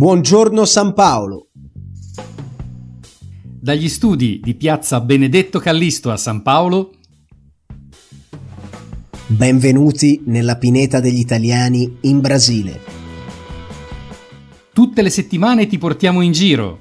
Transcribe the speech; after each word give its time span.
Buongiorno 0.00 0.64
San 0.64 0.94
Paolo. 0.94 1.48
Dagli 3.42 3.86
studi 3.86 4.40
di 4.42 4.54
Piazza 4.54 4.98
Benedetto 5.02 5.58
Callisto 5.58 6.10
a 6.10 6.16
San 6.16 6.40
Paolo. 6.40 6.94
Benvenuti 9.26 10.22
nella 10.24 10.56
pineta 10.56 11.00
degli 11.00 11.18
italiani 11.18 11.98
in 12.00 12.20
Brasile. 12.20 12.80
Tutte 14.72 15.02
le 15.02 15.10
settimane 15.10 15.66
ti 15.66 15.76
portiamo 15.76 16.22
in 16.22 16.32
giro. 16.32 16.80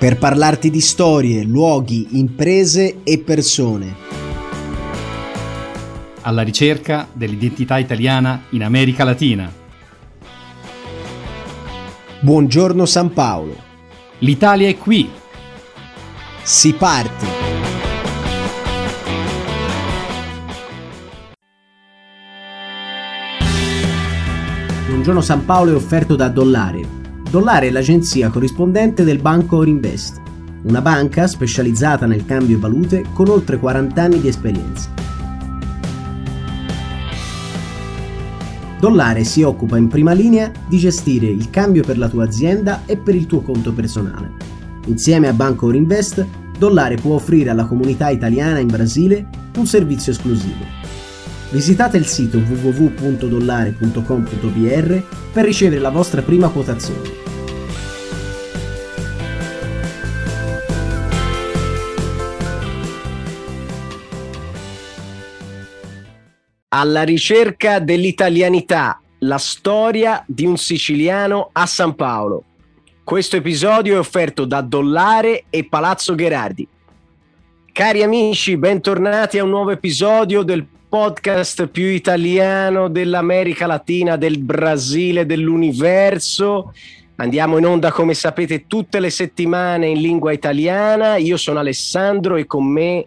Per 0.00 0.18
parlarti 0.18 0.68
di 0.68 0.80
storie, 0.80 1.44
luoghi, 1.44 2.18
imprese 2.18 3.04
e 3.04 3.20
persone. 3.20 3.94
Alla 6.22 6.42
ricerca 6.42 7.06
dell'identità 7.12 7.78
italiana 7.78 8.46
in 8.50 8.64
America 8.64 9.04
Latina. 9.04 9.66
Buongiorno 12.20 12.84
San 12.84 13.12
Paolo. 13.12 13.54
L'Italia 14.18 14.66
è 14.66 14.76
qui. 14.76 15.08
Si 16.42 16.72
parte. 16.72 17.26
Buongiorno 24.88 25.20
San 25.20 25.44
Paolo 25.44 25.70
è 25.70 25.74
offerto 25.76 26.16
da 26.16 26.28
Dollare. 26.28 26.84
Dollare 27.30 27.68
è 27.68 27.70
l'agenzia 27.70 28.30
corrispondente 28.30 29.04
del 29.04 29.20
banco 29.20 29.58
Orinvest, 29.58 30.20
una 30.64 30.80
banca 30.80 31.28
specializzata 31.28 32.06
nel 32.06 32.24
cambio 32.24 32.58
valute 32.58 33.04
con 33.12 33.28
oltre 33.28 33.58
40 33.58 34.02
anni 34.02 34.20
di 34.20 34.26
esperienza. 34.26 35.07
Dollare 38.80 39.24
si 39.24 39.42
occupa 39.42 39.76
in 39.76 39.88
prima 39.88 40.12
linea 40.12 40.52
di 40.68 40.78
gestire 40.78 41.26
il 41.26 41.50
cambio 41.50 41.82
per 41.82 41.98
la 41.98 42.08
tua 42.08 42.22
azienda 42.24 42.82
e 42.86 42.96
per 42.96 43.16
il 43.16 43.26
tuo 43.26 43.40
conto 43.40 43.72
personale. 43.72 44.30
Insieme 44.86 45.26
a 45.26 45.32
Banco 45.32 45.66
Orinvest, 45.66 46.24
Dollare 46.56 46.94
può 46.94 47.16
offrire 47.16 47.50
alla 47.50 47.66
comunità 47.66 48.08
italiana 48.08 48.60
in 48.60 48.68
Brasile 48.68 49.28
un 49.56 49.66
servizio 49.66 50.12
esclusivo. 50.12 50.64
Visitate 51.50 51.96
il 51.96 52.06
sito 52.06 52.38
www.dollare.com.br 52.38 55.02
per 55.32 55.44
ricevere 55.44 55.80
la 55.80 55.90
vostra 55.90 56.22
prima 56.22 56.48
quotazione. 56.48 57.27
Alla 66.70 67.02
ricerca 67.02 67.78
dell'italianità, 67.78 69.00
la 69.20 69.38
storia 69.38 70.22
di 70.26 70.44
un 70.44 70.58
siciliano 70.58 71.48
a 71.52 71.64
San 71.64 71.94
Paolo. 71.94 72.44
Questo 73.02 73.36
episodio 73.36 73.94
è 73.94 73.98
offerto 73.98 74.44
da 74.44 74.60
Dollare 74.60 75.44
e 75.48 75.64
Palazzo 75.64 76.14
Gherardi. 76.14 76.68
Cari 77.72 78.02
amici, 78.02 78.58
bentornati 78.58 79.38
a 79.38 79.44
un 79.44 79.48
nuovo 79.48 79.70
episodio 79.70 80.42
del 80.42 80.66
podcast 80.90 81.68
più 81.68 81.86
italiano 81.86 82.88
dell'America 82.88 83.66
Latina, 83.66 84.16
del 84.16 84.38
Brasile, 84.38 85.24
dell'universo. 85.24 86.74
Andiamo 87.16 87.56
in 87.56 87.64
onda, 87.64 87.90
come 87.90 88.12
sapete, 88.12 88.66
tutte 88.66 89.00
le 89.00 89.08
settimane 89.08 89.86
in 89.86 90.02
lingua 90.02 90.32
italiana. 90.32 91.16
Io 91.16 91.38
sono 91.38 91.60
Alessandro 91.60 92.36
e 92.36 92.44
con 92.44 92.70
me 92.70 93.06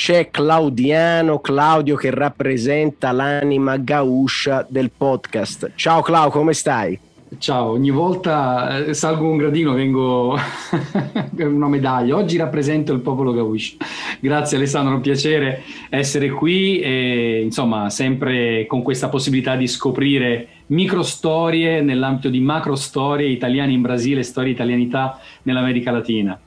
c'è 0.00 0.30
Claudiano, 0.30 1.40
Claudio 1.40 1.94
che 1.94 2.08
rappresenta 2.08 3.12
l'anima 3.12 3.76
gauscia 3.76 4.64
del 4.66 4.90
podcast. 4.96 5.72
Ciao 5.74 6.00
Clau, 6.00 6.30
come 6.30 6.54
stai? 6.54 6.98
Ciao, 7.36 7.72
ogni 7.72 7.90
volta 7.90 8.78
eh, 8.78 8.94
salgo 8.94 9.28
un 9.28 9.36
gradino, 9.36 9.74
vengo 9.74 10.38
una 11.36 11.68
medaglia. 11.68 12.16
Oggi 12.16 12.38
rappresento 12.38 12.94
il 12.94 13.00
popolo 13.00 13.34
Gaush. 13.34 13.76
Grazie 14.20 14.56
Alessandro, 14.56 14.94
un 14.94 15.02
piacere 15.02 15.64
essere 15.90 16.30
qui 16.30 16.80
e 16.80 17.42
insomma 17.44 17.90
sempre 17.90 18.64
con 18.66 18.80
questa 18.80 19.10
possibilità 19.10 19.54
di 19.54 19.68
scoprire 19.68 20.48
micro 20.68 21.02
storie 21.02 21.82
nell'ambito 21.82 22.30
di 22.30 22.40
macro 22.40 22.74
storie 22.74 23.28
italiane 23.28 23.72
in 23.72 23.82
Brasile, 23.82 24.22
storie 24.22 24.52
italianità 24.52 25.20
nell'America 25.42 25.90
Latina. 25.90 26.40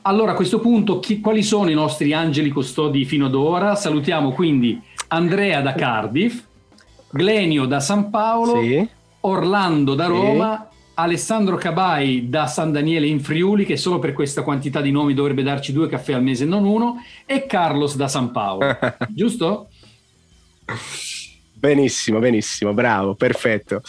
Allora 0.01 0.31
a 0.31 0.35
questo 0.35 0.59
punto 0.59 0.99
chi, 0.99 1.19
quali 1.19 1.43
sono 1.43 1.69
i 1.69 1.73
nostri 1.73 2.13
angeli 2.13 2.49
custodi 2.49 3.05
fino 3.05 3.25
ad 3.25 3.35
ora? 3.35 3.75
Salutiamo 3.75 4.31
quindi 4.31 4.79
Andrea 5.07 5.61
da 5.61 5.73
Cardiff, 5.73 6.43
Glenio 7.15 7.65
da 7.65 7.79
San 7.79 8.09
Paolo, 8.09 8.61
sì. 8.61 8.85
Orlando 9.21 9.95
da 9.95 10.07
Roma, 10.07 10.67
sì. 10.69 10.77
Alessandro 10.95 11.55
Cabai 11.55 12.27
da 12.27 12.45
San 12.45 12.73
Daniele 12.73 13.07
in 13.07 13.21
Friuli, 13.21 13.63
che 13.63 13.77
solo 13.77 13.99
per 13.99 14.11
questa 14.11 14.41
quantità 14.41 14.81
di 14.81 14.91
nomi 14.91 15.13
dovrebbe 15.13 15.41
darci 15.41 15.71
due 15.71 15.87
caffè 15.87 16.11
al 16.11 16.23
mese, 16.23 16.43
non 16.43 16.65
uno, 16.65 17.01
e 17.25 17.45
Carlos 17.45 17.95
da 17.95 18.09
San 18.09 18.31
Paolo. 18.31 18.77
Giusto? 19.07 19.69
Benissimo, 21.65 22.19
benissimo, 22.19 22.73
bravo, 22.73 23.15
perfetto. 23.15 23.81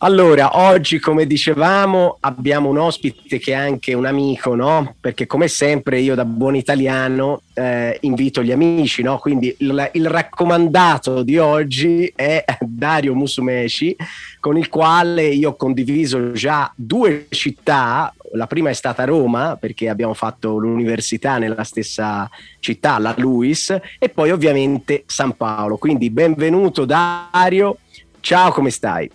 Allora, 0.00 0.58
oggi 0.58 0.98
come 0.98 1.26
dicevamo 1.26 2.18
abbiamo 2.20 2.68
un 2.68 2.76
ospite 2.76 3.38
che 3.38 3.52
è 3.52 3.54
anche 3.54 3.94
un 3.94 4.04
amico, 4.04 4.54
no? 4.54 4.96
Perché 5.00 5.26
come 5.26 5.48
sempre 5.48 5.98
io 6.00 6.14
da 6.14 6.26
buon 6.26 6.56
italiano 6.56 7.40
eh, 7.54 7.96
invito 8.02 8.42
gli 8.42 8.52
amici, 8.52 9.00
no? 9.00 9.16
Quindi 9.16 9.54
il, 9.60 9.90
il, 9.94 10.06
raccomandato 10.08 11.22
di 11.22 11.38
oggi 11.38 12.12
è 12.14 12.44
Dario 12.60 13.14
Musumeci, 13.14 13.96
con 14.38 14.58
il 14.58 14.68
quale 14.68 15.24
io 15.28 15.50
ho 15.50 15.56
condiviso 15.56 16.32
già 16.32 16.70
due 16.76 17.28
città, 17.30 18.12
la 18.32 18.46
prima 18.46 18.70
è 18.70 18.72
stata 18.72 19.04
Roma, 19.04 19.56
perché 19.56 19.88
abbiamo 19.88 20.14
fatto 20.14 20.56
l'università 20.56 21.38
nella 21.38 21.64
stessa 21.64 22.28
città, 22.60 22.98
la 22.98 23.14
Luis, 23.18 23.76
e 23.98 24.08
poi 24.08 24.30
ovviamente 24.30 25.04
San 25.06 25.36
Paolo. 25.36 25.76
Quindi 25.76 26.10
benvenuto 26.10 26.84
Dario, 26.84 27.78
ciao, 28.20 28.52
come 28.52 28.70
stai? 28.70 29.10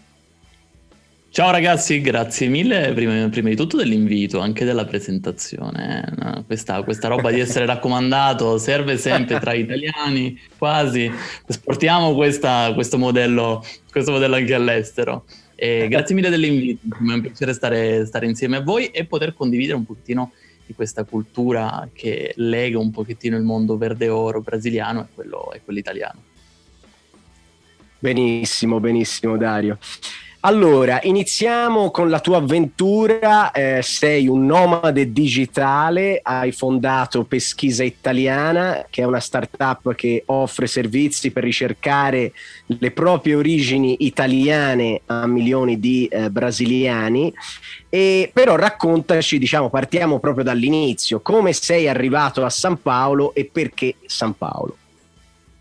Ciao 1.30 1.52
ragazzi, 1.52 2.02
grazie 2.02 2.48
mille 2.48 2.94
prima, 2.94 3.30
prima, 3.30 3.50
di 3.50 3.56
tutto 3.56 3.78
dell'invito, 3.78 4.40
anche 4.40 4.66
della 4.66 4.86
presentazione. 4.86 6.04
Eh. 6.04 6.16
No, 6.24 6.44
questa, 6.48 6.82
questa, 6.82 7.10
roba 7.10 7.30
di 7.30 7.40
essere 7.40 7.68
raccomandato 7.68 8.58
serve 8.58 8.98
sempre 8.98 9.38
tra 9.40 9.54
italiani, 9.54 10.40
quasi. 10.58 11.12
Esportiamo 11.46 12.16
questo, 12.16 12.98
modello, 12.98 13.64
questo 13.92 14.14
modello 14.14 14.36
anche 14.36 14.56
all'estero. 14.56 15.26
E 15.60 15.88
grazie 15.88 16.14
mille 16.14 16.30
dell'invito, 16.30 16.82
è 16.86 17.14
un 17.14 17.20
piacere 17.20 17.52
stare, 17.52 18.06
stare 18.06 18.28
insieme 18.28 18.58
a 18.58 18.62
voi 18.62 18.88
e 18.88 19.06
poter 19.06 19.34
condividere 19.34 19.76
un 19.76 19.88
pochettino 19.88 20.32
di 20.68 20.76
questa 20.76 21.04
cultura 21.04 21.90
che 21.92 22.34
lega 22.36 22.78
un 22.78 22.92
pochettino 22.92 23.36
il 23.36 23.42
mondo 23.42 23.76
verde 23.76 24.08
oro 24.08 24.42
brasiliano 24.42 25.02
e 25.02 25.06
quello, 25.16 25.52
e 25.54 25.62
quello 25.64 25.80
italiano. 25.80 26.22
Benissimo, 27.98 28.80
benissimo 28.80 29.36
Dario. 29.36 29.80
Allora, 30.42 31.00
iniziamo 31.02 31.90
con 31.90 32.10
la 32.10 32.20
tua 32.20 32.38
avventura. 32.38 33.52
Eh, 33.52 33.82
sei 33.82 34.28
un 34.28 34.46
nomade 34.46 35.12
digitale, 35.12 36.20
hai 36.22 36.52
fondato 36.52 37.24
Pesquisa 37.24 37.84
Italiana, 37.84 38.86
che 38.90 39.02
è 39.02 39.06
una 39.06 39.20
startup 39.20 39.96
che 39.96 40.24
offre 40.28 40.68
servizi 40.68 41.32
per 41.32 41.44
ricercare 41.44 42.34
le 42.68 42.92
proprie 42.92 43.34
origini 43.34 44.06
italiane 44.06 45.02
a 45.08 45.26
milioni 45.26 45.80
di 45.80 46.06
eh, 46.06 46.30
brasiliani. 46.30 47.34
E 47.90 48.30
però 48.32 48.56
raccontaci, 48.56 49.40
diciamo, 49.40 49.70
partiamo 49.72 50.20
proprio 50.20 50.44
dall'inizio, 50.44 51.20
come 51.20 51.52
sei 51.52 51.88
arrivato 51.90 52.46
a 52.46 52.50
San 52.52 52.80
Paolo 52.80 53.34
e 53.34 53.50
perché 53.52 53.96
San 54.06 54.38
Paolo? 54.38 54.78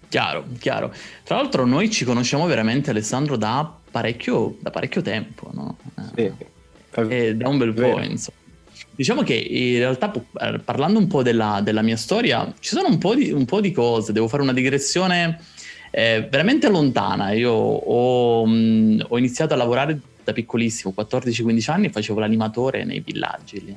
Chiaro, 0.08 0.44
chiaro. 0.60 0.92
Tra 1.24 1.36
l'altro 1.36 1.64
noi 1.64 1.90
ci 1.90 2.04
conosciamo 2.04 2.46
veramente 2.46 2.90
Alessandro 2.90 3.36
da 3.36 3.72
parecchio, 3.96 4.58
da 4.60 4.70
parecchio 4.70 5.00
tempo, 5.00 5.50
no? 5.54 5.78
Sì. 6.14 6.30
Eh, 7.08 7.34
da 7.34 7.48
un 7.48 7.56
bel 7.56 7.72
po', 7.72 7.98
insomma. 7.98 8.36
Diciamo 8.94 9.22
che 9.22 9.34
in 9.34 9.78
realtà, 9.78 10.12
eh, 10.12 10.58
parlando 10.58 10.98
un 10.98 11.06
po' 11.06 11.22
della, 11.22 11.60
della 11.62 11.80
mia 11.80 11.96
storia, 11.96 12.52
ci 12.60 12.74
sono 12.74 12.88
un 12.88 12.98
po, 12.98 13.14
di, 13.14 13.30
un 13.30 13.46
po' 13.46 13.62
di 13.62 13.72
cose, 13.72 14.12
devo 14.12 14.28
fare 14.28 14.42
una 14.42 14.52
digressione 14.52 15.40
eh, 15.90 16.28
veramente 16.30 16.68
lontana. 16.68 17.32
Io 17.32 17.52
ho, 17.52 18.44
mh, 18.44 19.06
ho, 19.08 19.16
iniziato 19.16 19.54
a 19.54 19.56
lavorare 19.56 19.98
da 20.22 20.34
piccolissimo, 20.34 20.92
14-15 20.94 21.70
anni, 21.70 21.88
facevo 21.88 22.20
l'animatore 22.20 22.84
nei 22.84 23.00
villaggi 23.00 23.64
lì. 23.64 23.76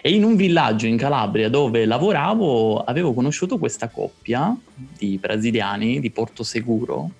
E 0.00 0.10
in 0.12 0.22
un 0.22 0.36
villaggio 0.36 0.86
in 0.86 0.96
Calabria 0.96 1.48
dove 1.48 1.84
lavoravo 1.86 2.84
avevo 2.84 3.12
conosciuto 3.14 3.58
questa 3.58 3.88
coppia 3.88 4.56
di 4.96 5.18
brasiliani 5.18 5.98
di 5.98 6.10
Porto 6.10 6.44
Seguro, 6.44 7.10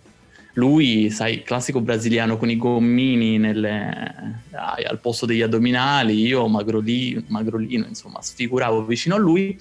lui, 0.55 1.11
sai, 1.11 1.43
classico 1.43 1.81
brasiliano 1.81 2.37
con 2.37 2.51
i 2.51 2.57
gommini 2.57 3.39
nelle, 3.39 4.43
dai, 4.49 4.85
al 4.85 4.99
posto 4.99 5.27
degli 5.27 5.43
addominali, 5.43 6.27
io 6.27 6.49
magrolino, 6.49 7.23
magrolino, 7.29 7.87
insomma, 7.87 8.21
sfiguravo 8.21 8.85
vicino 8.85 9.15
a 9.15 9.19
lui. 9.19 9.57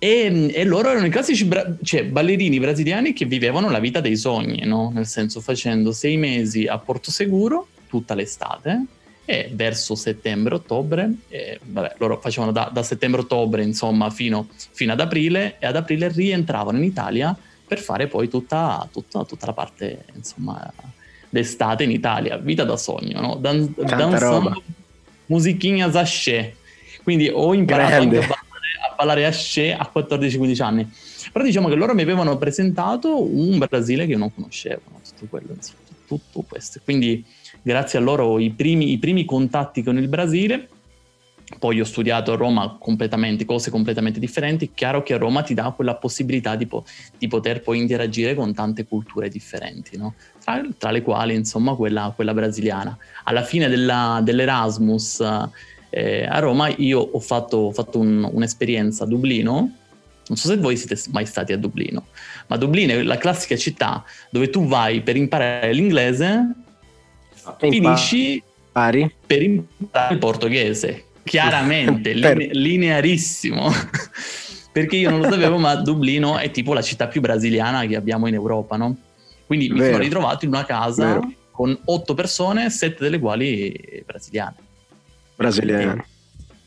E, 0.00 0.52
e 0.54 0.64
loro 0.64 0.90
erano 0.90 1.06
i 1.06 1.10
classici 1.10 1.44
bra- 1.44 1.74
cioè, 1.82 2.04
ballerini 2.04 2.60
brasiliani 2.60 3.12
che 3.12 3.24
vivevano 3.24 3.68
la 3.68 3.80
vita 3.80 4.00
dei 4.00 4.16
sogni, 4.16 4.64
no? 4.64 4.90
Nel 4.94 5.06
senso, 5.06 5.40
facendo 5.40 5.90
sei 5.90 6.16
mesi 6.16 6.66
a 6.66 6.78
Porto 6.78 7.10
Seguro 7.10 7.66
tutta 7.88 8.14
l'estate 8.14 8.84
e 9.24 9.50
verso 9.52 9.94
settembre-ottobre, 9.96 11.10
loro 11.98 12.18
facevano 12.20 12.52
da, 12.52 12.70
da 12.72 12.82
settembre-ottobre, 12.82 13.62
insomma, 13.62 14.08
fino, 14.10 14.48
fino 14.70 14.92
ad 14.92 15.00
aprile 15.00 15.56
e 15.58 15.66
ad 15.66 15.76
aprile 15.76 16.08
rientravano 16.08 16.78
in 16.78 16.84
Italia 16.84 17.36
per 17.68 17.78
fare 17.78 18.08
poi 18.08 18.28
tutta, 18.28 18.88
tutta, 18.90 19.24
tutta 19.24 19.46
la 19.46 19.52
parte, 19.52 20.06
insomma, 20.14 20.72
d'estate 21.28 21.84
in 21.84 21.90
Italia, 21.90 22.38
vita 22.38 22.64
da 22.64 22.76
sogno, 22.76 23.20
no? 23.20 23.36
Dan- 23.36 23.72
danzando 23.76 24.62
musichina 25.26 25.90
sachet. 25.90 26.56
Quindi 27.02 27.28
ho 27.28 27.54
imparato 27.54 28.02
a 28.02 28.06
ballare, 28.06 28.26
a 28.26 28.94
ballare 28.96 29.26
asce 29.26 29.72
a 29.72 29.90
14-15 29.94 30.62
anni. 30.62 30.90
Però 31.30 31.44
diciamo 31.44 31.68
che 31.68 31.74
loro 31.74 31.94
mi 31.94 32.02
avevano 32.02 32.36
presentato 32.38 33.22
un 33.22 33.58
Brasile 33.58 34.06
che 34.06 34.12
io 34.12 34.18
non 34.18 34.34
conoscevo, 34.34 34.80
no? 34.90 35.00
tutto 35.06 35.26
quello, 35.28 35.52
insomma, 35.54 35.78
tutto 36.06 36.44
questo. 36.48 36.80
Quindi 36.82 37.24
grazie 37.62 37.98
a 37.98 38.02
loro 38.02 38.38
i 38.38 38.50
primi, 38.50 38.92
i 38.92 38.98
primi 38.98 39.24
contatti 39.24 39.82
con 39.82 39.98
il 39.98 40.08
Brasile 40.08 40.68
poi 41.58 41.80
ho 41.80 41.84
studiato 41.84 42.32
a 42.32 42.36
Roma 42.36 42.76
completamente, 42.78 43.44
cose 43.44 43.70
completamente 43.70 44.18
differenti, 44.18 44.72
chiaro 44.74 45.02
che 45.02 45.16
Roma 45.16 45.42
ti 45.42 45.54
dà 45.54 45.70
quella 45.74 45.96
possibilità 45.96 46.56
di, 46.56 46.66
po- 46.66 46.84
di 47.16 47.26
poter 47.26 47.60
poi 47.60 47.78
interagire 47.78 48.34
con 48.34 48.54
tante 48.54 48.86
culture 48.86 49.28
differenti, 49.28 49.96
no? 49.96 50.14
tra, 50.42 50.62
tra, 50.76 50.90
le 50.90 51.02
quali 51.02 51.34
insomma 51.34 51.74
quella, 51.74 52.12
quella 52.14 52.32
brasiliana. 52.32 52.96
Alla 53.24 53.42
fine 53.42 53.68
della, 53.68 54.20
dell'Erasmus 54.22 55.20
eh, 55.90 56.26
a 56.26 56.38
Roma 56.38 56.68
io 56.68 57.00
ho 57.00 57.20
fatto, 57.20 57.56
ho 57.56 57.72
fatto 57.72 57.98
un, 57.98 58.28
un'esperienza 58.30 59.04
a 59.04 59.06
Dublino, 59.06 59.72
non 60.28 60.36
so 60.36 60.48
se 60.48 60.56
voi 60.58 60.76
siete 60.76 61.00
mai 61.10 61.24
stati 61.24 61.52
a 61.52 61.58
Dublino, 61.58 62.08
ma 62.48 62.56
Dublino 62.56 62.92
è 62.92 63.02
la 63.02 63.16
classica 63.16 63.56
città 63.56 64.04
dove 64.30 64.50
tu 64.50 64.66
vai 64.66 65.00
per 65.00 65.16
imparare 65.16 65.72
l'inglese, 65.72 66.52
finisci 67.58 68.42
Pari. 68.70 69.10
per 69.26 69.42
imparare 69.42 70.14
il 70.14 70.20
portoghese, 70.20 71.04
chiaramente, 71.28 72.12
line- 72.14 72.48
linearissimo. 72.52 73.70
Perché 74.72 74.96
io 74.96 75.10
non 75.10 75.20
lo 75.20 75.30
sapevo, 75.30 75.58
ma 75.58 75.74
Dublino 75.76 76.38
è 76.38 76.50
tipo 76.50 76.72
la 76.72 76.82
città 76.82 77.08
più 77.08 77.20
brasiliana 77.20 77.84
che 77.86 77.96
abbiamo 77.96 78.26
in 78.26 78.34
Europa, 78.34 78.76
no? 78.76 78.96
Quindi 79.46 79.70
mi 79.70 79.80
sono 79.80 79.98
ritrovato 79.98 80.44
in 80.44 80.52
una 80.52 80.64
casa 80.64 81.14
Vero. 81.14 81.32
con 81.50 81.76
otto 81.86 82.14
persone, 82.14 82.70
sette 82.70 83.02
delle 83.02 83.18
quali 83.18 84.02
brasiliane. 84.04 84.56
Brasiliane. 85.34 86.04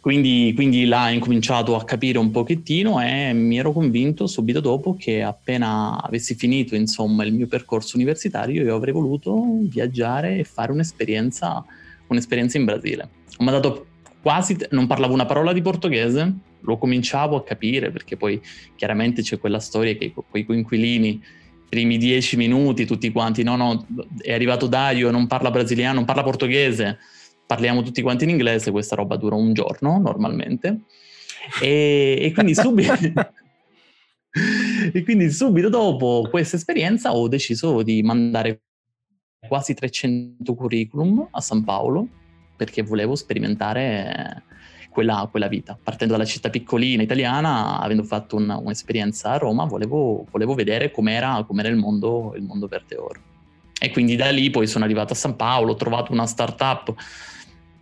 Quindi, 0.02 0.52
quindi 0.56 0.86
là 0.86 1.06
ho 1.06 1.10
incominciato 1.10 1.76
a 1.76 1.84
capire 1.84 2.18
un 2.18 2.32
pochettino 2.32 3.00
e 3.00 3.34
mi 3.34 3.60
ero 3.60 3.72
convinto 3.72 4.26
subito 4.26 4.60
dopo 4.60 4.96
che 4.96 5.22
appena 5.22 6.02
avessi 6.02 6.34
finito 6.34 6.74
insomma, 6.74 7.24
il 7.24 7.34
mio 7.34 7.46
percorso 7.46 7.98
universitario 7.98 8.64
io 8.64 8.76
avrei 8.76 8.94
voluto 8.94 9.60
viaggiare 9.62 10.40
e 10.40 10.44
fare 10.44 10.72
un'esperienza, 10.72 11.64
un'esperienza 12.08 12.58
in 12.58 12.66
Brasile. 12.66 13.10
Ho 13.38 13.44
mandato 13.44 13.86
quasi 14.22 14.58
non 14.70 14.88
parlavo 14.88 15.14
una 15.14 15.26
parola 15.26 15.54
di 15.54 15.62
portoghese, 15.62 16.34
lo 16.62 16.78
cominciavo 16.78 17.36
a 17.36 17.44
capire 17.44 17.92
perché 17.92 18.18
poi 18.18 18.42
chiaramente 18.76 19.22
c'è 19.22 19.40
quella 19.40 19.60
storia 19.60 19.96
che 19.96 20.14
con 20.14 20.26
i 20.34 20.46
coinquilini 20.46 21.22
primi 21.68 21.98
dieci 21.98 22.36
minuti 22.36 22.86
tutti 22.86 23.12
quanti 23.12 23.44
no 23.44 23.56
no 23.56 23.88
è 24.20 24.34
arrivato 24.34 24.68
Dario 24.68 25.10
non 25.10 25.26
parla 25.26 25.50
brasiliano 25.52 25.96
non 25.96 26.06
parla 26.06 26.22
portoghese 26.22 27.00
parliamo 27.46 27.82
tutti 27.82 28.02
quanti 28.02 28.26
in 28.26 28.32
inglese 28.32 28.72
questa 28.72 28.96
roba 28.96 29.16
dura 29.16 29.36
un 29.36 29.54
giorno 29.54 29.98
normalmente 29.98 30.82
e, 31.62 32.18
e 32.20 32.32
quindi 32.34 32.54
subito 32.54 32.94
e 34.94 35.04
quindi 35.04 35.32
subito 35.32 35.70
dopo 35.70 36.28
questa 36.30 36.58
esperienza 36.58 37.16
ho 37.16 37.28
deciso 37.28 37.82
di 37.84 38.04
mandare 38.04 38.64
quasi 39.48 39.74
300 39.74 40.54
curriculum 40.54 41.28
a 41.32 41.42
San 41.42 41.64
Paolo 41.64 42.08
perché 42.62 42.84
volevo 42.84 43.16
sperimentare 43.16 44.44
quella, 44.92 45.28
quella, 45.32 45.48
vita. 45.48 45.76
Partendo 45.82 46.14
dalla 46.14 46.26
città 46.26 46.52
piccolina 46.52 47.02
italiana, 47.02 47.80
avendo 47.80 48.04
fatto 48.04 48.36
un, 48.36 48.56
un'esperienza 48.64 49.32
a 49.32 49.38
Roma, 49.38 49.66
volevo, 49.66 50.28
volevo 50.30 50.54
vedere 50.54 50.92
com'era, 50.92 51.44
com'era 51.48 51.70
il, 51.70 51.76
mondo, 51.76 52.36
il 52.36 52.44
mondo 52.44 52.68
verde 52.68 52.98
oro. 52.98 53.20
E 53.80 53.90
quindi 53.90 54.16
da 54.16 54.30
lì 54.30 54.52
poi 54.52 54.68
sono 54.68 54.84
arrivato 54.84 55.14
a 55.14 55.16
San 55.16 55.36
Paolo, 55.36 55.72
ho 55.72 55.76
trovato 55.76 56.12
una 56.12 56.28
startup 56.28 56.94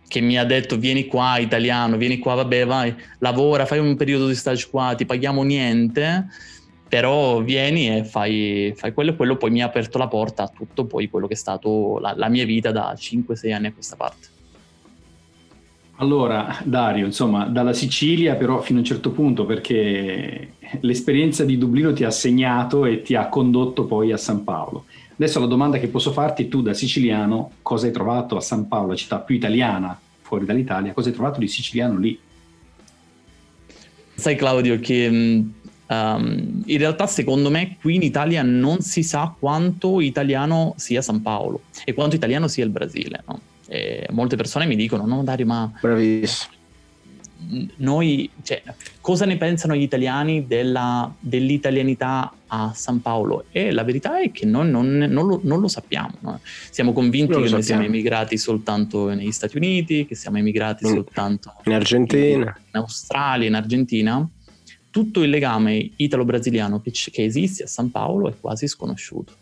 che 0.08 0.20
mi 0.22 0.38
ha 0.38 0.44
detto 0.44 0.78
vieni 0.78 1.04
qua 1.04 1.36
italiano, 1.36 1.98
vieni 1.98 2.18
qua, 2.18 2.36
vabbè 2.36 2.64
vai, 2.64 2.96
lavora, 3.18 3.66
fai 3.66 3.80
un 3.80 3.96
periodo 3.96 4.28
di 4.28 4.34
stage 4.34 4.66
qua, 4.70 4.94
ti 4.96 5.04
paghiamo 5.04 5.42
niente, 5.42 6.26
però 6.88 7.42
vieni 7.42 7.98
e 7.98 8.04
fai, 8.04 8.72
fai 8.74 8.94
quello 8.94 9.10
e 9.10 9.16
quello, 9.16 9.36
poi 9.36 9.50
mi 9.50 9.60
ha 9.60 9.66
aperto 9.66 9.98
la 9.98 10.08
porta 10.08 10.44
a 10.44 10.48
tutto 10.48 10.86
poi 10.86 11.10
quello 11.10 11.26
che 11.26 11.34
è 11.34 11.36
stato 11.36 11.98
la, 11.98 12.14
la 12.16 12.30
mia 12.30 12.46
vita 12.46 12.72
da 12.72 12.94
5-6 12.94 13.52
anni 13.52 13.66
a 13.66 13.72
questa 13.74 13.96
parte. 13.96 14.38
Allora, 16.00 16.58
Dario, 16.64 17.04
insomma, 17.04 17.44
dalla 17.44 17.74
Sicilia 17.74 18.34
però 18.34 18.62
fino 18.62 18.78
a 18.78 18.80
un 18.80 18.86
certo 18.86 19.10
punto, 19.10 19.44
perché 19.44 20.54
l'esperienza 20.80 21.44
di 21.44 21.58
Dublino 21.58 21.92
ti 21.92 22.04
ha 22.04 22.10
segnato 22.10 22.86
e 22.86 23.02
ti 23.02 23.14
ha 23.14 23.28
condotto 23.28 23.84
poi 23.84 24.10
a 24.10 24.16
San 24.16 24.42
Paolo. 24.42 24.86
Adesso 25.12 25.38
la 25.40 25.46
domanda 25.46 25.78
che 25.78 25.88
posso 25.88 26.10
farti, 26.12 26.48
tu 26.48 26.62
da 26.62 26.72
siciliano, 26.72 27.50
cosa 27.60 27.84
hai 27.84 27.92
trovato 27.92 28.34
a 28.36 28.40
San 28.40 28.66
Paolo, 28.66 28.88
la 28.88 28.96
città 28.96 29.18
più 29.18 29.34
italiana 29.34 29.98
fuori 30.22 30.46
dall'Italia, 30.46 30.94
cosa 30.94 31.08
hai 31.08 31.14
trovato 31.14 31.38
di 31.38 31.48
siciliano 31.48 31.98
lì? 31.98 32.18
Sai 34.14 34.36
Claudio 34.36 34.80
che 34.80 35.06
um, 35.06 36.62
in 36.64 36.78
realtà 36.78 37.06
secondo 37.08 37.50
me 37.50 37.76
qui 37.78 37.96
in 37.96 38.02
Italia 38.02 38.42
non 38.42 38.80
si 38.80 39.02
sa 39.02 39.34
quanto 39.38 40.00
italiano 40.00 40.72
sia 40.78 41.02
San 41.02 41.20
Paolo 41.20 41.62
e 41.84 41.92
quanto 41.92 42.16
italiano 42.16 42.48
sia 42.48 42.64
il 42.64 42.70
Brasile, 42.70 43.22
no? 43.26 43.40
E 43.72 44.04
molte 44.10 44.34
persone 44.34 44.66
mi 44.66 44.74
dicono: 44.74 45.06
No, 45.06 45.22
Dario, 45.22 45.46
ma. 45.46 45.72
Bravissimo. 45.80 46.58
noi, 47.76 48.28
cioè, 48.42 48.62
cosa 49.00 49.24
ne 49.26 49.36
pensano 49.36 49.76
gli 49.76 49.82
italiani 49.82 50.44
della, 50.48 51.14
dell'italianità 51.20 52.34
a 52.48 52.72
San 52.74 53.00
Paolo? 53.00 53.44
E 53.52 53.70
la 53.70 53.84
verità 53.84 54.20
è 54.20 54.32
che 54.32 54.44
noi 54.44 54.68
non, 54.68 54.88
non, 54.88 55.26
lo, 55.28 55.40
non 55.44 55.60
lo, 55.60 55.68
sappiamo. 55.68 56.14
No? 56.18 56.40
Siamo 56.42 56.92
convinti 56.92 57.40
che 57.40 57.48
noi 57.48 57.62
siamo 57.62 57.84
emigrati 57.84 58.36
soltanto 58.36 59.06
negli 59.14 59.30
Stati 59.30 59.56
Uniti, 59.56 60.04
che 60.04 60.16
siamo 60.16 60.38
emigrati 60.38 60.88
mm. 60.88 60.92
soltanto 60.92 61.54
in 61.66 61.72
Argentina, 61.72 62.58
in 62.72 62.80
Australia, 62.80 63.46
in 63.46 63.54
Argentina. 63.54 64.28
Tutto 64.90 65.22
il 65.22 65.30
legame 65.30 65.92
italo-brasiliano 65.94 66.80
che, 66.80 66.90
che 66.90 67.22
esiste 67.22 67.62
a 67.62 67.66
San 67.68 67.92
Paolo 67.92 68.28
è 68.28 68.34
quasi 68.40 68.66
sconosciuto. 68.66 69.34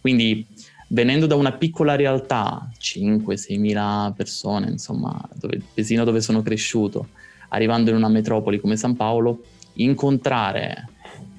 Quindi 0.00 0.44
venendo 0.88 1.26
da 1.26 1.34
una 1.34 1.52
piccola 1.52 1.96
realtà, 1.96 2.68
5-6 2.78 3.58
mila 3.58 4.12
persone, 4.16 4.68
insomma, 4.68 5.20
dove, 5.34 5.56
il 5.56 5.64
paesino 5.74 6.04
dove 6.04 6.20
sono 6.20 6.42
cresciuto, 6.42 7.08
arrivando 7.48 7.90
in 7.90 7.96
una 7.96 8.08
metropoli 8.08 8.60
come 8.60 8.76
San 8.76 8.96
Paolo, 8.96 9.42
incontrare 9.74 10.88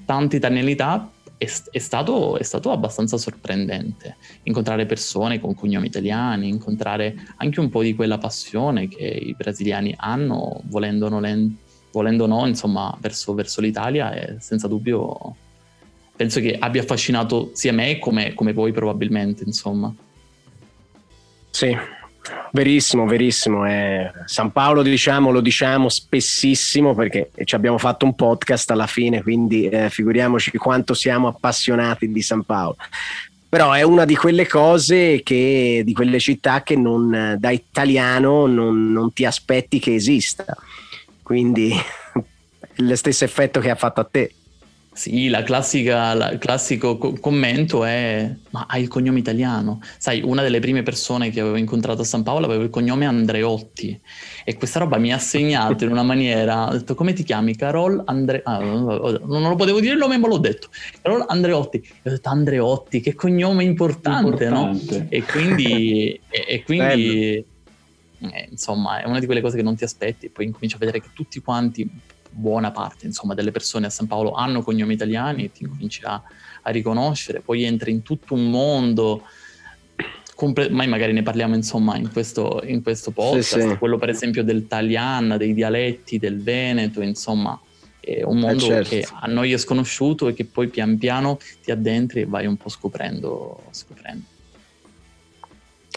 tante 0.04 0.36
italianità 0.36 1.10
è, 1.36 1.48
è, 1.70 1.78
stato, 1.78 2.36
è, 2.36 2.42
stato, 2.42 2.70
abbastanza 2.70 3.16
sorprendente. 3.16 4.16
Incontrare 4.42 4.86
persone 4.86 5.40
con 5.40 5.54
cognomi 5.54 5.86
italiani, 5.86 6.48
incontrare 6.48 7.16
anche 7.36 7.60
un 7.60 7.70
po' 7.70 7.82
di 7.82 7.94
quella 7.94 8.18
passione 8.18 8.88
che 8.88 9.04
i 9.04 9.34
brasiliani 9.34 9.94
hanno, 9.96 10.60
volendo 10.64 11.06
o 11.06 12.26
no 12.26 12.46
insomma, 12.46 12.96
verso, 13.00 13.34
verso 13.34 13.60
l'Italia, 13.60 14.12
è 14.12 14.36
senza 14.38 14.68
dubbio 14.68 15.34
penso 16.20 16.38
che 16.40 16.54
abbia 16.58 16.82
affascinato 16.82 17.48
sia 17.54 17.72
me 17.72 17.98
come, 17.98 18.34
come 18.34 18.52
voi 18.52 18.72
probabilmente, 18.72 19.42
insomma. 19.42 19.90
Sì, 21.48 21.74
Verissimo, 22.52 23.06
verissimo. 23.06 23.66
Eh, 23.66 24.12
San 24.26 24.52
Paolo, 24.52 24.82
diciamo, 24.82 25.30
lo 25.30 25.40
diciamo 25.40 25.88
spessissimo 25.88 26.94
perché 26.94 27.30
ci 27.44 27.54
abbiamo 27.54 27.78
fatto 27.78 28.04
un 28.04 28.14
podcast 28.14 28.70
alla 28.70 28.86
fine, 28.86 29.22
quindi 29.22 29.66
eh, 29.66 29.88
figuriamoci 29.88 30.50
quanto 30.58 30.92
siamo 30.92 31.28
appassionati 31.28 32.12
di 32.12 32.20
San 32.20 32.42
Paolo. 32.42 32.76
Però 33.48 33.72
è 33.72 33.80
una 33.80 34.04
di 34.04 34.14
quelle 34.14 34.46
cose 34.46 35.22
che, 35.22 35.80
di 35.82 35.94
quelle 35.94 36.20
città 36.20 36.62
che 36.62 36.76
non, 36.76 37.36
da 37.38 37.50
italiano 37.50 38.46
non, 38.46 38.92
non 38.92 39.10
ti 39.14 39.24
aspetti 39.24 39.78
che 39.78 39.94
esista. 39.94 40.54
Quindi 41.22 41.72
lo 42.76 42.96
stesso 42.96 43.24
effetto 43.24 43.58
che 43.60 43.70
ha 43.70 43.76
fatto 43.76 44.00
a 44.00 44.04
te. 44.04 44.34
Sì, 45.00 45.28
la 45.28 45.42
classica, 45.42 46.12
la, 46.12 46.30
il 46.30 46.38
classico 46.38 46.98
co- 46.98 47.14
commento 47.18 47.86
è: 47.86 48.30
Ma 48.50 48.66
hai 48.68 48.82
il 48.82 48.88
cognome 48.88 49.18
italiano? 49.18 49.80
Sai, 49.96 50.20
una 50.22 50.42
delle 50.42 50.60
prime 50.60 50.82
persone 50.82 51.30
che 51.30 51.40
avevo 51.40 51.56
incontrato 51.56 52.02
a 52.02 52.04
San 52.04 52.22
Paolo 52.22 52.44
aveva 52.44 52.64
il 52.64 52.68
cognome 52.68 53.06
Andreotti 53.06 53.98
e 54.44 54.56
questa 54.56 54.80
roba 54.80 54.98
mi 54.98 55.10
ha 55.10 55.16
segnato 55.16 55.84
in 55.84 55.90
una 55.90 56.02
maniera. 56.02 56.68
Ho 56.68 56.72
detto: 56.72 56.94
Come 56.94 57.14
ti 57.14 57.22
chiami? 57.22 57.56
Carol 57.56 58.02
Andre... 58.04 58.42
Ah, 58.44 58.58
non 58.58 59.48
lo 59.48 59.54
potevo 59.54 59.80
dire 59.80 59.94
il 59.94 59.98
nome, 59.98 60.18
ma 60.18 60.28
l'ho 60.28 60.36
detto. 60.36 60.68
Carol 61.00 61.24
Andreotti. 61.26 61.78
E 61.78 62.10
ho 62.10 62.12
detto: 62.12 62.28
Andreotti, 62.28 63.00
che 63.00 63.14
cognome 63.14 63.64
importante, 63.64 64.44
importante. 64.44 64.98
no? 64.98 65.06
E 65.08 65.22
quindi. 65.22 66.20
e, 66.28 66.44
e 66.46 66.62
quindi 66.62 67.42
eh, 68.18 68.48
insomma, 68.50 69.00
è 69.00 69.06
una 69.06 69.18
di 69.18 69.24
quelle 69.24 69.40
cose 69.40 69.56
che 69.56 69.62
non 69.62 69.76
ti 69.76 69.84
aspetti, 69.84 70.26
e 70.26 70.28
poi 70.28 70.44
incominci 70.44 70.74
a 70.74 70.78
vedere 70.78 71.00
che 71.00 71.08
tutti 71.14 71.40
quanti 71.40 71.88
buona 72.30 72.70
parte 72.70 73.06
insomma, 73.06 73.34
delle 73.34 73.50
persone 73.50 73.86
a 73.86 73.90
San 73.90 74.06
Paolo 74.06 74.32
hanno 74.32 74.62
cognomi 74.62 74.94
italiani 74.94 75.44
e 75.44 75.52
ti 75.52 75.66
cominci 75.66 76.02
a, 76.04 76.22
a 76.62 76.70
riconoscere, 76.70 77.40
poi 77.40 77.64
entri 77.64 77.90
in 77.90 78.02
tutto 78.02 78.34
un 78.34 78.50
mondo, 78.50 79.22
comple- 80.34 80.70
mai 80.70 80.88
magari 80.88 81.12
ne 81.12 81.22
parliamo 81.22 81.54
insomma 81.54 81.96
in 81.96 82.10
questo, 82.10 82.62
in 82.64 82.82
questo 82.82 83.10
podcast, 83.10 83.58
sì, 83.58 83.68
sì. 83.68 83.78
quello 83.78 83.98
per 83.98 84.08
esempio 84.08 84.42
del 84.42 84.66
Talian, 84.66 85.36
dei 85.36 85.54
dialetti 85.54 86.18
del 86.18 86.42
Veneto, 86.42 87.02
insomma 87.02 87.60
è 88.00 88.22
un 88.22 88.38
mondo 88.38 88.64
eh 88.64 88.84
certo. 88.84 88.88
che 88.88 89.06
a 89.12 89.26
noi 89.26 89.52
è 89.52 89.58
sconosciuto 89.58 90.28
e 90.28 90.32
che 90.32 90.46
poi 90.46 90.68
pian 90.68 90.96
piano 90.96 91.38
ti 91.62 91.70
addentri 91.70 92.22
e 92.22 92.26
vai 92.26 92.46
un 92.46 92.56
po' 92.56 92.70
scoprendo. 92.70 93.64
scoprendo. 93.70 94.24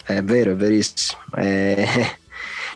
È 0.04 0.22
vero, 0.22 0.52
è 0.52 0.54
verissimo. 0.54 1.20
Eh, 1.36 1.86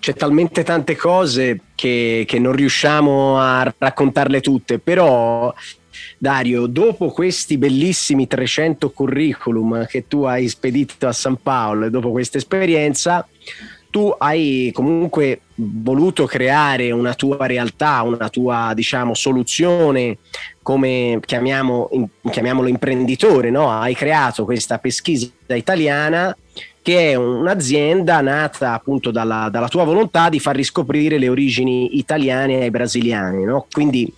c'è 0.00 0.14
talmente 0.14 0.62
tante 0.62 0.96
cose 0.96 1.60
che, 1.74 2.24
che 2.26 2.38
non 2.38 2.52
riusciamo 2.52 3.38
a 3.38 3.72
raccontarle 3.76 4.40
tutte, 4.40 4.78
però 4.78 5.52
Dario, 6.16 6.66
dopo 6.66 7.10
questi 7.10 7.58
bellissimi 7.58 8.26
300 8.26 8.90
curriculum 8.90 9.86
che 9.86 10.06
tu 10.08 10.22
hai 10.22 10.48
spedito 10.48 11.06
a 11.06 11.12
San 11.12 11.36
Paolo 11.42 11.86
e 11.86 11.90
dopo 11.90 12.10
questa 12.10 12.38
esperienza, 12.38 13.26
tu 13.90 14.14
hai 14.18 14.70
comunque 14.74 15.40
voluto 15.54 16.26
creare 16.26 16.90
una 16.90 17.14
tua 17.14 17.46
realtà, 17.46 18.02
una 18.02 18.28
tua 18.28 18.72
diciamo 18.74 19.14
soluzione 19.14 20.18
come 20.62 21.18
chiamiamo, 21.24 21.88
chiamiamolo 22.30 22.68
imprenditore, 22.68 23.50
no? 23.50 23.70
hai 23.70 23.94
creato 23.94 24.44
questa 24.44 24.78
pesquisa 24.78 25.30
italiana 25.48 26.36
che 26.88 27.10
è 27.10 27.14
un'azienda 27.16 28.22
nata 28.22 28.72
appunto 28.72 29.10
dalla, 29.10 29.50
dalla, 29.50 29.68
tua 29.68 29.84
volontà 29.84 30.30
di 30.30 30.40
far 30.40 30.56
riscoprire 30.56 31.18
le 31.18 31.28
origini 31.28 31.98
italiane 31.98 32.62
ai 32.62 32.70
brasiliani, 32.70 33.44
no? 33.44 33.66
quindi 33.70 34.10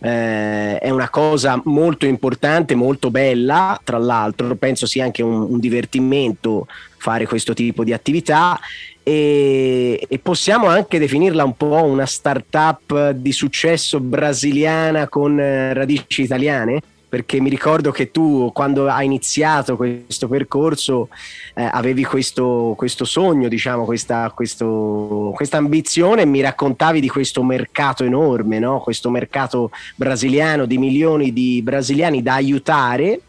eh, 0.00 0.78
è 0.78 0.90
una 0.90 1.10
cosa 1.10 1.62
molto 1.66 2.06
importante, 2.06 2.74
molto 2.74 3.12
bella, 3.12 3.80
tra 3.84 3.98
l'altro 3.98 4.56
penso 4.56 4.84
sia 4.84 5.04
anche 5.04 5.22
un, 5.22 5.42
un 5.42 5.60
divertimento 5.60 6.66
fare 6.96 7.24
questo 7.24 7.54
tipo 7.54 7.84
di 7.84 7.92
attività 7.92 8.58
e, 9.04 10.04
e, 10.08 10.18
possiamo 10.18 10.66
anche 10.66 10.98
definirla 10.98 11.44
un 11.44 11.56
po' 11.56 11.84
una 11.84 12.04
startup 12.04 13.10
di 13.10 13.30
successo 13.30 14.00
brasiliana 14.00 15.06
con 15.06 15.38
eh, 15.38 15.72
radici 15.72 16.22
italiane 16.22 16.82
perché 17.08 17.40
mi 17.40 17.48
ricordo 17.48 17.90
che 17.90 18.10
tu 18.10 18.50
quando 18.52 18.88
hai 18.88 19.06
iniziato 19.06 19.76
questo 19.76 20.28
percorso 20.28 21.08
eh, 21.54 21.66
avevi 21.70 22.04
questo, 22.04 22.74
questo, 22.76 23.06
sogno, 23.06 23.48
diciamo, 23.48 23.84
questa, 23.84 24.30
questo, 24.34 25.32
questa 25.34 25.56
ambizione 25.56 26.22
e 26.22 26.26
mi 26.26 26.42
raccontavi 26.42 27.00
di 27.00 27.08
questo 27.08 27.42
mercato 27.42 28.04
enorme, 28.04 28.58
no? 28.58 28.80
questo 28.80 29.08
mercato 29.08 29.70
brasiliano 29.94 30.66
di 30.66 30.76
milioni 30.76 31.32
di 31.32 31.62
brasiliani 31.62 32.22
da 32.22 32.34
aiutare 32.34 33.20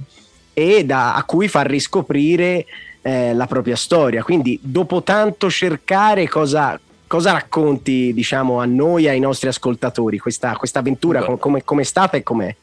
e 0.54 0.84
da, 0.84 1.16
a 1.16 1.24
cui 1.24 1.48
far 1.48 1.68
riscoprire 1.68 2.66
eh, 3.02 3.34
la 3.34 3.48
propria 3.48 3.78
storia. 3.78 4.24
Quindi 4.24 4.60
dopo 4.62 5.04
tanto 5.04 5.50
cercare 5.50 6.28
cosa, 6.28 6.78
cosa 7.08 7.32
racconti 7.32 8.14
diciamo, 8.14 8.60
a 8.60 8.66
noi, 8.66 9.08
ai 9.08 9.22
nostri 9.22 9.48
ascoltatori, 9.48 10.18
questa, 10.18 10.58
questa 10.58 10.80
avventura, 10.80 11.24
come 11.38 11.62
è 11.64 11.84
stata 11.84 12.18
e 12.18 12.24
com'è? 12.24 12.54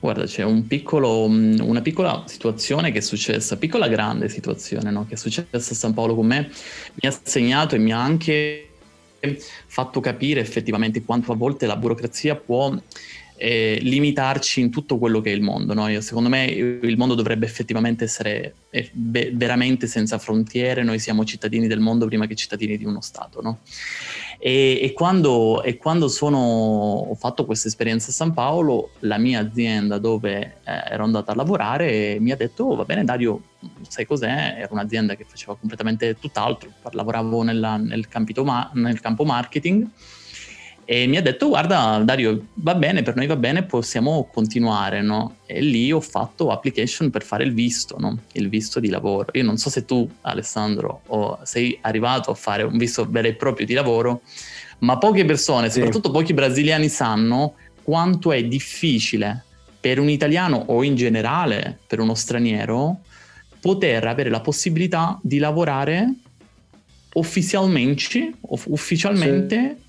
Guarda, 0.00 0.24
c'è 0.24 0.42
un 0.42 0.66
piccolo, 0.66 1.24
una 1.24 1.82
piccola 1.82 2.24
situazione 2.26 2.90
che 2.90 2.98
è 2.98 3.02
successa, 3.02 3.58
piccola 3.58 3.86
grande 3.86 4.30
situazione 4.30 4.90
no? 4.90 5.06
che 5.06 5.14
è 5.14 5.16
successa 5.18 5.48
a 5.52 5.60
San 5.60 5.92
Paolo 5.92 6.14
con 6.14 6.26
me, 6.26 6.50
mi 6.94 7.08
ha 7.08 7.20
segnato 7.22 7.74
e 7.74 7.78
mi 7.78 7.92
ha 7.92 8.02
anche 8.02 8.70
fatto 9.66 10.00
capire 10.00 10.40
effettivamente 10.40 11.02
quanto 11.02 11.32
a 11.32 11.36
volte 11.36 11.66
la 11.66 11.76
burocrazia 11.76 12.34
può 12.34 12.74
eh, 13.42 13.78
limitarci 13.80 14.60
in 14.60 14.70
tutto 14.70 14.98
quello 14.98 15.20
che 15.20 15.32
è 15.32 15.34
il 15.34 15.40
mondo. 15.40 15.72
No? 15.72 15.88
Io, 15.88 16.00
secondo 16.02 16.28
me 16.28 16.44
il 16.44 16.96
mondo 16.98 17.14
dovrebbe 17.14 17.46
effettivamente 17.46 18.04
essere 18.04 18.54
eh, 18.68 18.90
be- 18.92 19.32
veramente 19.34 19.86
senza 19.86 20.18
frontiere, 20.18 20.82
noi 20.82 20.98
siamo 20.98 21.24
cittadini 21.24 21.66
del 21.66 21.80
mondo 21.80 22.06
prima 22.06 22.26
che 22.26 22.34
cittadini 22.34 22.76
di 22.76 22.84
uno 22.84 23.00
Stato. 23.00 23.40
No? 23.40 23.60
E, 24.42 24.80
e, 24.80 24.94
quando, 24.94 25.62
e, 25.62 25.76
quando, 25.76 26.08
sono, 26.08 26.38
ho 26.38 27.14
fatto 27.14 27.44
questa 27.44 27.68
esperienza 27.68 28.08
a 28.10 28.14
San 28.14 28.32
Paolo, 28.32 28.92
la 29.00 29.18
mia 29.18 29.40
azienda 29.40 29.98
dove 29.98 30.60
eh, 30.64 30.82
ero 30.88 31.04
andata 31.04 31.32
a 31.32 31.34
lavorare 31.34 32.16
mi 32.20 32.30
ha 32.30 32.36
detto, 32.36 32.64
oh, 32.64 32.74
va 32.74 32.86
bene 32.86 33.04
Dario, 33.04 33.42
sai 33.86 34.06
cos'è? 34.06 34.54
Era 34.56 34.68
un'azienda 34.70 35.14
che 35.14 35.26
faceva 35.28 35.54
completamente 35.56 36.18
tutt'altro, 36.18 36.70
lavoravo 36.92 37.42
nella, 37.42 37.76
nel, 37.76 38.08
ma- 38.42 38.70
nel 38.72 39.00
campo 39.00 39.24
marketing 39.24 39.86
e 40.92 41.06
mi 41.06 41.16
ha 41.16 41.22
detto 41.22 41.46
guarda 41.46 42.02
Dario 42.04 42.46
va 42.54 42.74
bene 42.74 43.02
per 43.02 43.14
noi 43.14 43.28
va 43.28 43.36
bene 43.36 43.62
possiamo 43.62 44.28
continuare 44.32 45.02
no? 45.02 45.36
e 45.46 45.60
lì 45.60 45.92
ho 45.92 46.00
fatto 46.00 46.50
application 46.50 47.10
per 47.10 47.22
fare 47.22 47.44
il 47.44 47.54
visto 47.54 47.96
no? 47.96 48.18
il 48.32 48.48
visto 48.48 48.80
di 48.80 48.88
lavoro 48.88 49.28
io 49.34 49.44
non 49.44 49.56
so 49.56 49.70
se 49.70 49.84
tu 49.84 50.10
Alessandro 50.22 51.02
o 51.06 51.38
sei 51.44 51.78
arrivato 51.82 52.32
a 52.32 52.34
fare 52.34 52.64
un 52.64 52.76
visto 52.76 53.06
vero 53.08 53.28
e 53.28 53.34
proprio 53.34 53.66
di 53.66 53.72
lavoro 53.72 54.22
ma 54.78 54.98
poche 54.98 55.24
persone 55.24 55.68
sì. 55.68 55.74
soprattutto 55.74 56.10
pochi 56.10 56.34
brasiliani 56.34 56.88
sanno 56.88 57.54
quanto 57.84 58.32
è 58.32 58.42
difficile 58.42 59.44
per 59.78 60.00
un 60.00 60.08
italiano 60.08 60.56
o 60.56 60.82
in 60.82 60.96
generale 60.96 61.78
per 61.86 62.00
uno 62.00 62.16
straniero 62.16 62.98
poter 63.60 64.08
avere 64.08 64.28
la 64.28 64.40
possibilità 64.40 65.16
di 65.22 65.38
lavorare 65.38 66.14
ufficialmente, 67.12 68.32
ufficialmente 68.40 69.76
sì 69.78 69.88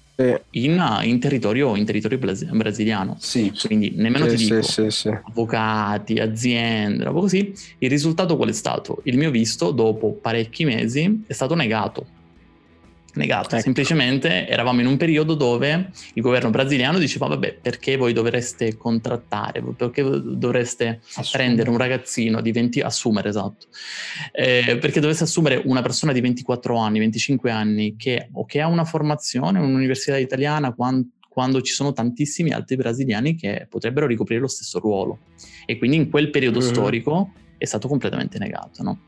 in, 0.51 0.99
in, 1.03 1.19
territorio, 1.19 1.75
in 1.75 1.85
territorio 1.85 2.17
brasiliano. 2.17 3.17
Sì. 3.19 3.51
Quindi 3.65 3.93
nemmeno 3.95 4.27
sì, 4.29 4.35
ti 4.35 4.43
dico 4.43 4.61
sì, 4.61 4.89
sì, 4.89 5.09
avvocati, 5.09 6.19
aziende, 6.19 7.03
roba 7.03 7.19
così. 7.19 7.53
Il 7.79 7.89
risultato 7.89 8.35
qual 8.37 8.49
è 8.49 8.53
stato? 8.53 8.99
Il 9.03 9.17
mio 9.17 9.31
visto, 9.31 9.71
dopo 9.71 10.11
parecchi 10.13 10.65
mesi, 10.65 11.23
è 11.27 11.33
stato 11.33 11.55
negato. 11.55 12.19
Negato, 13.13 13.55
ecco. 13.55 13.63
semplicemente 13.63 14.47
eravamo 14.47 14.79
in 14.79 14.87
un 14.87 14.95
periodo 14.95 15.33
dove 15.33 15.91
il 16.13 16.21
governo 16.21 16.49
brasiliano 16.49 16.97
diceva 16.97 17.27
vabbè 17.27 17.57
perché 17.61 17.97
voi 17.97 18.13
dovreste 18.13 18.77
contrattare, 18.77 19.61
perché 19.75 20.01
dovreste 20.01 21.01
assumere. 21.15 21.29
prendere 21.31 21.69
un 21.69 21.77
ragazzino 21.77 22.39
di 22.39 22.51
20, 22.51 22.79
assumere 22.79 23.29
esatto, 23.29 23.67
eh, 24.31 24.77
perché 24.79 25.01
dovreste 25.01 25.25
assumere 25.25 25.61
una 25.65 25.81
persona 25.81 26.13
di 26.13 26.21
24 26.21 26.77
anni, 26.77 26.99
25 26.99 27.51
anni 27.51 27.95
che, 27.97 28.29
o 28.31 28.45
che 28.45 28.61
ha 28.61 28.67
una 28.67 28.85
formazione 28.85 29.59
un'università 29.59 30.17
italiana 30.17 30.73
quando, 30.73 31.09
quando 31.27 31.61
ci 31.61 31.73
sono 31.73 31.91
tantissimi 31.91 32.51
altri 32.51 32.77
brasiliani 32.77 33.35
che 33.35 33.67
potrebbero 33.69 34.07
ricoprire 34.07 34.39
lo 34.39 34.47
stesso 34.47 34.79
ruolo 34.79 35.19
e 35.65 35.77
quindi 35.77 35.97
in 35.97 36.09
quel 36.09 36.29
periodo 36.29 36.59
mm. 36.59 36.63
storico 36.63 37.31
è 37.57 37.65
stato 37.65 37.87
completamente 37.87 38.39
negato. 38.39 38.81
No? 38.81 39.01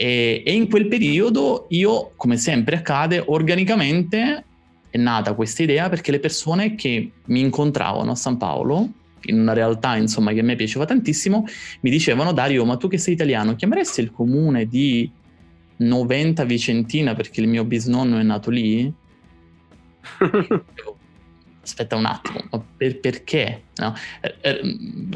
E, 0.00 0.42
e 0.46 0.54
in 0.54 0.66
quel 0.70 0.88
periodo 0.88 1.66
io, 1.68 2.12
come 2.16 2.38
sempre 2.38 2.76
accade, 2.76 3.22
organicamente 3.26 4.44
è 4.88 4.96
nata 4.96 5.34
questa 5.34 5.62
idea 5.62 5.90
perché 5.90 6.10
le 6.10 6.20
persone 6.20 6.74
che 6.74 7.10
mi 7.26 7.40
incontravano 7.40 8.12
a 8.12 8.14
San 8.14 8.38
Paolo, 8.38 8.88
in 9.24 9.38
una 9.38 9.52
realtà 9.52 9.96
insomma 9.96 10.32
che 10.32 10.40
a 10.40 10.42
me 10.42 10.56
piaceva 10.56 10.86
tantissimo, 10.86 11.44
mi 11.82 11.90
dicevano 11.90 12.32
Dario, 12.32 12.64
ma 12.64 12.78
tu 12.78 12.88
che 12.88 12.96
sei 12.96 13.12
italiano, 13.12 13.54
chiameresti 13.54 14.00
il 14.00 14.10
comune 14.10 14.64
di 14.66 15.10
90 15.76 16.44
Vicentina 16.44 17.14
perché 17.14 17.42
il 17.42 17.48
mio 17.48 17.64
bisnonno 17.64 18.16
è 18.16 18.22
nato 18.22 18.48
lì? 18.48 18.90
aspetta 21.70 21.96
un 21.96 22.04
attimo, 22.04 22.40
ma 22.50 22.62
per, 22.76 22.98
perché? 22.98 23.62
No? 23.76 23.94
Eh, 24.20 24.34
eh, 24.40 24.60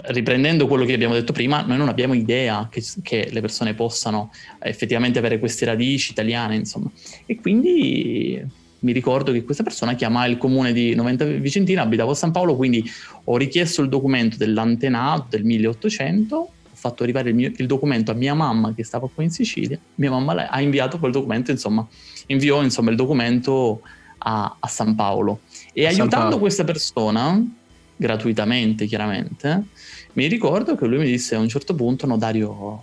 riprendendo 0.07 0.67
quello 0.67 0.85
che 0.85 0.95
abbiamo 0.95 1.15
detto 1.15 1.33
prima, 1.33 1.63
noi 1.63 1.77
non 1.77 1.89
abbiamo 1.89 2.15
idea 2.15 2.69
che, 2.71 2.83
che, 3.03 3.29
le 3.31 3.41
persone 3.41 3.75
possano 3.75 4.33
effettivamente 4.61 5.19
avere 5.19 5.39
queste 5.39 5.65
radici 5.65 6.13
italiane, 6.13 6.55
insomma. 6.55 6.91
E 7.27 7.41
quindi 7.41 8.43
mi 8.81 8.93
ricordo 8.93 9.33
che 9.33 9.45
questa 9.45 9.63
persona 9.63 9.95
chiama 9.95 10.27
il 10.27 10.39
comune 10.39 10.73
di 10.73 10.95
Noventa 10.95 11.25
Vicentina, 11.25 11.83
abitavo 11.83 12.13
a 12.13 12.15
San 12.15 12.31
Paolo, 12.31 12.55
quindi 12.55 12.85
ho 13.25 13.37
richiesto 13.37 13.83
il 13.83 13.89
documento 13.89 14.37
dell'antenato 14.37 15.27
del 15.31 15.45
1800, 15.45 16.37
ho 16.37 16.51
fatto 16.73 17.03
arrivare 17.03 17.31
il, 17.31 17.35
mio, 17.35 17.53
il 17.57 17.67
documento 17.67 18.11
a 18.11 18.15
mia 18.15 18.35
mamma 18.35 18.75
che 18.75 18.85
stava 18.85 19.09
qua 19.13 19.23
in 19.23 19.31
Sicilia, 19.31 19.79
mia 19.97 20.11
mamma 20.11 20.49
ha 20.49 20.61
inviato 20.61 20.99
quel 20.99 21.13
documento, 21.13 21.51
insomma, 21.51 21.87
inviò 22.27 22.63
insomma, 22.63 22.91
il 22.91 22.97
documento 22.97 23.81
a, 24.19 24.57
a 24.59 24.69
San 24.69 24.95
Paolo. 24.95 25.41
E 25.77 25.87
aiutando 25.87 26.39
questa 26.39 26.63
persona, 26.63 27.45
gratuitamente 27.97 28.87
chiaramente, 28.87 29.65
mi 30.13 30.29
ricordo 30.29 30.77
che 30.77 30.87
lui 30.87 30.99
mi 30.99 31.07
disse 31.07 31.35
a 31.35 31.41
un 31.41 31.49
certo 31.49 31.75
punto, 31.75 32.07
no 32.07 32.17
Dario, 32.17 32.83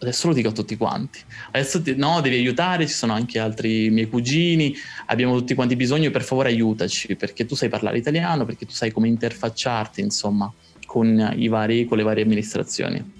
adesso 0.00 0.28
lo 0.28 0.32
dico 0.32 0.48
a 0.48 0.52
tutti 0.52 0.78
quanti, 0.78 1.20
adesso 1.50 1.82
ti, 1.82 1.94
no, 1.94 2.22
devi 2.22 2.36
aiutare, 2.36 2.86
ci 2.86 2.94
sono 2.94 3.12
anche 3.12 3.38
altri 3.38 3.90
miei 3.90 4.08
cugini, 4.08 4.74
abbiamo 5.06 5.36
tutti 5.36 5.54
quanti 5.54 5.76
bisogno, 5.76 6.10
per 6.10 6.22
favore 6.22 6.48
aiutaci, 6.48 7.16
perché 7.16 7.44
tu 7.44 7.54
sai 7.54 7.68
parlare 7.68 7.98
italiano, 7.98 8.46
perché 8.46 8.64
tu 8.64 8.72
sai 8.72 8.90
come 8.90 9.08
interfacciarti, 9.08 10.00
insomma, 10.00 10.50
con, 10.86 11.34
i 11.36 11.48
vari, 11.48 11.84
con 11.84 11.98
le 11.98 12.02
varie 12.02 12.24
amministrazioni. 12.24 13.18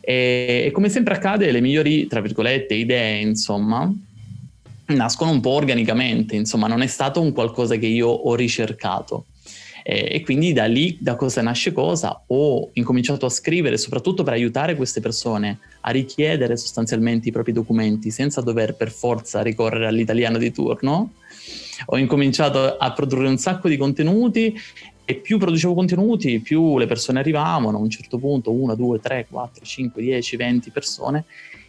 E, 0.00 0.64
e 0.66 0.70
come 0.70 0.88
sempre 0.88 1.14
accade, 1.14 1.50
le 1.50 1.60
migliori, 1.60 2.06
tra 2.06 2.20
virgolette, 2.20 2.74
idee, 2.74 3.20
insomma, 3.20 3.92
nascono 4.94 5.30
un 5.30 5.40
po' 5.40 5.50
organicamente, 5.50 6.36
insomma 6.36 6.66
non 6.66 6.82
è 6.82 6.86
stato 6.86 7.20
un 7.20 7.32
qualcosa 7.32 7.76
che 7.76 7.86
io 7.86 8.08
ho 8.08 8.34
ricercato. 8.34 9.26
E 9.84 10.20
quindi 10.22 10.52
da 10.52 10.66
lì, 10.66 10.96
da 11.00 11.16
cosa 11.16 11.42
nasce 11.42 11.72
cosa, 11.72 12.22
ho 12.28 12.70
incominciato 12.74 13.26
a 13.26 13.28
scrivere 13.28 13.76
soprattutto 13.76 14.22
per 14.22 14.32
aiutare 14.32 14.76
queste 14.76 15.00
persone 15.00 15.58
a 15.80 15.90
richiedere 15.90 16.56
sostanzialmente 16.56 17.28
i 17.28 17.32
propri 17.32 17.50
documenti 17.50 18.12
senza 18.12 18.40
dover 18.40 18.76
per 18.76 18.92
forza 18.92 19.42
ricorrere 19.42 19.88
all'italiano 19.88 20.38
di 20.38 20.52
turno. 20.52 21.14
Ho 21.86 21.98
incominciato 21.98 22.76
a 22.76 22.92
produrre 22.92 23.26
un 23.26 23.38
sacco 23.38 23.68
di 23.68 23.76
contenuti 23.76 24.56
e 25.04 25.14
più 25.16 25.36
producevo 25.38 25.74
contenuti, 25.74 26.38
più 26.38 26.78
le 26.78 26.86
persone 26.86 27.18
arrivavano, 27.18 27.76
a 27.76 27.80
un 27.80 27.90
certo 27.90 28.18
punto, 28.18 28.52
1, 28.52 28.76
2, 28.76 29.00
3, 29.00 29.26
4, 29.28 29.64
5, 29.64 30.00
10, 30.00 30.36
20 30.36 30.70
persone, 30.70 31.24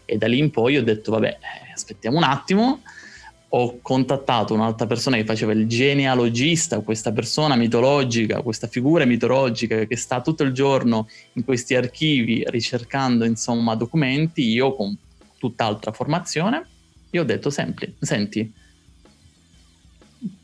e 0.05 0.17
da 0.17 0.27
lì 0.27 0.37
in 0.37 0.51
poi 0.51 0.77
ho 0.77 0.83
detto, 0.83 1.11
vabbè, 1.11 1.27
eh, 1.27 1.71
aspettiamo 1.73 2.17
un 2.17 2.23
attimo, 2.23 2.81
ho 3.55 3.79
contattato 3.81 4.53
un'altra 4.55 4.87
persona 4.87 5.15
che 5.15 5.25
faceva 5.25 5.51
il 5.51 5.67
genealogista, 5.67 6.79
questa 6.79 7.11
persona 7.11 7.55
mitologica, 7.55 8.41
questa 8.41 8.67
figura 8.67 9.05
mitologica 9.05 9.85
che 9.85 9.95
sta 9.95 10.21
tutto 10.21 10.41
il 10.41 10.53
giorno 10.53 11.07
in 11.33 11.43
questi 11.43 11.75
archivi 11.75 12.43
ricercando 12.47 13.25
insomma 13.25 13.75
documenti, 13.75 14.47
io 14.47 14.73
con 14.73 14.97
tutt'altra 15.37 15.91
formazione, 15.91 16.65
io 17.11 17.21
ho 17.21 17.25
detto 17.25 17.51
sempre, 17.51 17.93
senti, 17.99 18.51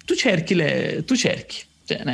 tu 0.06 0.14
cerchi, 0.14 0.54
le, 0.54 1.04
tu 1.04 1.16
cerchi, 1.16 1.64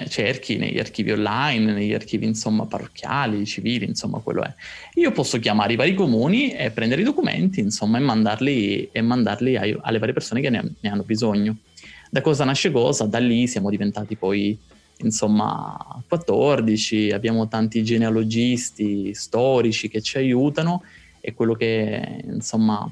cerchi 0.07 0.57
negli 0.57 0.79
archivi 0.79 1.11
online, 1.11 1.73
negli 1.73 1.93
archivi 1.93 2.25
insomma 2.25 2.65
parrocchiali, 2.65 3.45
civili, 3.45 3.85
insomma 3.85 4.19
quello 4.19 4.43
è. 4.43 4.53
Io 4.95 5.11
posso 5.11 5.39
chiamare 5.39 5.73
i 5.73 5.75
vari 5.75 5.93
comuni 5.93 6.51
e 6.51 6.71
prendere 6.71 7.01
i 7.01 7.03
documenti 7.03 7.59
insomma 7.59 7.97
e 7.97 8.01
mandarli, 8.01 8.89
e 8.91 9.01
mandarli 9.01 9.57
ai, 9.57 9.77
alle 9.81 9.99
varie 9.99 10.13
persone 10.13 10.41
che 10.41 10.49
ne, 10.49 10.75
ne, 10.79 10.89
hanno 10.89 11.03
bisogno. 11.03 11.57
Da 12.09 12.21
cosa 12.21 12.43
nasce 12.43 12.71
cosa? 12.71 13.05
Da 13.05 13.19
lì 13.19 13.47
siamo 13.47 13.69
diventati 13.69 14.15
poi 14.15 14.57
insomma 14.97 16.03
14, 16.07 17.11
abbiamo 17.11 17.47
tanti 17.47 17.83
genealogisti 17.83 19.13
storici 19.13 19.89
che 19.89 20.01
ci 20.01 20.17
aiutano 20.17 20.83
e 21.19 21.33
quello 21.33 21.53
che 21.53 22.21
insomma 22.23 22.89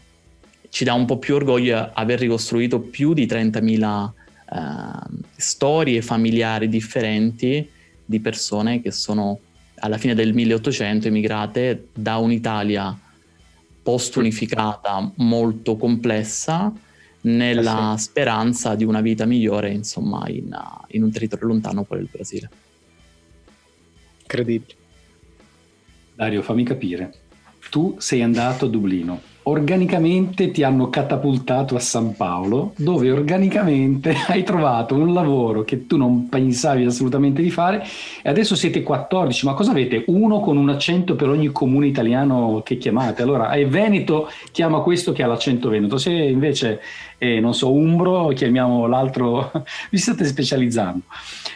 ci 0.69 0.83
dà 0.83 0.93
un 0.93 1.05
po' 1.05 1.19
più 1.19 1.35
orgoglio 1.35 1.77
è 1.77 1.91
aver 1.93 2.19
ricostruito 2.19 2.79
più 2.79 3.13
di 3.13 3.27
30.000 3.27 4.09
uh, 4.53 5.19
storie 5.35 6.01
familiari 6.01 6.69
differenti 6.69 7.67
di 8.05 8.19
persone 8.19 8.81
che 8.81 8.91
sono 8.91 9.39
alla 9.75 9.97
fine 9.97 10.13
del 10.13 10.33
1800 10.33 11.07
emigrate 11.07 11.87
da 11.93 12.17
un'Italia 12.17 12.97
post-unificata 13.81 15.11
molto 15.15 15.75
complessa 15.75 16.71
nella 17.21 17.93
eh 17.93 17.97
sì. 17.97 18.03
speranza 18.03 18.75
di 18.75 18.83
una 18.83 19.01
vita 19.01 19.25
migliore 19.25 19.71
insomma 19.71 20.27
in, 20.27 20.55
in 20.87 21.03
un 21.03 21.11
territorio 21.11 21.47
lontano 21.47 21.83
quale 21.83 22.01
il 22.01 22.09
Brasile. 22.11 22.49
Incredibile. 24.21 24.81
Dario, 26.15 26.41
fammi 26.41 26.63
capire. 26.63 27.13
Tu 27.69 27.95
sei 27.97 28.21
andato 28.21 28.65
a 28.65 28.69
Dublino 28.69 29.31
organicamente 29.43 30.51
ti 30.51 30.63
hanno 30.63 30.89
catapultato 30.89 31.75
a 31.75 31.79
San 31.79 32.15
Paolo, 32.15 32.73
dove 32.77 33.11
organicamente 33.11 34.15
hai 34.27 34.43
trovato 34.43 34.95
un 34.95 35.13
lavoro 35.13 35.63
che 35.63 35.87
tu 35.87 35.97
non 35.97 36.29
pensavi 36.29 36.85
assolutamente 36.85 37.41
di 37.41 37.49
fare 37.49 37.83
e 38.21 38.29
adesso 38.29 38.55
siete 38.55 38.83
14, 38.83 39.45
ma 39.45 39.53
cosa 39.53 39.71
avete? 39.71 40.03
Uno 40.07 40.39
con 40.39 40.57
un 40.57 40.69
accento 40.69 41.15
per 41.15 41.29
ogni 41.29 41.51
comune 41.51 41.87
italiano 41.87 42.61
che 42.63 42.77
chiamate. 42.77 43.21
Allora, 43.21 43.51
è 43.51 43.67
Veneto 43.67 44.29
chiama 44.51 44.79
questo 44.79 45.11
che 45.11 45.23
ha 45.23 45.27
l'accento 45.27 45.69
veneto, 45.69 45.97
se 45.97 46.11
invece 46.11 46.79
è, 47.17 47.39
non 47.39 47.53
so, 47.53 47.71
Umbro, 47.71 48.27
chiamiamo 48.29 48.87
l'altro, 48.87 49.51
vi 49.89 49.97
state 49.97 50.25
specializzando. 50.25 51.03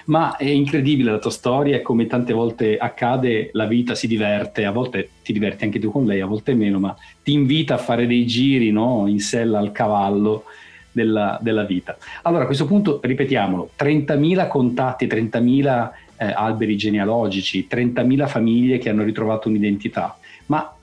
Ma 0.05 0.35
è 0.37 0.45
incredibile 0.45 1.11
la 1.11 1.19
tua 1.19 1.31
storia 1.31 1.81
come 1.81 2.07
tante 2.07 2.33
volte 2.33 2.77
accade, 2.77 3.49
la 3.53 3.65
vita 3.65 3.95
si 3.95 4.07
diverte, 4.07 4.65
a 4.65 4.71
volte 4.71 5.09
ti 5.27 5.33
diverti 5.33 5.65
anche 5.65 5.79
tu 5.79 5.91
con 5.91 6.05
lei, 6.05 6.21
a 6.21 6.25
volte 6.25 6.53
meno, 6.53 6.79
ma 6.79 6.95
ti 7.21 7.33
invita 7.33 7.75
a 7.75 7.77
fare 7.77 8.07
dei 8.07 8.25
giri 8.25 8.71
no? 8.71 9.05
in 9.07 9.19
sella 9.19 9.59
al 9.59 9.71
cavallo 9.71 10.45
della, 10.91 11.37
della, 11.41 11.63
vita. 11.63 11.97
Allora 12.23 12.43
a 12.43 12.45
questo 12.45 12.65
punto 12.65 12.99
ripetiamolo, 13.03 13.71
30.000 13.77 14.47
contatti, 14.47 15.05
30.000 15.05 15.89
eh, 16.17 16.25
alberi 16.25 16.77
genealogici, 16.77 17.67
30.000 17.69 18.27
famiglie 18.27 18.77
che 18.77 18.89
hanno 18.89 19.03
ritrovato 19.03 19.49
un'identità, 19.49 20.17
ma 20.47 20.73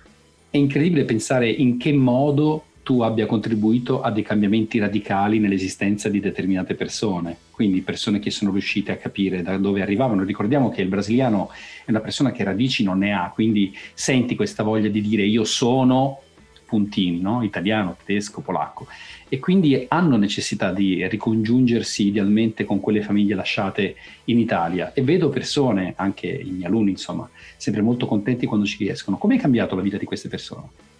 è 0.50 0.56
incredibile 0.56 1.04
pensare 1.04 1.48
in 1.48 1.78
che 1.78 1.92
modo 1.92 2.64
tu 2.84 3.00
abbia 3.00 3.24
contribuito 3.24 4.02
a 4.02 4.10
dei 4.10 4.22
cambiamenti 4.22 4.78
radicali 4.78 5.38
nell'esistenza 5.38 6.10
di 6.10 6.20
determinate 6.20 6.74
persone, 6.74 7.36
quindi 7.50 7.80
persone 7.80 8.18
che 8.18 8.30
sono 8.30 8.52
riuscite 8.52 8.92
a 8.92 8.96
capire 8.96 9.42
da 9.42 9.56
dove 9.56 9.80
arrivavano. 9.80 10.22
Ricordiamo 10.22 10.68
che 10.68 10.82
il 10.82 10.88
brasiliano 10.88 11.50
è 11.84 11.90
una 11.90 12.00
persona 12.00 12.30
che 12.30 12.44
radici 12.44 12.84
non 12.84 12.98
ne 12.98 13.14
ha, 13.14 13.32
quindi 13.34 13.74
senti 13.94 14.36
questa 14.36 14.62
voglia 14.62 14.88
di 14.88 15.00
dire 15.00 15.24
io 15.24 15.44
sono 15.44 16.20
puntini, 16.66 17.20
no? 17.20 17.42
italiano, 17.42 17.96
tedesco, 18.04 18.42
polacco, 18.42 18.86
e 19.30 19.38
quindi 19.38 19.86
hanno 19.88 20.16
necessità 20.16 20.70
di 20.70 21.08
ricongiungersi 21.08 22.08
idealmente 22.08 22.64
con 22.64 22.80
quelle 22.80 23.00
famiglie 23.00 23.34
lasciate 23.34 23.96
in 24.24 24.38
Italia. 24.38 24.92
E 24.92 25.02
vedo 25.02 25.30
persone, 25.30 25.94
anche 25.96 26.26
i 26.26 26.50
miei 26.50 26.66
alunni, 26.66 26.90
insomma, 26.90 27.28
sempre 27.56 27.80
molto 27.80 28.06
contenti 28.06 28.44
quando 28.44 28.66
ci 28.66 28.76
riescono. 28.78 29.16
Come 29.16 29.36
è 29.36 29.38
cambiato 29.38 29.74
la 29.74 29.82
vita 29.82 29.96
di 29.96 30.04
queste 30.04 30.28
persone? 30.28 30.92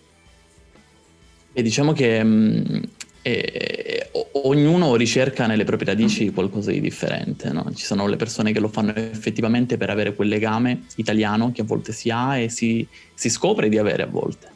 E 1.55 1.63
diciamo 1.63 1.93
che 1.93 2.23
mh, 2.23 2.83
eh, 3.23 4.11
ognuno 4.33 4.97
ricerca 4.97 5.47
nelle 5.47 5.65
proprie 5.65 5.89
radici 5.89 6.31
qualcosa 6.31 6.71
di 6.71 6.81
differente. 6.81 7.51
No? 7.53 7.73
Ci 7.75 7.85
sono 7.85 8.07
le 8.07 8.17
persone 8.17 8.53
che 8.53 8.61
lo 8.61 8.69
fanno 8.69 8.95
effettivamente 8.95 9.79
per 9.79 9.89
avere 9.89 10.15
quel 10.15 10.29
legame 10.29 10.83
italiano 10.97 11.51
che 11.53 11.63
a 11.63 11.65
volte 11.65 11.93
si 11.93 12.11
ha 12.11 12.37
e 12.37 12.51
si, 12.51 12.87
si 13.15 13.31
scopre 13.31 13.69
di 13.69 13.79
avere 13.79 14.03
a 14.03 14.07
volte. 14.07 14.53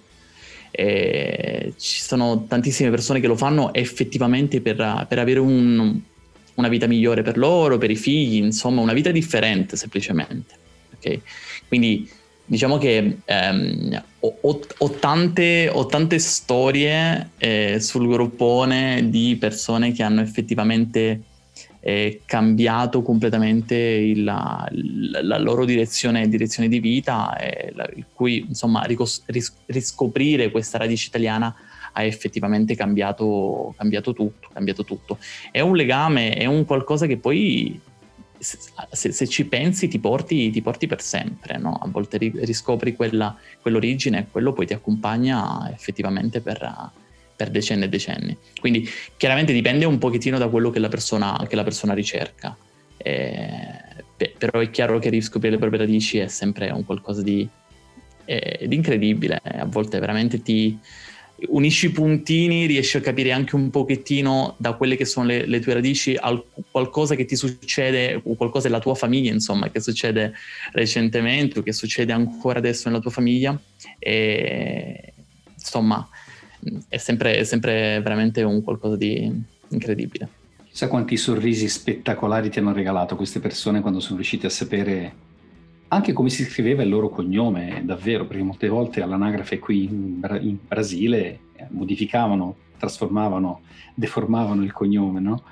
E 0.70 1.72
ci 1.78 2.02
sono 2.02 2.44
tantissime 2.46 2.90
persone 2.90 3.20
che 3.20 3.26
lo 3.26 3.36
fanno 3.36 3.72
effettivamente 3.72 4.60
per, 4.60 5.06
per 5.08 5.18
avere 5.18 5.40
un, 5.40 5.98
una 6.54 6.68
vita 6.68 6.86
migliore 6.86 7.22
per 7.22 7.38
loro, 7.38 7.78
per 7.78 7.90
i 7.90 7.96
figli, 7.96 8.36
insomma 8.36 8.82
una 8.82 8.92
vita 8.92 9.10
differente 9.10 9.76
semplicemente. 9.76 10.54
Okay? 10.96 11.22
Quindi 11.68 12.10
diciamo 12.48 12.78
che 12.78 13.18
ehm, 13.24 14.02
ho, 14.20 14.60
ho, 14.78 14.90
tante, 14.98 15.68
ho, 15.70 15.86
tante, 15.86 16.18
storie 16.18 17.30
eh, 17.36 17.78
sul 17.78 18.08
gruppone 18.08 19.08
di 19.10 19.36
persone 19.38 19.92
che 19.92 20.02
hanno 20.02 20.22
effettivamente 20.22 21.22
eh, 21.80 22.22
cambiato 22.24 23.02
completamente 23.02 23.76
il, 23.76 24.24
la, 24.24 24.66
la, 24.70 25.38
loro 25.38 25.66
direzione, 25.66 26.28
direzione 26.28 26.68
di 26.68 26.80
vita, 26.80 27.36
eh, 27.36 27.72
il 27.94 28.06
cui 28.12 28.46
insomma 28.48 28.82
ricos- 28.84 29.22
ris- 29.26 29.52
riscoprire 29.66 30.50
questa 30.50 30.78
radice 30.78 31.08
italiana 31.08 31.54
ha 31.92 32.02
effettivamente 32.02 32.74
cambiato, 32.74 33.74
cambiato, 33.76 34.14
tutto, 34.14 34.48
cambiato 34.52 34.84
tutto. 34.84 35.18
È 35.50 35.60
un 35.60 35.76
legame, 35.76 36.34
è 36.34 36.46
un 36.46 36.64
qualcosa 36.64 37.06
che 37.06 37.18
poi 37.18 37.78
se, 38.38 39.12
se, 39.12 39.26
ci 39.26 39.44
pensi 39.46 39.88
ti 39.88 39.98
porti, 39.98 40.50
ti 40.50 40.62
porti 40.62 40.86
per 40.86 41.00
sempre, 41.00 41.58
no? 41.58 41.74
a 41.74 41.88
volte 41.88 42.18
riscopri 42.18 42.94
quella, 42.94 43.36
quell'origine 43.60 44.18
e 44.18 44.26
quello 44.30 44.52
poi 44.52 44.66
ti 44.66 44.72
accompagna 44.72 45.70
effettivamente 45.72 46.40
per, 46.40 46.90
per, 47.34 47.50
decenni 47.50 47.84
e 47.84 47.88
decenni. 47.88 48.36
Quindi 48.60 48.88
chiaramente 49.16 49.52
dipende 49.52 49.84
un 49.84 49.98
pochettino 49.98 50.38
da 50.38 50.48
quello 50.48 50.70
che 50.70 50.78
la 50.78 50.88
persona, 50.88 51.44
che 51.48 51.56
la 51.56 51.64
persona 51.64 51.94
ricerca, 51.94 52.56
eh, 52.96 54.04
però 54.36 54.60
è 54.60 54.70
chiaro 54.70 54.98
che 54.98 55.10
riscoprire 55.10 55.54
le 55.54 55.60
proprie 55.60 55.80
radici 55.80 56.18
è 56.18 56.28
sempre 56.28 56.70
un 56.70 56.84
qualcosa 56.84 57.22
di, 57.22 57.48
eh, 58.24 58.66
di 58.66 58.74
incredibile, 58.74 59.40
a 59.42 59.64
volte 59.64 59.98
veramente 59.98 60.42
ti 60.42 60.78
unisci 61.46 61.86
i 61.86 61.90
puntini, 61.90 62.66
riesci 62.66 62.96
a 62.96 63.00
capire 63.00 63.32
anche 63.32 63.54
un 63.54 63.70
pochettino 63.70 64.54
da 64.58 64.72
quelle 64.74 64.96
che 64.96 65.04
sono 65.04 65.26
le, 65.26 65.46
le 65.46 65.60
tue 65.60 65.74
radici 65.74 66.16
al, 66.18 66.42
qualcosa 66.70 67.14
che 67.14 67.24
ti 67.24 67.36
succede 67.36 68.20
o 68.22 68.34
qualcosa 68.34 68.68
della 68.68 68.80
tua 68.80 68.94
famiglia, 68.94 69.32
insomma, 69.32 69.70
che 69.70 69.80
succede 69.80 70.34
recentemente 70.72 71.60
o 71.60 71.62
che 71.62 71.72
succede 71.72 72.12
ancora 72.12 72.58
adesso 72.58 72.88
nella 72.88 73.00
tua 73.00 73.10
famiglia. 73.10 73.58
E 73.98 75.12
insomma, 75.54 76.08
è 76.88 76.96
sempre, 76.96 77.36
è 77.36 77.44
sempre 77.44 78.00
veramente 78.00 78.42
un 78.42 78.62
qualcosa 78.62 78.96
di 78.96 79.30
incredibile. 79.68 80.28
Chissà 80.68 80.88
quanti 80.88 81.16
sorrisi 81.16 81.68
spettacolari 81.68 82.50
ti 82.50 82.58
hanno 82.58 82.72
regalato 82.72 83.16
queste 83.16 83.40
persone 83.40 83.80
quando 83.80 84.00
sono 84.00 84.16
riusciti 84.16 84.46
a 84.46 84.50
sapere 84.50 85.26
anche 85.88 86.12
come 86.12 86.28
si 86.30 86.44
scriveva 86.44 86.82
il 86.82 86.88
loro 86.88 87.08
cognome, 87.08 87.82
davvero, 87.84 88.26
perché 88.26 88.42
molte 88.42 88.68
volte 88.68 89.02
all'anagrafe 89.02 89.58
qui 89.58 89.84
in, 89.84 90.20
Bra- 90.20 90.38
in 90.38 90.58
Brasile 90.66 91.40
eh, 91.56 91.66
modificavano, 91.70 92.56
trasformavano, 92.78 93.62
deformavano 93.94 94.62
il 94.62 94.72
cognome, 94.72 95.20
no? 95.20 95.42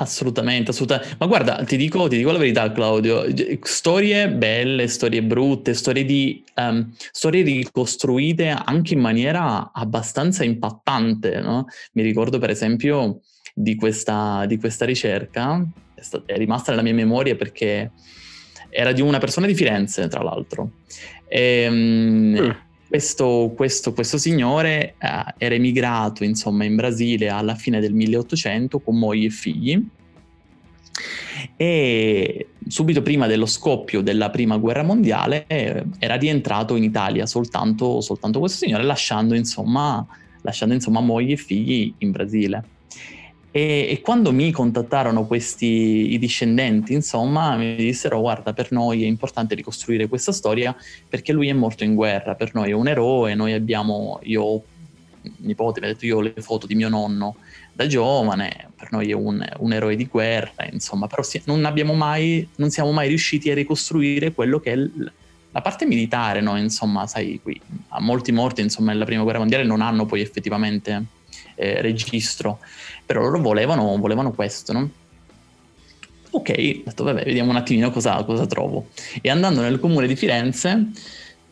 Assolutamente, 0.00 0.70
assolutamente. 0.70 1.16
Ma 1.18 1.26
guarda, 1.26 1.64
ti 1.64 1.76
dico, 1.76 2.06
ti 2.06 2.18
dico, 2.18 2.30
la 2.30 2.38
verità, 2.38 2.70
Claudio. 2.70 3.24
Storie 3.62 4.30
belle, 4.30 4.86
storie 4.86 5.24
brutte, 5.24 5.74
storie, 5.74 6.04
di, 6.04 6.44
um, 6.54 6.92
storie 7.10 7.42
ricostruite 7.42 8.48
anche 8.48 8.94
in 8.94 9.00
maniera 9.00 9.72
abbastanza 9.72 10.44
impattante. 10.44 11.40
No? 11.40 11.66
Mi 11.94 12.02
ricordo, 12.02 12.38
per 12.38 12.50
esempio, 12.50 13.22
di 13.52 13.74
questa, 13.74 14.46
di 14.46 14.56
questa 14.56 14.84
ricerca, 14.84 15.66
è, 15.92 16.00
stata, 16.00 16.32
è 16.32 16.36
rimasta 16.36 16.70
nella 16.70 16.84
mia 16.84 16.94
memoria 16.94 17.34
perché 17.34 17.90
era 18.70 18.92
di 18.92 19.00
una 19.00 19.18
persona 19.18 19.46
di 19.46 19.54
Firenze, 19.54 20.08
tra 20.08 20.22
l'altro. 20.22 20.70
E, 21.26 21.66
um, 21.68 22.36
mm. 22.38 22.50
questo, 22.88 23.52
questo, 23.54 23.92
questo, 23.92 24.18
signore 24.18 24.94
uh, 25.00 25.32
era 25.36 25.54
emigrato 25.54 26.24
insomma, 26.24 26.64
in 26.64 26.76
Brasile 26.76 27.28
alla 27.28 27.54
fine 27.54 27.80
del 27.80 27.92
1800 27.92 28.78
con 28.80 28.98
moglie 28.98 29.26
e 29.26 29.30
figli 29.30 29.86
e 31.56 32.48
subito 32.66 33.02
prima 33.02 33.26
dello 33.26 33.46
scoppio 33.46 34.00
della 34.00 34.30
prima 34.30 34.56
guerra 34.56 34.82
mondiale 34.82 35.44
eh, 35.46 35.84
era 35.98 36.14
rientrato 36.16 36.76
in 36.76 36.82
Italia 36.82 37.26
soltanto, 37.26 38.00
soltanto 38.00 38.38
questo 38.38 38.64
signore 38.64 38.82
lasciando 38.82 39.34
insomma, 39.34 40.04
lasciando 40.42 40.74
insomma 40.74 41.00
moglie 41.00 41.34
e 41.34 41.36
figli 41.36 41.92
in 41.98 42.10
Brasile. 42.10 42.64
E, 43.58 43.88
e, 43.90 44.00
quando 44.02 44.32
mi 44.32 44.52
contattarono 44.52 45.26
questi 45.26 46.12
i 46.12 46.18
discendenti, 46.20 46.92
insomma, 46.92 47.56
mi 47.56 47.74
dissero: 47.74 48.20
Guarda, 48.20 48.52
per 48.52 48.70
noi 48.70 49.02
è 49.02 49.06
importante 49.06 49.56
ricostruire 49.56 50.06
questa 50.06 50.30
storia 50.30 50.76
perché 51.08 51.32
lui 51.32 51.48
è 51.48 51.52
morto 51.52 51.82
in 51.82 51.96
guerra, 51.96 52.36
per 52.36 52.54
noi 52.54 52.70
è 52.70 52.72
un 52.72 52.86
eroe. 52.86 53.34
Noi 53.34 53.54
abbiamo, 53.54 54.20
io, 54.22 54.62
nipote, 55.38 55.80
mi 55.80 55.86
ha 55.86 55.88
detto: 55.88 56.06
Io 56.06 56.18
ho 56.18 56.20
le 56.20 56.34
foto 56.36 56.68
di 56.68 56.76
mio 56.76 56.88
nonno 56.88 57.34
da 57.72 57.88
giovane, 57.88 58.70
per 58.76 58.92
noi 58.92 59.10
è 59.10 59.14
un, 59.14 59.44
un 59.58 59.72
eroe 59.72 59.96
di 59.96 60.06
guerra, 60.06 60.64
insomma, 60.70 61.08
però 61.08 61.24
si, 61.24 61.42
non, 61.46 61.60
mai, 61.96 62.48
non 62.56 62.70
siamo 62.70 62.92
mai 62.92 63.08
riusciti 63.08 63.50
a 63.50 63.54
ricostruire 63.54 64.32
quello 64.32 64.60
che 64.60 64.70
è 64.70 64.76
l, 64.76 65.12
la 65.50 65.60
parte 65.60 65.84
militare, 65.84 66.40
no? 66.40 66.56
Insomma, 66.56 67.08
sai, 67.08 67.40
qui 67.42 67.60
a 67.88 68.00
molti 68.00 68.30
morti, 68.30 68.60
insomma, 68.60 68.92
nella 68.92 69.04
prima 69.04 69.24
guerra 69.24 69.40
mondiale 69.40 69.64
non 69.64 69.80
hanno 69.80 70.06
poi 70.06 70.20
effettivamente 70.20 71.16
eh, 71.56 71.82
registro, 71.82 72.60
però 73.08 73.22
loro 73.22 73.40
volevano, 73.40 73.96
volevano 73.96 74.32
questo, 74.32 74.74
no? 74.74 74.90
Ok, 76.28 76.50
ho 76.50 76.82
detto 76.84 77.04
vabbè, 77.04 77.24
vediamo 77.24 77.48
un 77.48 77.56
attimino 77.56 77.90
cosa, 77.90 78.22
cosa 78.24 78.44
trovo. 78.44 78.88
E 79.22 79.30
andando 79.30 79.62
nel 79.62 79.80
comune 79.80 80.06
di 80.06 80.14
Firenze 80.14 80.90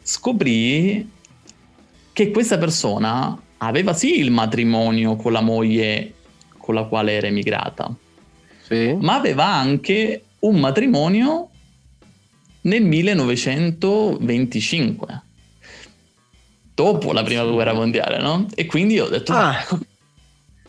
scoprì 0.03 1.11
che 2.12 2.31
questa 2.31 2.59
persona 2.59 3.40
aveva 3.57 3.95
sì 3.95 4.21
il 4.21 4.31
matrimonio 4.31 5.16
con 5.16 5.33
la 5.33 5.40
moglie 5.40 6.12
con 6.59 6.75
la 6.75 6.83
quale 6.83 7.12
era 7.12 7.29
emigrata, 7.29 7.90
sì. 8.64 8.95
ma 9.01 9.14
aveva 9.14 9.47
anche 9.47 10.25
un 10.40 10.57
matrimonio 10.57 11.49
nel 12.62 12.83
1925, 12.83 15.23
dopo 16.75 17.12
la 17.14 17.23
prima 17.23 17.45
guerra 17.45 17.73
mondiale, 17.73 18.21
no? 18.21 18.47
E 18.55 18.66
quindi 18.66 19.01
ho 19.01 19.09
detto, 19.09 19.33
ah. 19.33 19.57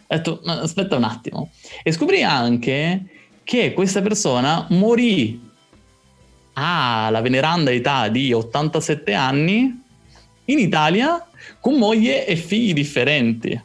Ho 0.09 0.15
detto, 0.15 0.41
aspetta 0.45 0.95
un 0.95 1.03
attimo. 1.03 1.51
E 1.83 1.91
scoprì 1.91 2.23
anche 2.23 3.05
che 3.43 3.73
questa 3.73 4.01
persona 4.01 4.65
morì 4.69 5.45
alla 6.53 7.21
veneranda 7.21 7.71
età 7.71 8.07
di 8.07 8.33
87 8.33 9.13
anni 9.13 9.83
in 10.45 10.59
Italia 10.59 11.27
con 11.59 11.75
moglie 11.75 12.25
e 12.25 12.35
figli 12.35 12.73
differenti. 12.73 13.61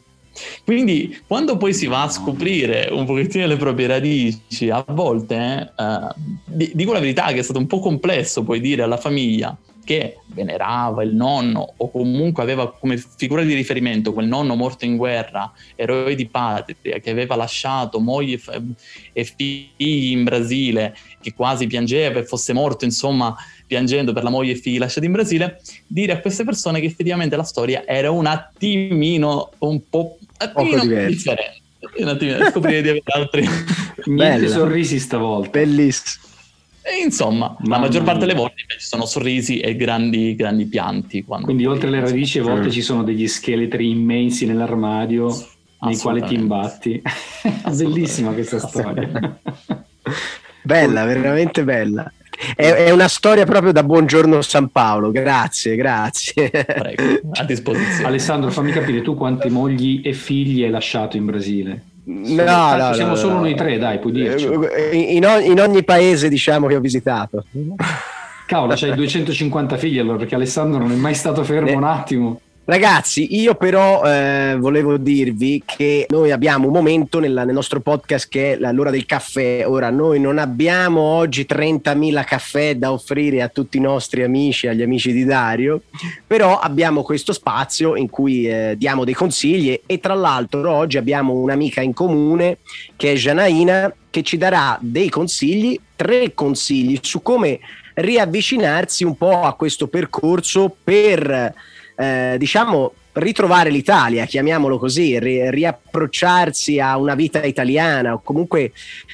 Quindi 0.65 1.21
quando 1.27 1.57
poi 1.57 1.75
si 1.75 1.87
va 1.87 2.03
a 2.03 2.11
scoprire 2.11 2.89
un 2.91 3.05
pochettino 3.05 3.47
le 3.47 3.57
proprie 3.57 3.87
radici, 3.87 4.71
a 4.71 4.85
volte, 4.89 5.73
eh, 5.77 6.71
dico 6.75 6.93
la 6.93 7.01
verità 7.01 7.27
che 7.33 7.39
è 7.39 7.43
stato 7.43 7.59
un 7.59 7.67
po' 7.67 7.81
complesso 7.81 8.43
poi 8.43 8.61
dire 8.61 8.83
alla 8.83 8.97
famiglia 8.97 9.57
che 9.85 10.19
venerava 10.27 11.03
il 11.03 11.15
nonno 11.15 11.75
o 11.77 11.91
comunque 11.91 12.43
aveva 12.43 12.73
come 12.73 12.97
figura 12.97 13.43
di 13.43 13.55
riferimento 13.55 14.13
quel 14.13 14.27
nonno 14.27 14.55
morto 14.55 14.85
in 14.85 14.97
guerra, 14.97 15.53
eroe 15.75 16.15
di 16.15 16.27
patria, 16.27 16.99
che 16.99 17.11
aveva 17.11 17.37
lasciato 17.37 17.99
moglie 17.99 18.41
e 19.13 19.25
figli 19.25 20.13
in 20.13 20.25
Brasile, 20.25 20.97
che 21.21 21.35
quasi 21.35 21.67
piangeva 21.67 22.21
e 22.21 22.25
fosse 22.25 22.53
morto, 22.53 22.85
insomma, 22.85 23.35
piangendo 23.67 24.13
per 24.13 24.23
la 24.23 24.31
moglie 24.31 24.53
e 24.53 24.57
figli 24.57 24.79
lasciati 24.79 25.07
in 25.07 25.13
Brasile, 25.13 25.61
dire 25.87 26.13
a 26.13 26.21
queste 26.21 26.45
persone 26.45 26.81
che 26.81 26.87
effettivamente 26.87 27.37
la 27.37 27.43
storia 27.43 27.85
era 27.87 28.11
un 28.11 28.27
attimino 28.27 29.51
un 29.59 29.89
po' 29.89 30.19
attimino 30.37 30.85
differente. 31.07 31.61
Un 31.97 32.09
attimino, 32.09 32.49
scoprire 32.51 32.81
di 32.81 32.89
avere 32.89 33.05
altri 33.07 33.49
niente 34.07 34.49
sorrisi 34.49 34.99
stavolta. 34.99 35.51
Bellissimo. 35.51 36.31
E 36.85 37.01
insomma, 37.05 37.57
Mamma 37.61 37.77
la 37.77 37.79
maggior 37.79 38.03
parte 38.03 38.21
delle 38.21 38.35
volte 38.35 38.63
invece 38.63 38.85
sono 38.85 39.07
sorrisi 39.07 39.61
e 39.61 39.77
grandi, 39.77 40.35
grandi 40.35 40.67
pianti. 40.67 41.25
Quindi 41.25 41.65
oltre 41.65 41.87
alle 41.87 42.01
radici 42.01 42.41
a 42.41 42.43
volte 42.43 42.71
ci 42.71 42.83
sono 42.83 43.05
degli 43.05 43.29
scheletri 43.29 43.91
immensi 43.91 44.47
nell'armadio 44.47 45.33
nei 45.81 45.97
quali 45.97 46.23
ti 46.23 46.35
imbatti. 46.35 47.01
Bellissima 47.77 48.33
questa 48.33 48.59
storia. 48.59 49.09
bella, 50.63 51.05
veramente 51.05 51.63
bella. 51.63 52.13
È, 52.57 52.63
è, 52.63 52.91
una 52.91 53.07
storia 53.07 53.45
proprio 53.45 53.71
da 53.71 53.85
buongiorno 53.85 54.43
San 54.43 54.69
Paolo, 54.71 55.13
grazie, 55.13 55.77
grazie. 55.77 56.51
Prego, 56.51 57.21
a 57.33 57.45
disposizione. 57.45 58.07
Alessandro, 58.07 58.51
fammi 58.51 58.73
capire, 58.73 59.03
tu 59.03 59.15
quante 59.15 59.49
mogli 59.49 60.01
e 60.03 60.13
figli 60.13 60.65
hai 60.65 60.71
lasciato 60.71 61.17
in 61.17 61.27
Brasile? 61.27 61.85
No, 62.05 62.45
no, 62.45 62.77
no, 62.77 62.93
siamo 62.95 63.15
solo 63.15 63.35
noi 63.35 63.55
tre, 63.55 63.79
dai, 63.79 63.99
puoi 63.99 64.13
dirci. 64.13 64.47
Eh, 64.47 65.15
in, 65.15 65.25
in, 65.45 65.61
ogni 65.61 65.85
paese, 65.85 66.29
diciamo, 66.29 66.67
che 66.67 66.75
ho 66.75 66.81
visitato. 66.81 67.45
Cavolo, 68.47 68.75
c'hai 68.77 68.95
250 68.95 69.77
figli 69.77 69.99
allora, 69.99 70.19
perché 70.19 70.35
Alessandro 70.35 70.81
non 70.81 70.91
è 70.91 70.97
mai 70.97 71.15
stato 71.15 71.45
fermo 71.45 71.69
ne, 71.69 71.75
un 71.75 71.85
attimo. 71.85 72.41
Ragazzi, 72.65 73.41
io 73.41 73.57
però 73.57 74.05
eh, 74.05 74.55
volevo 74.57 74.97
dirvi 74.97 75.65
che 75.67 76.07
noi 76.11 76.31
abbiamo 76.31 76.69
un 76.69 76.73
momento 76.73 77.19
nella, 77.19 77.43
nel 77.43 77.55
nostro 77.55 77.81
podcast 77.81 78.29
che 78.29 78.53
è 78.53 78.73
l'ora 78.73 78.91
del 78.91 79.05
caffè. 79.05 79.67
Ora, 79.67 79.91
noi 79.91 80.21
non 80.21 80.39
abbiamo 80.39 81.01
oggi 81.01 81.45
30.000 81.49 82.25
caffè 82.25 82.77
da 82.77 82.93
offrire 82.93 83.43
a 83.43 83.49
tutti 83.49 83.79
i 83.79 83.81
nostri 83.81 84.23
amici, 84.23 84.69
agli 84.69 84.83
amici 84.83 85.13
di 85.13 85.25
Dario, 85.25 85.83
però 86.25 86.61
abbiamo 86.61 87.03
questo 87.03 87.33
spazio 87.33 87.97
in 87.97 88.09
cui 88.09 88.47
eh, 88.47 88.77
diamo 88.79 89.05
dei 89.05 89.15
consigli 89.15 89.81
e 89.85 89.99
tra 89.99 90.15
l'altro 90.15 90.71
oggi 90.71 90.99
abbiamo 90.99 91.33
un'amica 91.33 91.81
in 91.81 91.93
comune 91.93 92.59
che 92.95 93.11
è 93.11 93.17
Janaina 93.17 93.93
che 94.09 94.23
ci 94.23 94.37
darà 94.37 94.79
dei 94.81 95.09
consigli, 95.09 95.77
tre 95.97 96.33
consigli 96.33 96.97
su 97.03 97.23
come 97.23 97.59
riavvicinarsi 97.95 99.03
un 99.03 99.17
po' 99.17 99.43
a 99.43 99.55
questo 99.55 99.89
percorso 99.89 100.75
per 100.85 101.53
eh, 102.03 102.35
diciamo 102.37 102.95
ritrovare 103.13 103.71
l'Italia, 103.71 104.25
chiamiamolo 104.25 104.79
così, 104.79 105.19
ri- 105.19 105.51
riapprocciarsi 105.51 106.81
a 106.81 106.97
una 106.97 107.15
vita 107.15 107.45
italiana 107.45 108.15
o 108.15 108.23
comunque 108.23 108.73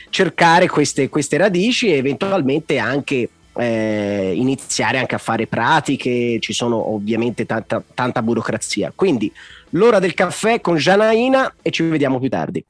cercare 0.09 0.69
queste, 0.69 1.09
queste 1.09 1.37
radici 1.37 1.89
e 1.89 1.97
eventualmente 1.97 2.79
anche 2.79 3.29
eh, 3.57 4.33
iniziare 4.35 4.99
anche 4.99 5.17
a 5.17 5.19
fare 5.19 5.47
pratiche, 5.49 6.39
ci 6.41 6.53
sono 6.53 6.95
ovviamente 6.95 7.45
tanta, 7.45 7.83
tanta 7.93 8.23
burocrazia. 8.23 8.93
Quindi 8.95 9.31
l'ora 9.71 9.99
del 9.99 10.15
caffè 10.15 10.61
con 10.61 10.77
Janaina 10.77 11.57
e 11.61 11.71
ci 11.71 11.83
vediamo 11.83 12.19
più 12.19 12.29
tardi. 12.29 12.65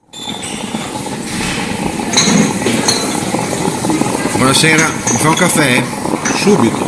Buonasera, 4.34 4.86
mi 4.86 5.18
fa 5.18 5.28
un 5.28 5.34
caffè? 5.34 5.82
Subito. 6.36 6.87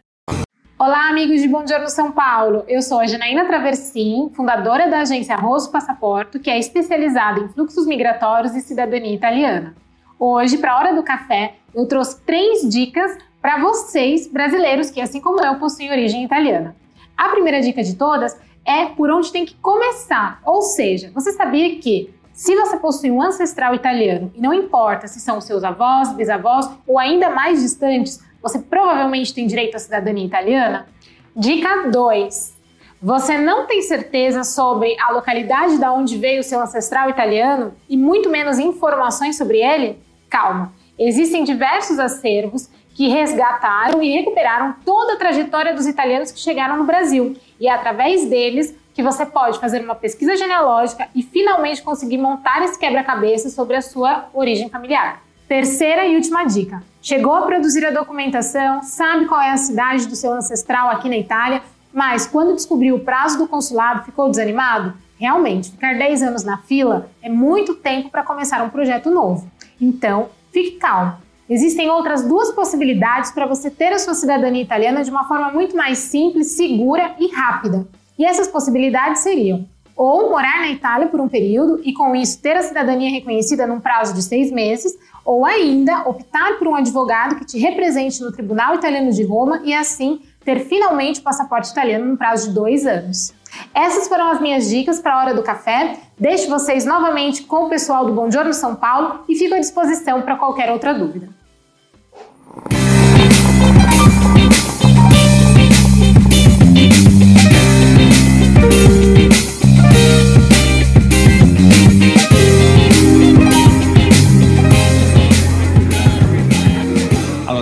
Olá, 0.83 1.09
amigos 1.09 1.39
de 1.39 1.47
Bom 1.47 1.63
Giorno 1.67 1.87
São 1.89 2.11
Paulo. 2.11 2.63
Eu 2.67 2.81
sou 2.81 2.99
a 2.99 3.05
Janaína 3.05 3.45
Traversin, 3.45 4.31
fundadora 4.33 4.89
da 4.89 5.01
agência 5.01 5.35
Rosso 5.35 5.71
Passaporto, 5.71 6.39
que 6.39 6.49
é 6.49 6.57
especializada 6.57 7.39
em 7.39 7.49
fluxos 7.49 7.85
migratórios 7.85 8.55
e 8.55 8.61
cidadania 8.61 9.13
italiana. 9.13 9.75
Hoje, 10.17 10.57
para 10.57 10.73
a 10.73 10.77
hora 10.79 10.95
do 10.95 11.03
café, 11.03 11.57
eu 11.71 11.85
trouxe 11.85 12.19
três 12.21 12.67
dicas 12.67 13.15
para 13.39 13.59
vocês, 13.59 14.25
brasileiros, 14.25 14.89
que 14.89 14.99
assim 14.99 15.21
como 15.21 15.39
eu 15.39 15.59
possuem 15.59 15.91
origem 15.91 16.23
italiana. 16.23 16.75
A 17.15 17.29
primeira 17.29 17.61
dica 17.61 17.83
de 17.83 17.95
todas 17.95 18.35
é 18.65 18.87
por 18.87 19.11
onde 19.11 19.31
tem 19.31 19.45
que 19.45 19.53
começar, 19.57 20.41
ou 20.43 20.63
seja, 20.63 21.11
você 21.13 21.31
sabia 21.31 21.77
que 21.77 22.11
se 22.33 22.55
você 22.55 22.77
possui 22.77 23.11
um 23.11 23.21
ancestral 23.21 23.75
italiano, 23.75 24.31
e 24.33 24.41
não 24.41 24.51
importa 24.51 25.07
se 25.07 25.19
são 25.19 25.39
seus 25.39 25.63
avós, 25.63 26.11
bisavós 26.13 26.67
ou 26.87 26.97
ainda 26.97 27.29
mais 27.29 27.61
distantes, 27.61 28.19
você 28.41 28.59
provavelmente 28.59 29.33
tem 29.33 29.45
direito 29.45 29.75
à 29.75 29.79
cidadania 29.79 30.25
italiana? 30.25 30.87
Dica 31.35 31.89
2. 31.89 32.59
Você 33.01 33.37
não 33.37 33.65
tem 33.65 33.81
certeza 33.81 34.43
sobre 34.43 34.95
a 34.99 35.11
localidade 35.11 35.79
da 35.79 35.91
onde 35.91 36.17
veio 36.17 36.43
seu 36.43 36.59
ancestral 36.59 37.09
italiano 37.09 37.73
e 37.89 37.97
muito 37.97 38.29
menos 38.29 38.59
informações 38.59 39.37
sobre 39.37 39.59
ele? 39.59 39.99
Calma. 40.29 40.73
Existem 40.99 41.43
diversos 41.43 41.97
acervos 41.97 42.69
que 42.93 43.07
resgataram 43.07 44.03
e 44.03 44.11
recuperaram 44.11 44.75
toda 44.85 45.13
a 45.13 45.17
trajetória 45.17 45.73
dos 45.73 45.87
italianos 45.87 46.31
que 46.31 46.39
chegaram 46.39 46.77
no 46.77 46.83
Brasil. 46.83 47.35
E 47.59 47.67
é 47.67 47.71
através 47.71 48.29
deles 48.29 48.75
que 48.93 49.01
você 49.01 49.25
pode 49.25 49.59
fazer 49.59 49.81
uma 49.81 49.95
pesquisa 49.95 50.35
genealógica 50.35 51.07
e 51.15 51.23
finalmente 51.23 51.81
conseguir 51.81 52.17
montar 52.17 52.61
esse 52.63 52.77
quebra-cabeça 52.77 53.49
sobre 53.49 53.77
a 53.77 53.81
sua 53.81 54.29
origem 54.33 54.69
familiar. 54.69 55.23
Terceira 55.51 56.05
e 56.05 56.15
última 56.15 56.45
dica: 56.45 56.81
chegou 57.01 57.33
a 57.33 57.41
produzir 57.41 57.85
a 57.85 57.91
documentação, 57.91 58.81
sabe 58.83 59.25
qual 59.25 59.41
é 59.41 59.49
a 59.49 59.57
cidade 59.57 60.07
do 60.07 60.15
seu 60.15 60.31
ancestral 60.31 60.89
aqui 60.89 61.09
na 61.09 61.17
Itália, 61.17 61.61
mas 61.93 62.25
quando 62.25 62.55
descobriu 62.55 62.95
o 62.95 62.99
prazo 63.01 63.37
do 63.37 63.49
consulado 63.49 64.05
ficou 64.05 64.29
desanimado? 64.29 64.93
Realmente, 65.19 65.71
ficar 65.71 65.97
10 65.97 66.23
anos 66.23 66.45
na 66.45 66.59
fila 66.59 67.11
é 67.21 67.27
muito 67.27 67.75
tempo 67.75 68.09
para 68.09 68.23
começar 68.23 68.63
um 68.63 68.69
projeto 68.69 69.11
novo. 69.11 69.45
Então, 69.81 70.29
fique 70.53 70.77
calmo. 70.77 71.17
Existem 71.49 71.89
outras 71.89 72.25
duas 72.25 72.49
possibilidades 72.53 73.31
para 73.31 73.45
você 73.45 73.69
ter 73.69 73.91
a 73.91 73.99
sua 73.99 74.13
cidadania 74.13 74.61
italiana 74.61 75.03
de 75.03 75.11
uma 75.11 75.27
forma 75.27 75.51
muito 75.51 75.75
mais 75.75 75.97
simples, 75.97 76.53
segura 76.55 77.13
e 77.19 77.27
rápida. 77.27 77.85
E 78.17 78.23
essas 78.23 78.47
possibilidades 78.47 79.21
seriam 79.21 79.67
ou 79.95 80.31
morar 80.31 80.61
na 80.61 80.71
Itália 80.71 81.07
por 81.07 81.19
um 81.19 81.27
período 81.27 81.79
e 81.83 81.93
com 81.93 82.15
isso 82.15 82.41
ter 82.41 82.55
a 82.57 82.63
cidadania 82.63 83.11
reconhecida 83.11 83.67
num 83.67 83.79
prazo 83.79 84.13
de 84.13 84.23
seis 84.23 84.51
meses, 84.51 84.97
ou 85.23 85.45
ainda 85.45 86.07
optar 86.07 86.57
por 86.57 86.67
um 86.67 86.75
advogado 86.75 87.35
que 87.35 87.45
te 87.45 87.57
represente 87.59 88.21
no 88.21 88.31
Tribunal 88.31 88.75
Italiano 88.75 89.11
de 89.11 89.23
Roma 89.23 89.61
e 89.63 89.73
assim 89.73 90.21
ter 90.43 90.59
finalmente 90.61 91.19
o 91.19 91.23
passaporte 91.23 91.69
italiano 91.69 92.05
no 92.05 92.17
prazo 92.17 92.49
de 92.49 92.55
dois 92.55 92.85
anos. 92.85 93.33
Essas 93.73 94.07
foram 94.07 94.29
as 94.29 94.41
minhas 94.41 94.69
dicas 94.69 94.99
para 94.99 95.13
a 95.13 95.19
hora 95.19 95.33
do 95.33 95.43
café. 95.43 95.97
Deixo 96.17 96.49
vocês 96.49 96.85
novamente 96.85 97.43
com 97.43 97.65
o 97.65 97.69
pessoal 97.69 98.05
do 98.05 98.13
Bom 98.13 98.31
Giorno 98.31 98.53
São 98.53 98.75
Paulo 98.75 99.23
e 99.27 99.35
fico 99.35 99.53
à 99.53 99.59
disposição 99.59 100.21
para 100.21 100.35
qualquer 100.35 100.71
outra 100.71 100.93
dúvida. 100.93 101.29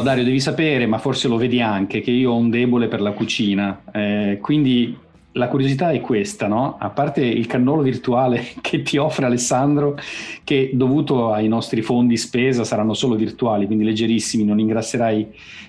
Dario, 0.10 0.24
devi 0.24 0.40
sapere, 0.40 0.88
ma 0.88 0.98
forse 0.98 1.28
lo 1.28 1.38
vedi 1.38 1.62
anche, 1.62 2.02
che 2.02 2.10
io 2.10 2.32
ho 2.32 2.36
un 2.36 2.50
debole 2.50 2.88
per 2.88 3.00
la 3.00 3.12
cucina. 3.12 3.84
Eh, 3.92 4.40
quindi 4.42 4.98
la 5.34 5.48
curiosità 5.48 5.92
è 5.92 6.02
questa, 6.02 6.48
no? 6.48 6.78
A 6.80 6.90
parte 6.90 7.24
il 7.24 7.46
cannolo 7.46 7.84
virtuale 7.84 8.44
che 8.60 8.82
ti 8.82 8.98
offre 8.98 9.28
Alessandro, 9.28 9.96
che 10.44 10.72
dovuto 10.74 11.32
ai 11.32 11.48
nostri 11.48 11.84
fondi 11.84 12.18
spesa 12.18 12.64
saranno 12.64 12.96
solo 12.96 13.14
virtuali, 13.14 13.68
quindi 13.68 13.84
leggerissimi, 13.84 14.44
non 14.44 14.60
ingrasserai 14.60 15.28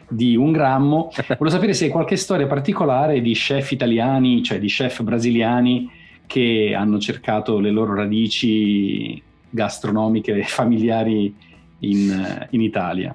di 0.08 0.36
un 0.36 0.52
grammo. 0.52 1.10
Volevo 1.36 1.50
sapere 1.50 1.74
se 1.74 1.84
hai 1.84 1.90
qualche 1.90 2.16
storia 2.16 2.46
particolare 2.46 3.20
di 3.20 3.34
chef 3.34 3.72
italiani, 3.72 4.42
cioè 4.42 4.58
di 4.58 4.68
chef 4.68 5.02
brasiliani 5.02 5.90
che 6.26 6.72
hanno 6.74 6.98
cercato 6.98 7.58
le 7.58 7.70
loro 7.70 7.94
radici 7.94 9.22
gastronomiche 9.50 10.32
e 10.32 10.44
familiari 10.44 11.34
in, 11.80 12.46
in 12.48 12.62
Italia. 12.62 13.14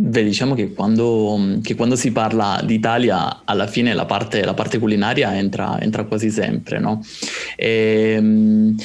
Beh, 0.00 0.22
diciamo 0.22 0.54
che 0.54 0.72
quando, 0.74 1.58
che 1.60 1.74
quando, 1.74 1.96
si 1.96 2.12
parla 2.12 2.60
d'Italia, 2.64 3.42
alla 3.44 3.66
fine 3.66 3.94
la 3.94 4.06
parte, 4.06 4.44
la 4.44 4.54
parte 4.54 4.78
culinaria 4.78 5.36
entra, 5.36 5.80
entra, 5.80 6.04
quasi 6.04 6.30
sempre, 6.30 6.78
no? 6.78 7.02
E, 7.56 8.14
ehm, 8.16 8.76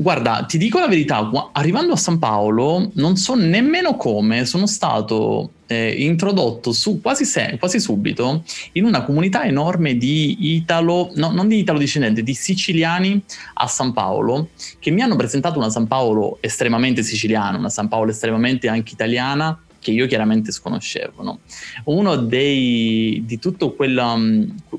Guarda, 0.00 0.44
ti 0.46 0.58
dico 0.58 0.78
la 0.78 0.86
verità, 0.86 1.28
arrivando 1.50 1.92
a 1.92 1.96
San 1.96 2.20
Paolo 2.20 2.88
non 2.94 3.16
so 3.16 3.34
nemmeno 3.34 3.96
come 3.96 4.44
sono 4.44 4.68
stato 4.68 5.54
eh, 5.66 5.90
introdotto 5.90 6.70
su, 6.70 7.00
quasi, 7.00 7.24
se, 7.24 7.56
quasi, 7.58 7.80
subito 7.80 8.44
in 8.74 8.84
una 8.84 9.02
comunità 9.02 9.42
enorme 9.42 9.96
di 9.96 10.54
italo, 10.54 11.10
no, 11.16 11.32
non 11.32 11.48
di 11.48 11.58
italo 11.58 11.80
discendenti, 11.80 12.22
di 12.22 12.32
siciliani 12.32 13.20
a 13.54 13.66
San 13.66 13.92
Paolo, 13.92 14.50
che 14.78 14.92
mi 14.92 15.02
hanno 15.02 15.16
presentato 15.16 15.58
una 15.58 15.68
San 15.68 15.88
Paolo 15.88 16.38
estremamente 16.42 17.02
siciliana, 17.02 17.58
una 17.58 17.68
San 17.68 17.88
Paolo 17.88 18.12
estremamente 18.12 18.68
anche 18.68 18.92
italiana, 18.92 19.60
che 19.88 19.94
io 19.94 20.06
chiaramente 20.06 20.52
sconoscevo. 20.52 21.22
No? 21.22 21.40
Uno 21.84 22.16
dei, 22.16 23.22
di 23.24 23.38
tutto 23.38 23.72
quella, 23.72 24.16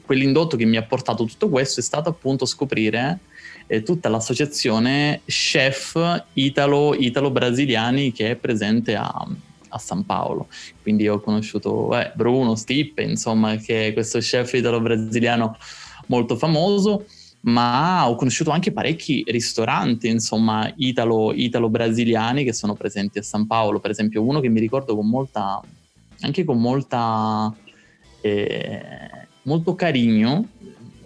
quell'indotto 0.06 0.56
che 0.56 0.66
mi 0.66 0.78
ha 0.78 0.84
portato 0.84 1.26
tutto 1.26 1.50
questo 1.50 1.80
è 1.80 1.84
stato 1.84 2.10
appunto 2.10 2.46
scoprire 2.46 3.20
eh, 3.66 3.82
tutta 3.82 4.10
l'associazione 4.10 5.22
chef 5.26 6.26
italo, 6.34 6.94
italo-brasiliani 6.94 8.12
che 8.12 8.32
è 8.32 8.36
presente 8.36 8.96
a, 8.96 9.28
a 9.70 9.78
San 9.80 10.06
Paolo. 10.06 10.48
Quindi 10.82 11.08
ho 11.08 11.20
conosciuto 11.20 11.98
eh, 12.00 12.12
Bruno 12.14 12.56
Stippe, 12.56 13.02
insomma, 13.02 13.56
che 13.56 13.88
è 13.88 13.94
questo 13.94 14.20
chef 14.20 14.54
italo-brasiliano 14.54 15.58
molto 16.08 16.36
famoso, 16.36 17.06
ma 17.42 18.10
ho 18.10 18.16
conosciuto 18.16 18.52
anche 18.52 18.72
parecchi 18.72 19.24
ristoranti, 19.28 20.08
insomma, 20.08 20.72
italo, 20.78 21.32
italo-brasiliani 21.34 22.44
che 22.44 22.54
sono 22.54 22.74
presenti 22.74 23.20
a 23.20 23.24
San 23.24 23.48
Paolo. 23.48 23.80
Per 23.80 23.92
esempio, 23.92 24.24
uno 24.24 24.40
che 24.40 24.50
mi 24.50 24.60
ricordo 24.60 24.96
con 24.96 25.08
molta, 25.08 25.62
anche 26.22 26.44
con 26.44 26.60
molta, 26.60 27.54
eh, 28.22 28.82
molto 29.44 29.76
carino, 29.76 30.48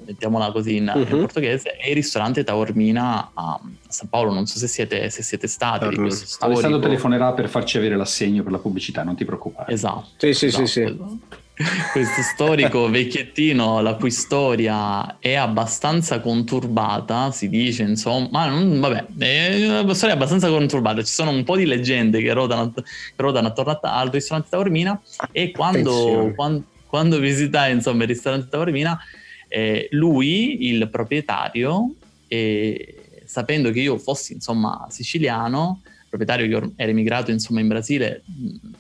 mettiamola 0.06 0.52
così 0.52 0.78
in, 0.78 0.92
uh-huh. 0.94 1.02
in, 1.02 1.08
mhm. 1.08 1.20
portoghese, 1.20 1.76
è 1.78 1.90
il 1.90 1.96
ristorante 1.96 2.44
Taormina 2.44 3.32
a 3.34 3.60
San 3.88 4.10
Paolo. 4.10 4.34
Non 4.34 4.48
so 4.48 4.58
se 4.58 4.68
siete, 4.68 5.10
se 5.12 5.22
siete 5.22 5.48
stati 5.48 5.88
di 5.88 6.10
storico. 6.12 6.46
Alessandro 6.46 6.80
telefonerà 6.80 7.34
per 7.34 7.48
farci 7.48 7.78
avere 7.78 7.96
l'assegno 7.96 8.42
per 8.42 8.52
la 8.52 8.60
pubblicità, 8.60 9.04
non 9.04 9.16
ti 9.16 9.24
preoccupare. 9.24 9.72
Esatto. 9.72 10.08
Sì, 10.18 10.34
sì, 10.34 10.46
esatto, 10.48 10.66
sì, 10.66 10.72
sì. 10.72 10.82
Esatto. 10.82 11.42
Questo 11.56 12.22
storico 12.24 12.90
vecchiettino, 12.90 13.80
la 13.82 13.94
cui 13.94 14.10
storia 14.10 15.20
è 15.20 15.36
abbastanza 15.36 16.20
conturbata, 16.20 17.32
si 17.32 17.48
dice, 17.48 17.84
insomma, 17.84 18.28
ma 18.32 18.48
non, 18.48 18.80
vabbè, 18.80 19.06
è 19.20 19.80
una 19.80 19.94
storia 19.94 20.16
abbastanza 20.16 20.50
conturbata. 20.50 21.04
Ci 21.04 21.14
sono 21.14 21.30
un 21.30 21.44
po' 21.44 21.56
di 21.56 21.66
leggende 21.66 22.22
che 22.22 22.34
rodano, 22.34 22.74
che 22.74 22.84
rodano 23.18 23.50
attorno 23.50 23.78
al 23.82 24.10
ristorante 24.10 24.50
Taormina 24.50 25.00
e 25.32 25.52
quando, 25.52 26.32
quando, 26.36 26.64
quando 26.88 27.20
visitai, 27.20 27.72
insomma, 27.72 28.02
il 28.02 28.10
ristorante 28.10 28.50
Taormina 28.50 29.00
eh, 29.48 29.88
lui, 29.92 30.68
il 30.70 30.90
proprietario, 30.90 31.94
eh, 32.28 33.22
sapendo 33.26 33.70
che 33.70 33.82
io 33.82 34.00
fossi 34.00 34.34
insomma 34.34 34.88
siciliano, 34.90 35.82
proprietario 36.10 36.48
che 36.48 36.72
era 36.76 36.92
emigrato 36.92 37.30
insomma 37.30 37.60
in 37.60 37.68
Brasile 37.68 38.24
mm, 38.28 38.74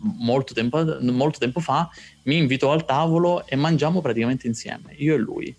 molto 0.00 0.54
tempo, 0.54 0.98
molto 1.00 1.38
tempo 1.38 1.60
fa, 1.60 1.88
mi 2.24 2.36
invitò 2.36 2.72
al 2.72 2.84
tavolo 2.84 3.46
e 3.46 3.56
mangiamo 3.56 4.00
praticamente 4.00 4.46
insieme, 4.46 4.94
io 4.96 5.14
e 5.14 5.18
lui. 5.18 5.56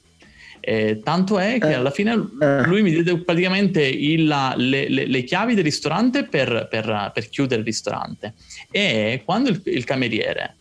Eh, 0.62 0.99
tanto 1.04 1.39
è 1.39 1.58
che 1.58 1.69
eh. 1.69 1.73
alla 1.73 1.89
fine 1.89 2.12
eh. 2.41 2.63
lui 2.65 2.82
mi 2.82 2.91
diede 2.91 3.17
praticamente 3.19 3.82
il, 3.82 4.28
le, 4.58 4.89
le, 4.89 5.06
le, 5.06 5.23
chiavi 5.23 5.56
del 5.56 5.63
ristorante 5.63 6.25
per, 6.25 6.67
per, 6.69 7.12
per, 7.13 7.30
chiudere 7.30 7.62
il 7.62 7.65
ristorante 7.65 8.34
e 8.69 9.21
quando 9.23 9.49
il, 9.49 9.62
il 9.63 9.86
cameriere 9.86 10.58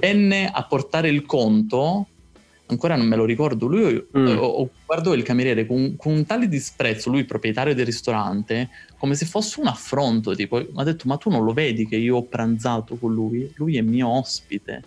venne 0.00 0.50
a 0.50 0.64
portare 0.64 1.10
il 1.10 1.26
conto 1.26 2.06
ancora 2.68 2.96
non 2.96 3.06
me 3.06 3.16
lo 3.16 3.24
ricordo, 3.24 3.66
lui 3.66 4.06
mm. 4.16 4.36
ho, 4.38 4.68
guardo 4.84 5.14
il 5.14 5.22
cameriere 5.22 5.66
con, 5.66 5.96
con, 5.96 6.12
un 6.12 6.26
tale 6.26 6.48
disprezzo, 6.48 7.10
lui 7.10 7.24
proprietario 7.24 7.74
del 7.74 7.86
ristorante, 7.86 8.68
come 8.98 9.14
se 9.14 9.26
fosse 9.26 9.60
un 9.60 9.66
affronto, 9.66 10.34
tipo, 10.34 10.58
mi 10.58 10.68
ha 10.74 10.84
detto 10.84 11.08
ma 11.08 11.16
tu 11.16 11.30
non 11.30 11.44
lo 11.44 11.52
vedi 11.52 11.86
che 11.86 11.96
io 11.96 12.16
ho 12.16 12.22
pranzato 12.24 12.96
con 12.96 13.12
lui? 13.12 13.50
Lui 13.56 13.76
è 13.76 13.82
mio 13.82 14.08
ospite. 14.08 14.82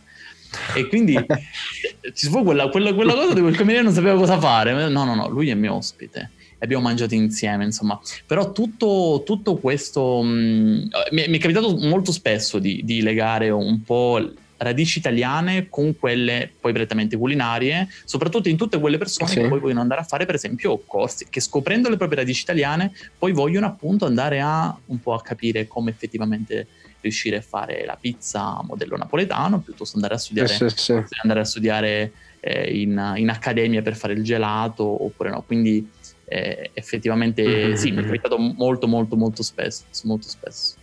E 0.75 0.87
quindi 0.87 1.15
ci 2.13 2.27
fu 2.27 2.43
quella, 2.43 2.69
quella, 2.69 2.93
quella 2.93 3.13
cosa 3.13 3.33
di 3.33 3.41
quel 3.41 3.55
cameriere 3.55 3.85
non 3.85 3.93
sapeva 3.93 4.17
cosa 4.17 4.39
fare. 4.39 4.89
No, 4.89 5.03
no, 5.03 5.15
no, 5.15 5.27
lui 5.29 5.49
è 5.49 5.55
mio 5.55 5.75
ospite 5.75 6.31
abbiamo 6.63 6.83
mangiato 6.83 7.15
insieme, 7.15 7.63
insomma. 7.63 7.99
Però 8.25 8.51
tutto, 8.51 9.23
tutto 9.25 9.55
questo 9.55 10.21
mh, 10.21 10.29
mm, 10.29 10.83
mi, 11.11 11.25
mi, 11.27 11.37
è 11.37 11.39
capitato 11.39 11.75
molto 11.75 12.11
spesso 12.11 12.59
di, 12.59 12.81
di 12.83 13.01
legare 13.01 13.49
un 13.49 13.81
po' 13.81 14.33
radici 14.61 14.99
italiane 14.99 15.69
con 15.69 15.97
quelle 15.97 16.51
poi 16.59 16.73
prettamente 16.73 17.17
culinarie, 17.17 17.87
soprattutto 18.05 18.49
in 18.49 18.57
tutte 18.57 18.79
quelle 18.79 18.97
persone 18.97 19.29
sì. 19.29 19.39
che 19.39 19.47
poi 19.47 19.59
vogliono 19.59 19.81
andare 19.81 20.01
a 20.01 20.03
fare 20.03 20.25
per 20.25 20.35
esempio 20.35 20.81
corsi, 20.85 21.27
che 21.29 21.39
scoprendo 21.39 21.89
le 21.89 21.97
proprie 21.97 22.19
radici 22.19 22.43
italiane 22.43 22.91
poi 23.17 23.31
vogliono 23.31 23.65
appunto 23.65 24.05
andare 24.05 24.39
a 24.39 24.75
un 24.85 24.99
po' 24.99 25.13
a 25.13 25.21
capire 25.21 25.67
come 25.67 25.91
effettivamente 25.91 26.67
riuscire 27.01 27.37
a 27.37 27.41
fare 27.41 27.83
la 27.85 27.97
pizza 27.99 28.61
modello 28.63 28.95
napoletano, 28.95 29.59
piuttosto 29.59 29.95
andare 29.95 30.13
a 30.13 30.17
studiare, 30.17 30.49
sì, 30.49 30.69
sì. 30.69 30.93
Andare 31.23 31.39
a 31.39 31.45
studiare 31.45 32.11
eh, 32.39 32.79
in, 32.79 33.13
in, 33.15 33.29
accademia 33.29 33.81
per 33.81 33.95
fare 33.95 34.13
il 34.13 34.23
gelato 34.23 35.03
oppure 35.03 35.31
no. 35.31 35.41
Quindi 35.41 35.89
eh, 36.25 36.69
effettivamente 36.73 37.43
mm-hmm. 37.43 37.73
sì, 37.73 37.91
mi 37.91 38.01
è 38.01 38.05
capitato 38.05 38.37
molto 38.37 38.87
molto 38.87 39.15
molto 39.15 39.41
spesso, 39.41 39.83
molto 40.03 40.27
spesso. 40.27 40.75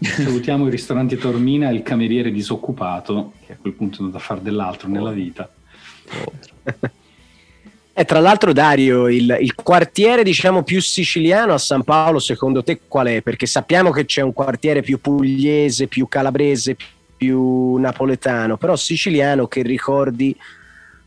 Salutiamo 0.00 0.66
il 0.66 0.70
ristorante 0.70 1.16
Tormina 1.16 1.70
e 1.70 1.74
il 1.74 1.82
cameriere 1.82 2.30
disoccupato, 2.30 3.34
che 3.46 3.52
a 3.52 3.56
quel 3.60 3.74
punto 3.74 3.98
è 3.98 4.00
andato 4.00 4.16
a 4.16 4.20
fare 4.20 4.42
dell'altro 4.42 4.88
nella 4.88 5.12
vita. 5.12 5.50
E 7.96 8.04
tra 8.04 8.18
l'altro, 8.18 8.52
Dario, 8.52 9.06
il, 9.06 9.36
il, 9.40 9.54
quartiere 9.54 10.24
diciamo 10.24 10.64
più 10.64 10.82
siciliano 10.82 11.54
a 11.54 11.58
San 11.58 11.84
Paolo, 11.84 12.18
secondo 12.18 12.64
te 12.64 12.80
qual 12.88 13.06
è? 13.06 13.22
Perché 13.22 13.46
sappiamo 13.46 13.92
che 13.92 14.04
c'è 14.04 14.20
un 14.20 14.32
quartiere 14.32 14.82
più 14.82 14.98
pugliese, 15.00 15.86
più 15.86 16.08
calabrese, 16.08 16.76
più 17.16 17.76
napoletano, 17.76 18.56
però 18.56 18.74
siciliano 18.74 19.46
che 19.46 19.62
ricordi 19.62 20.36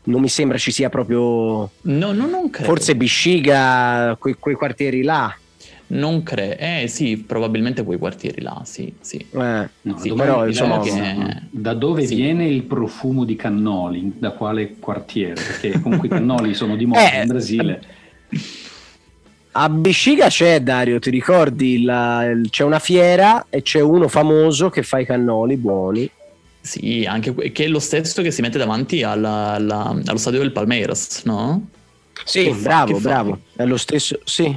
non 0.04 0.22
mi 0.22 0.28
sembra 0.28 0.56
ci 0.56 0.70
sia 0.70 0.88
proprio. 0.88 1.70
No, 1.82 2.12
no 2.12 2.26
non 2.26 2.48
credo. 2.48 2.68
Forse 2.68 2.96
Bisciga, 2.96 4.16
quei, 4.18 4.36
quei 4.38 4.54
quartieri 4.54 5.02
là. 5.02 5.36
Non 5.90 6.22
credo, 6.22 6.56
eh 6.58 6.84
sì, 6.86 7.16
probabilmente 7.16 7.82
quei 7.82 7.96
quartieri 7.96 8.42
là, 8.42 8.60
sì, 8.64 8.92
sì. 9.00 9.16
Eh, 9.16 9.68
no, 9.80 9.98
sì 9.98 10.12
però 10.12 10.44
diciamo 10.44 10.80
che... 10.80 11.42
Da 11.50 11.72
dove 11.72 12.04
sì. 12.04 12.14
viene 12.14 12.46
il 12.46 12.64
profumo 12.64 13.24
di 13.24 13.36
cannoli? 13.36 14.12
Da 14.18 14.32
quale 14.32 14.76
quartiere? 14.78 15.34
Perché 15.34 15.80
comunque 15.80 16.08
i 16.08 16.10
cannoli 16.10 16.52
sono 16.52 16.76
di 16.76 16.84
moda 16.86 17.10
eh, 17.10 17.22
in 17.22 17.26
Brasile. 17.28 17.82
A 19.52 19.68
Bisciga 19.70 20.28
c'è 20.28 20.60
Dario, 20.60 20.98
ti 20.98 21.08
ricordi? 21.08 21.82
La, 21.82 22.32
c'è 22.50 22.64
una 22.64 22.78
fiera 22.78 23.46
e 23.48 23.62
c'è 23.62 23.80
uno 23.80 24.08
famoso 24.08 24.68
che 24.68 24.82
fa 24.82 24.98
i 24.98 25.06
cannoli 25.06 25.56
buoni. 25.56 26.10
Sì, 26.60 27.06
anche 27.08 27.34
che 27.50 27.64
è 27.64 27.68
lo 27.68 27.78
stesso 27.78 28.20
che 28.20 28.30
si 28.30 28.42
mette 28.42 28.58
davanti 28.58 29.02
alla, 29.02 29.52
alla, 29.52 29.98
allo 30.04 30.18
stadio 30.18 30.40
del 30.40 30.52
Palmeiras, 30.52 31.22
no? 31.24 31.66
Sì, 32.24 32.44
che 32.44 32.52
bravo, 32.52 32.96
fa, 32.96 33.08
bravo. 33.08 33.40
È 33.56 33.64
lo 33.64 33.78
stesso, 33.78 34.20
sì, 34.24 34.54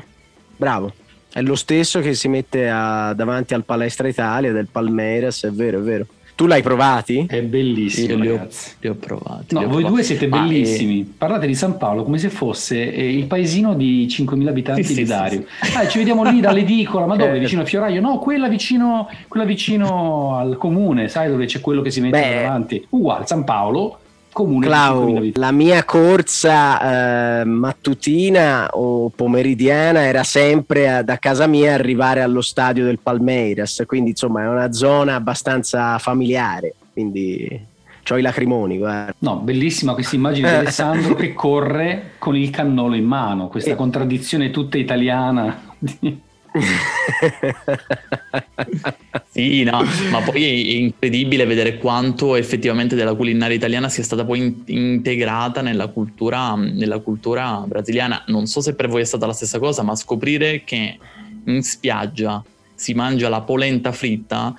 bravo. 0.58 0.94
È 1.34 1.42
lo 1.42 1.56
stesso 1.56 2.02
che 2.02 2.14
si 2.14 2.28
mette 2.28 2.70
a, 2.70 3.14
davanti 3.14 3.54
al 3.54 3.64
Palestra 3.64 4.08
Italia 4.08 4.52
del 4.52 4.68
Palmeiras, 4.70 5.46
è 5.46 5.52
vero, 5.52 5.80
è 5.80 5.82
vero. 5.82 6.06
Tu 6.36 6.48
l'hai 6.48 6.62
provati? 6.64 7.26
È 7.30 7.42
bellissimo, 7.44 8.16
li 8.16 8.30
ho, 8.30 8.48
li 8.80 8.88
ho, 8.88 8.96
provati. 8.96 9.54
No, 9.54 9.60
ho 9.60 9.64
voi 9.64 9.84
provati. 9.84 9.94
due 9.94 10.04
siete 10.04 10.28
bellissimi. 10.28 11.08
Ah, 11.08 11.14
Parlate 11.18 11.46
di 11.46 11.54
San 11.54 11.78
Paolo 11.78 12.04
come 12.04 12.18
se 12.18 12.30
fosse 12.30 12.92
eh, 12.92 13.16
il 13.16 13.28
paesino 13.28 13.76
di 13.76 14.08
5.000 14.10 14.48
abitanti 14.48 14.84
sì, 14.84 14.96
di 14.96 15.04
Dario. 15.04 15.46
Sì, 15.62 15.78
ah, 15.78 15.88
ci 15.88 16.00
vediamo 16.00 16.24
lì 16.24 16.40
dall'edicola, 16.40 17.06
ma 17.06 17.16
dove? 17.16 17.38
Vicino 17.38 17.62
a 17.62 17.66
Fioraio? 17.66 18.02
No, 18.02 18.18
quella 18.18 18.48
vicino, 18.48 19.08
quella 19.28 19.46
vicino 19.46 20.36
al 20.36 20.58
comune, 20.58 21.10
sai 21.10 21.30
dove 21.30 21.46
c'è 21.46 21.62
quello 21.62 21.82
che 21.82 21.92
si 21.92 22.02
mette 22.02 22.20
Beh, 22.20 22.42
davanti? 22.42 22.88
Uguale, 22.90 23.28
San 23.28 23.44
Paolo, 23.44 24.00
comune 24.32 24.66
Clau, 24.66 25.32
la 25.34 25.52
mia 25.52 25.84
corsa 25.84 27.42
eh, 27.42 27.46
mattutina 27.46 28.70
o 28.72 29.10
pomeridiana 29.10 30.04
era 30.04 30.24
sempre 30.24 30.90
a, 30.90 31.02
da 31.02 31.18
casa 31.18 31.48
mia 31.48 31.74
arrivare 31.74 32.22
allo 32.22 32.42
stadio 32.42 32.86
del 32.86 33.00
Palmeiras, 33.00 33.84
quindi 33.86 34.12
insomma 34.12 34.44
è 34.44 34.48
una 34.48 34.72
zona 34.72 35.16
abbastanza 35.16 35.98
familiare, 35.98 36.76
quindi 36.94 37.70
ho 38.10 38.18
i 38.18 38.22
lacrimoni, 38.22 38.78
guarda. 38.78 39.14
No, 39.20 39.38
bellissima 39.38 39.94
questa 39.94 40.16
immagine 40.16 40.50
di 40.50 40.56
Alessandro 40.56 41.16
che 41.16 41.34
corre 41.34 42.12
con 42.18 42.36
il 42.36 42.50
cannolo 42.50 42.96
in 42.96 43.06
mano, 43.06 43.48
questa 43.48 43.76
contraddizione 43.76 44.52
tutta 44.52 44.78
italiana. 44.78 45.70
sì, 49.34 49.64
no, 49.64 49.82
ma 50.12 50.20
poi 50.20 50.44
è 50.44 50.74
incredibile 50.74 51.46
vedere 51.46 51.78
quanto 51.78 52.36
effettivamente 52.36 52.98
della 52.98 53.14
culinaria 53.14 53.56
italiana 53.56 53.88
sia 53.88 54.04
stata 54.04 54.26
poi 54.26 54.40
in- 54.40 54.56
integrata 54.66 55.62
nella 55.62 55.88
cultura, 55.88 56.56
nella 56.56 57.00
cultura 57.00 57.64
brasiliana. 57.66 58.26
Non 58.28 58.46
so 58.46 58.60
se 58.60 58.76
per 58.76 58.90
voi 58.90 59.02
è 59.02 59.06
stata 59.06 59.26
la 59.26 59.32
stessa 59.32 59.58
cosa, 59.58 59.84
ma 59.84 59.96
scoprire 59.96 60.66
che 60.66 60.98
in 61.46 61.64
spiaggia 61.64 62.44
si 62.76 62.94
mangia 62.94 63.30
la 63.30 63.40
polenta 63.40 63.94
fritta, 63.94 64.54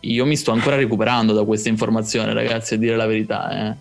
io 0.00 0.26
mi 0.26 0.36
sto 0.36 0.52
ancora 0.52 0.76
recuperando 0.76 1.32
da 1.32 1.44
questa 1.44 1.70
informazione, 1.70 2.34
ragazzi, 2.34 2.74
a 2.74 2.76
dire 2.76 2.96
la 2.96 3.06
verità. 3.06 3.70
Eh. 3.70 3.76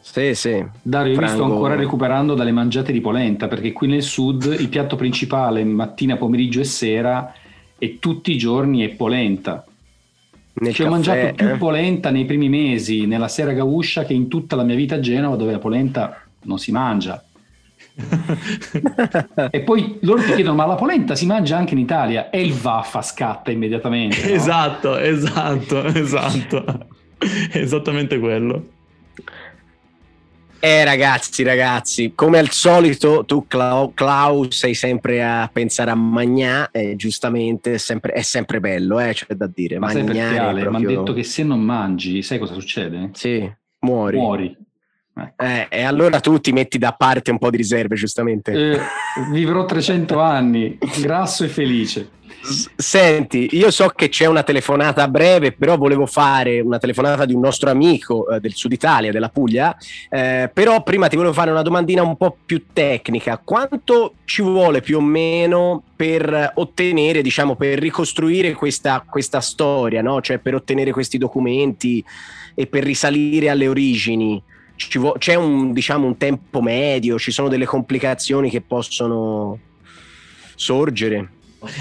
Sì, 0.00 0.34
sì. 0.34 0.64
Dario, 0.80 1.12
io 1.12 1.18
Franco... 1.18 1.34
mi 1.34 1.40
sto 1.42 1.52
ancora 1.52 1.74
recuperando 1.74 2.34
dalle 2.34 2.52
mangiate 2.52 2.92
di 2.92 3.02
polenta, 3.02 3.46
perché 3.46 3.72
qui 3.72 3.88
nel 3.88 4.02
sud 4.02 4.56
il 4.58 4.68
piatto 4.70 4.96
principale 4.96 5.64
mattina, 5.64 6.16
pomeriggio 6.16 6.60
e 6.60 6.64
sera 6.64 7.34
e 7.76 7.98
tutti 7.98 8.32
i 8.32 8.38
giorni 8.38 8.88
è 8.88 8.88
polenta. 8.90 9.66
Nel 10.54 10.74
cioè, 10.74 10.84
caffè, 10.84 10.86
ho 10.86 10.90
mangiato 10.90 11.34
più 11.34 11.48
eh? 11.48 11.56
polenta 11.56 12.10
nei 12.10 12.24
primi 12.24 12.48
mesi 12.48 13.06
nella 13.06 13.28
sera 13.28 13.52
gauscia 13.52 14.04
che 14.04 14.12
in 14.12 14.28
tutta 14.28 14.54
la 14.54 14.64
mia 14.64 14.74
vita 14.74 14.96
a 14.96 15.00
Genova 15.00 15.36
dove 15.36 15.52
la 15.52 15.58
polenta 15.58 16.22
non 16.42 16.58
si 16.58 16.72
mangia. 16.72 17.24
e 19.50 19.60
poi 19.60 19.98
loro 20.00 20.22
ti 20.22 20.32
chiedono 20.32 20.54
ma 20.54 20.64
la 20.64 20.76
polenta 20.76 21.14
si 21.14 21.26
mangia 21.26 21.58
anche 21.58 21.74
in 21.74 21.80
Italia 21.80 22.30
e 22.30 22.40
il 22.40 22.54
vaffa 22.54 23.02
scatta 23.02 23.50
immediatamente 23.50 24.26
no? 24.26 24.32
esatto 24.32 24.96
esatto 24.96 25.84
esatto 25.84 26.86
esattamente 27.52 28.18
quello 28.18 28.64
eh 30.64 30.84
ragazzi, 30.84 31.42
ragazzi, 31.42 32.12
come 32.14 32.38
al 32.38 32.50
solito 32.50 33.24
tu 33.24 33.48
Clau, 33.48 33.92
Clau 33.94 34.48
sei 34.48 34.74
sempre 34.74 35.20
a 35.20 35.50
pensare 35.52 35.90
a 35.90 35.96
Magnà, 35.96 36.70
eh, 36.70 36.94
giustamente 36.94 37.74
è 37.74 37.78
sempre, 37.78 38.12
è 38.12 38.22
sempre 38.22 38.60
bello, 38.60 39.00
eh, 39.00 39.12
c'è 39.12 39.34
da 39.34 39.50
dire. 39.52 39.80
Ma 39.80 39.90
sai 39.90 40.04
perché 40.04 40.20
Ale, 40.20 40.60
proprio... 40.60 40.70
mi 40.70 40.76
hanno 40.76 41.00
detto 41.00 41.12
che 41.14 41.24
se 41.24 41.42
non 41.42 41.60
mangi, 41.60 42.22
sai 42.22 42.38
cosa 42.38 42.54
succede? 42.54 43.10
Sì, 43.12 43.52
muori. 43.80 44.16
Muori. 44.16 44.56
Ecco. 45.14 45.42
Eh, 45.42 45.66
e 45.68 45.82
allora 45.82 46.20
tu 46.20 46.38
ti 46.38 46.52
metti 46.52 46.78
da 46.78 46.92
parte 46.92 47.32
un 47.32 47.38
po' 47.38 47.50
di 47.50 47.56
riserve, 47.56 47.96
giustamente. 47.96 48.52
Eh, 48.52 48.80
vivrò 49.32 49.64
300 49.64 50.20
anni, 50.20 50.78
grasso 51.02 51.42
e 51.42 51.48
felice. 51.48 52.08
Senti, 52.76 53.48
io 53.52 53.70
so 53.70 53.88
che 53.88 54.08
c'è 54.08 54.26
una 54.26 54.42
telefonata 54.42 55.06
breve, 55.08 55.52
però 55.52 55.76
volevo 55.76 56.06
fare 56.06 56.60
una 56.60 56.78
telefonata 56.78 57.24
di 57.24 57.34
un 57.34 57.40
nostro 57.40 57.70
amico 57.70 58.28
eh, 58.28 58.40
del 58.40 58.54
sud 58.54 58.72
Italia, 58.72 59.12
della 59.12 59.28
Puglia, 59.28 59.76
eh, 60.10 60.50
però 60.52 60.82
prima 60.82 61.08
ti 61.08 61.16
volevo 61.16 61.34
fare 61.34 61.50
una 61.50 61.62
domandina 61.62 62.02
un 62.02 62.16
po' 62.16 62.36
più 62.44 62.66
tecnica. 62.72 63.40
Quanto 63.42 64.14
ci 64.24 64.42
vuole 64.42 64.80
più 64.80 64.98
o 64.98 65.00
meno 65.00 65.82
per 65.94 66.52
ottenere, 66.54 67.22
diciamo, 67.22 67.54
per 67.54 67.78
ricostruire 67.78 68.52
questa, 68.54 69.04
questa 69.08 69.40
storia, 69.40 70.02
no? 70.02 70.20
cioè 70.20 70.38
per 70.38 70.54
ottenere 70.54 70.90
questi 70.90 71.18
documenti 71.18 72.04
e 72.54 72.66
per 72.66 72.82
risalire 72.82 73.50
alle 73.50 73.68
origini? 73.68 74.42
Vo- 74.94 75.14
c'è 75.16 75.34
un, 75.34 75.72
diciamo, 75.72 76.06
un 76.06 76.16
tempo 76.16 76.60
medio, 76.60 77.18
ci 77.18 77.30
sono 77.30 77.48
delle 77.48 77.66
complicazioni 77.66 78.50
che 78.50 78.62
possono 78.62 79.58
sorgere? 80.56 81.30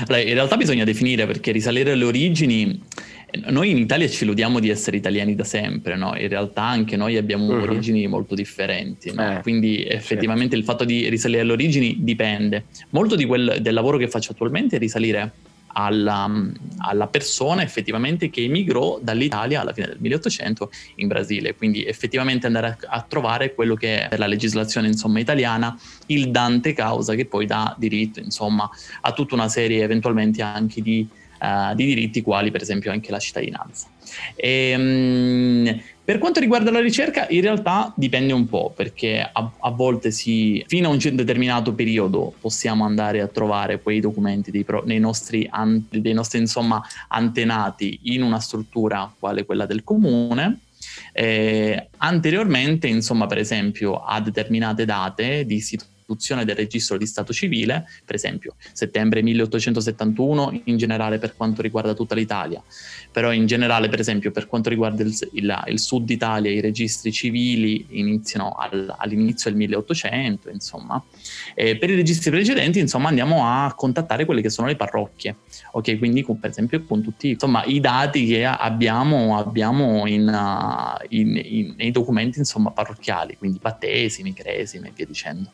Allora, 0.07 0.21
in 0.21 0.33
realtà 0.33 0.57
bisogna 0.57 0.83
definire 0.83 1.25
perché 1.25 1.51
risalire 1.51 1.91
alle 1.91 2.03
origini, 2.03 2.79
noi 3.47 3.71
in 3.71 3.77
Italia 3.77 4.07
ci 4.07 4.23
illudiamo 4.23 4.59
di 4.59 4.69
essere 4.69 4.97
italiani 4.97 5.35
da 5.35 5.43
sempre, 5.43 5.95
no? 5.95 6.15
in 6.17 6.27
realtà 6.27 6.63
anche 6.63 6.95
noi 6.97 7.17
abbiamo 7.17 7.47
uh-huh. 7.47 7.61
origini 7.61 8.05
molto 8.07 8.35
differenti, 8.35 9.13
no? 9.13 9.37
eh, 9.37 9.41
quindi 9.41 9.83
effettivamente 9.85 10.53
sì. 10.53 10.59
il 10.59 10.65
fatto 10.65 10.83
di 10.83 11.09
risalire 11.09 11.41
alle 11.41 11.53
origini 11.53 11.97
dipende. 11.99 12.65
Molto 12.89 13.15
quel, 13.25 13.57
del 13.61 13.73
lavoro 13.73 13.97
che 13.97 14.07
faccio 14.07 14.31
attualmente 14.31 14.75
è 14.75 14.79
risalire 14.79 15.31
alla, 15.73 16.29
alla, 16.77 17.07
persona 17.07 17.63
effettivamente 17.63 18.29
che 18.29 18.43
emigrò 18.43 18.99
dall'Italia 19.01 19.61
alla 19.61 19.73
fine 19.73 19.87
del 19.87 19.97
1800 19.99 20.71
in 20.95 21.07
Brasile, 21.07 21.55
quindi 21.55 21.85
effettivamente 21.85 22.47
andare 22.47 22.67
a, 22.67 22.77
a 22.87 23.01
trovare 23.01 23.53
quello 23.53 23.75
che 23.75 24.03
è 24.03 24.07
per 24.09 24.19
la 24.19 24.27
legislazione 24.27 24.87
insomma, 24.87 25.19
italiana 25.19 25.77
il 26.07 26.31
dante 26.31 26.73
causa 26.73 27.15
che 27.15 27.25
poi 27.25 27.45
dà 27.45 27.75
diritto 27.77 28.19
insomma, 28.19 28.69
a 29.01 29.11
tutta 29.13 29.35
una 29.35 29.49
serie 29.49 29.83
eventualmente 29.83 30.41
anche 30.41 30.81
di, 30.81 31.07
uh, 31.39 31.75
di 31.75 31.85
diritti 31.85 32.21
quali 32.21 32.51
per 32.51 32.61
esempio 32.61 32.91
anche 32.91 33.11
la 33.11 33.19
cittadinanza. 33.19 33.87
E, 34.35 34.73
um, 34.75 35.81
per 36.03 36.17
quanto 36.17 36.39
riguarda 36.39 36.71
la 36.71 36.81
ricerca, 36.81 37.27
in 37.29 37.41
realtà 37.41 37.93
dipende 37.95 38.33
un 38.33 38.47
po', 38.47 38.73
perché 38.75 39.21
a, 39.21 39.51
a 39.59 39.69
volte 39.69 40.11
si, 40.11 40.63
fino 40.67 40.89
a 40.89 40.91
un 40.91 40.97
determinato 40.97 41.73
periodo 41.73 42.33
possiamo 42.41 42.85
andare 42.85 43.21
a 43.21 43.27
trovare 43.27 43.81
quei 43.81 43.99
documenti 43.99 44.49
dei, 44.51 44.63
pro, 44.63 44.83
nostri, 44.85 45.47
an, 45.49 45.85
dei 45.89 46.13
nostri 46.13 46.39
insomma, 46.39 46.81
antenati 47.07 47.99
in 48.03 48.23
una 48.23 48.39
struttura 48.39 49.13
quale 49.17 49.45
quella 49.45 49.65
del 49.65 49.83
comune. 49.83 50.61
Eh, 51.13 51.89
anteriormente, 51.97 52.87
insomma, 52.87 53.27
per 53.27 53.37
esempio, 53.37 54.03
a 54.03 54.19
determinate 54.19 54.85
date 54.85 55.45
di 55.45 55.59
situazioni 55.61 55.90
istituzione 56.11 56.45
del 56.45 56.55
registro 56.55 56.97
di 56.97 57.05
Stato 57.05 57.33
civile, 57.33 57.87
per 58.05 58.15
esempio 58.15 58.55
settembre 58.73 59.21
1871 59.21 60.61
in 60.65 60.77
generale 60.77 61.17
per 61.17 61.35
quanto 61.35 61.61
riguarda 61.61 61.93
tutta 61.93 62.15
l'Italia, 62.15 62.61
però 63.11 63.31
in 63.31 63.45
generale 63.45 63.89
per 63.89 63.99
esempio 63.99 64.31
per 64.31 64.47
quanto 64.47 64.69
riguarda 64.69 65.03
il, 65.03 65.15
il, 65.33 65.63
il 65.67 65.79
sud 65.79 66.09
Italia 66.09 66.51
i 66.51 66.59
registri 66.59 67.11
civili 67.11 67.85
iniziano 67.89 68.51
al, 68.51 68.93
all'inizio 68.97 69.49
del 69.49 69.59
1800, 69.59 70.49
insomma. 70.49 71.01
E 71.55 71.77
per 71.77 71.89
i 71.89 71.95
registri 71.95 72.29
precedenti 72.31 72.79
insomma 72.79 73.09
andiamo 73.09 73.45
a 73.45 73.73
contattare 73.75 74.25
quelle 74.25 74.41
che 74.41 74.49
sono 74.49 74.67
le 74.67 74.75
parrocchie, 74.75 75.37
ok? 75.71 75.97
Quindi 75.97 76.21
con, 76.23 76.39
per 76.39 76.49
esempio 76.49 76.83
con 76.83 77.01
tutti 77.01 77.29
insomma, 77.29 77.63
i 77.65 77.79
dati 77.79 78.25
che 78.25 78.45
abbiamo, 78.45 79.37
abbiamo 79.37 80.05
in, 80.07 80.27
uh, 80.27 81.05
in, 81.09 81.39
in, 81.43 81.73
nei 81.77 81.91
documenti 81.91 82.39
insomma 82.39 82.71
parrocchiali, 82.71 83.37
quindi 83.37 83.59
battesimi, 83.61 84.33
cresime 84.33 84.89
e 84.89 84.91
via 84.95 85.05
dicendo. 85.05 85.51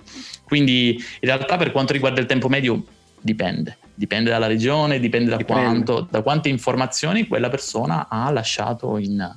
Quindi 0.48 0.92
in 0.92 1.28
realtà 1.28 1.58
per 1.58 1.74
quanto 1.74 1.92
riguarda 1.92 2.22
il 2.22 2.26
tempo 2.26 2.48
medio 2.48 2.82
dipende, 3.20 3.78
dipende 3.94 4.30
dalla 4.30 4.48
regione, 4.48 4.98
dipende 4.98 5.30
da, 5.30 5.36
dipende. 5.36 5.62
Quanto, 5.62 6.08
da 6.10 6.22
quante 6.22 6.48
informazioni 6.48 7.28
quella 7.28 7.50
persona 7.50 8.08
ha 8.10 8.32
lasciato 8.32 8.98
in, 8.98 9.30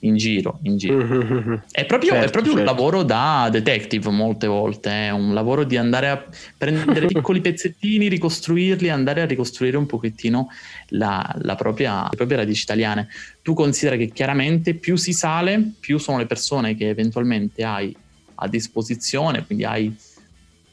in 0.00 0.16
giro. 0.16 0.58
In 0.62 0.76
giro. 0.76 0.96
Mm-hmm. 0.96 1.54
È 1.70 1.86
proprio, 1.86 2.10
certo, 2.10 2.26
è 2.26 2.30
proprio 2.30 2.54
certo. 2.54 2.58
un 2.58 2.64
lavoro 2.64 3.04
da 3.04 3.48
detective 3.52 4.10
molte 4.10 4.48
volte, 4.48 4.90
è 4.90 5.10
un 5.10 5.32
lavoro 5.32 5.62
di 5.62 5.76
andare 5.76 6.08
a 6.08 6.24
prendere 6.56 7.06
piccoli 7.14 7.40
pezzettini, 7.40 8.08
ricostruirli, 8.08 8.88
andare 8.88 9.20
a 9.20 9.26
ricostruire 9.26 9.76
un 9.76 9.86
pochettino 9.86 10.48
la, 10.88 11.36
la 11.42 11.54
propria, 11.54 12.02
le 12.10 12.16
proprie 12.16 12.38
radici 12.38 12.64
italiane. 12.64 13.06
Tu 13.42 13.54
considera 13.54 13.94
che 13.94 14.08
chiaramente 14.08 14.74
più 14.74 14.96
si 14.96 15.12
sale, 15.12 15.74
più 15.78 15.98
sono 15.98 16.18
le 16.18 16.26
persone 16.26 16.74
che 16.74 16.88
eventualmente 16.88 17.62
hai 17.62 17.94
a 18.40 18.48
disposizione, 18.48 19.44
quindi 19.44 19.64
hai 19.64 19.94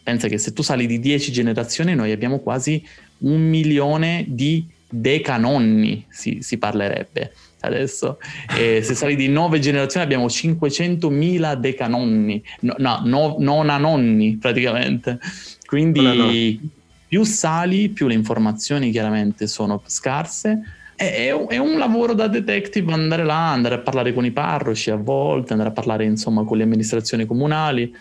pensa 0.05 0.27
che 0.27 0.37
se 0.37 0.53
tu 0.53 0.61
sali 0.61 0.85
di 0.85 0.99
10 0.99 1.31
generazioni 1.31 1.95
noi 1.95 2.11
abbiamo 2.11 2.37
quasi 2.37 2.85
un 3.19 3.41
milione 3.41 4.23
di 4.27 4.63
decanonni, 4.87 6.05
si, 6.09 6.37
si 6.41 6.59
parlerebbe 6.59 7.33
adesso. 7.61 8.19
E 8.55 8.83
se 8.83 8.93
sali 8.93 9.15
di 9.15 9.27
9 9.27 9.57
generazioni 9.57 10.05
abbiamo 10.05 10.27
500.000 10.27 11.55
decanonni, 11.55 12.43
no, 12.61 12.75
no, 12.77 13.01
no 13.03 13.35
nonanonni 13.39 14.37
praticamente. 14.37 15.17
Quindi 15.65 16.59
più 17.07 17.23
sali, 17.23 17.89
più 17.89 18.05
le 18.05 18.13
informazioni 18.13 18.91
chiaramente 18.91 19.47
sono 19.47 19.81
scarse. 19.87 20.61
È, 20.95 21.33
è, 21.47 21.57
un 21.57 21.79
lavoro 21.79 22.13
da 22.13 22.27
detective 22.27 22.93
andare 22.93 23.23
là, 23.23 23.51
andare 23.51 23.73
a 23.73 23.79
parlare 23.79 24.13
con 24.13 24.23
i 24.23 24.31
parroci 24.31 24.91
a 24.91 24.95
volte, 24.97 25.53
andare 25.53 25.71
a 25.71 25.73
parlare 25.73 26.05
insomma 26.05 26.43
con 26.43 26.57
le 26.57 26.63
amministrazioni 26.63 27.25
comunali 27.25 27.91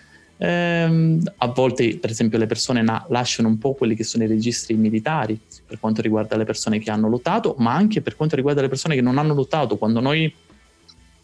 Ehm, 0.44 1.22
a 1.38 1.46
volte, 1.46 1.96
per 1.98 2.10
esempio, 2.10 2.36
le 2.36 2.46
persone 2.46 2.82
na- 2.82 3.04
lasciano 3.08 3.48
un 3.48 3.56
po' 3.56 3.72
quelli 3.72 3.94
che 3.94 4.04
sono 4.04 4.24
i 4.24 4.26
registri 4.26 4.74
militari 4.74 5.40
per 5.66 5.80
quanto 5.80 6.02
riguarda 6.02 6.36
le 6.36 6.44
persone 6.44 6.78
che 6.78 6.90
hanno 6.90 7.08
lottato, 7.08 7.54
ma 7.58 7.72
anche 7.72 8.02
per 8.02 8.14
quanto 8.14 8.36
riguarda 8.36 8.60
le 8.60 8.68
persone 8.68 8.94
che 8.94 9.00
non 9.00 9.16
hanno 9.16 9.32
lottato. 9.32 9.78
Quando 9.78 10.00
noi 10.00 10.32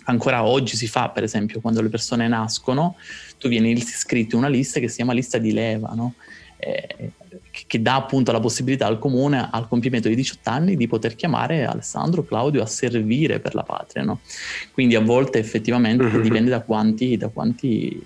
ancora 0.05 0.45
oggi 0.45 0.75
si 0.75 0.87
fa, 0.87 1.11
per 1.11 1.23
esempio, 1.23 1.61
quando 1.61 1.83
le 1.83 1.91
persone 1.91 2.27
nascono, 2.29 2.97
tu 3.39 3.49
vieni 3.49 3.73
iscritto 3.73 4.37
in 4.37 4.43
una 4.43 4.51
lista 4.51 4.81
che 4.81 4.89
si 4.89 4.97
chiama 4.97 5.12
lista 5.12 5.37
di 5.37 5.53
leva, 5.53 5.93
no? 5.95 6.14
eh, 6.57 7.12
che, 7.51 7.64
che 7.66 7.83
dà 7.83 7.97
appunto 7.97 8.33
la 8.33 8.41
possibilità 8.41 8.87
al 8.87 8.99
comune 8.99 9.49
al 9.51 9.68
compimento 9.68 10.09
di 10.09 10.14
18 10.14 10.49
anni 10.49 10.77
di 10.77 10.87
poter 10.87 11.14
chiamare 11.14 11.66
Alessandro 11.66 12.25
Claudio 12.25 12.62
a 12.62 12.66
servire 12.66 13.39
per 13.39 13.55
la 13.55 13.64
patria. 13.64 14.03
No? 14.03 14.21
Quindi 14.73 14.95
a 14.95 15.01
volte 15.01 15.39
effettivamente 15.39 16.09
dipende 16.23 16.49
da 16.49 16.62
quanti, 16.62 17.18
da 17.18 17.29
quanti 17.29 18.03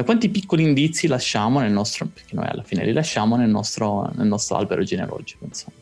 da 0.00 0.04
quanti 0.04 0.30
piccoli 0.30 0.62
indizi 0.62 1.06
lasciamo 1.06 1.60
nel 1.60 1.70
nostro, 1.70 2.06
perché 2.12 2.34
noi 2.34 2.46
alla 2.46 2.62
fine 2.62 2.84
li 2.84 2.92
lasciamo 2.92 3.36
nel 3.36 3.50
nostro, 3.50 4.10
nel 4.14 4.26
nostro 4.26 4.56
albero 4.56 4.82
genealogico. 4.82 5.44
Insomma. 5.44 5.76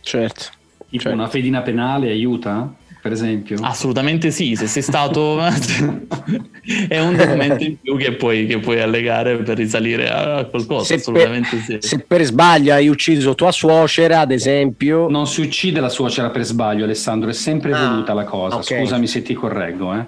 Certo. 0.00 0.44
Tipo 0.88 1.02
certo. 1.02 1.18
una 1.18 1.28
fedina 1.28 1.60
penale 1.62 2.10
aiuta? 2.10 2.74
Per 3.02 3.12
esempio? 3.12 3.58
Assolutamente 3.60 4.32
sì, 4.32 4.56
se 4.56 4.66
sei 4.66 4.82
stato 4.82 5.38
è 6.88 6.98
un 6.98 7.14
documento 7.14 7.62
in 7.62 7.78
più 7.80 7.96
che 7.96 8.14
puoi, 8.14 8.46
che 8.46 8.58
puoi 8.58 8.80
allegare 8.80 9.36
per 9.36 9.56
risalire 9.56 10.10
a 10.10 10.44
qualcosa, 10.44 10.86
se 10.86 10.94
assolutamente 10.94 11.56
per, 11.56 11.82
sì. 11.82 11.88
Se 11.88 11.98
per 12.00 12.24
sbaglio 12.24 12.72
hai 12.72 12.88
ucciso 12.88 13.36
tua 13.36 13.52
suocera, 13.52 14.20
ad 14.20 14.32
esempio... 14.32 15.08
Non 15.08 15.28
si 15.28 15.40
uccide 15.40 15.78
la 15.78 15.88
suocera 15.88 16.30
per 16.30 16.42
sbaglio, 16.42 16.82
Alessandro, 16.82 17.30
è 17.30 17.32
sempre 17.32 17.72
ah, 17.72 17.90
voluta 17.90 18.12
la 18.12 18.24
cosa. 18.24 18.56
Okay. 18.56 18.80
Scusami 18.80 19.06
se 19.06 19.22
ti 19.22 19.34
correggo, 19.34 19.94
eh. 19.94 20.06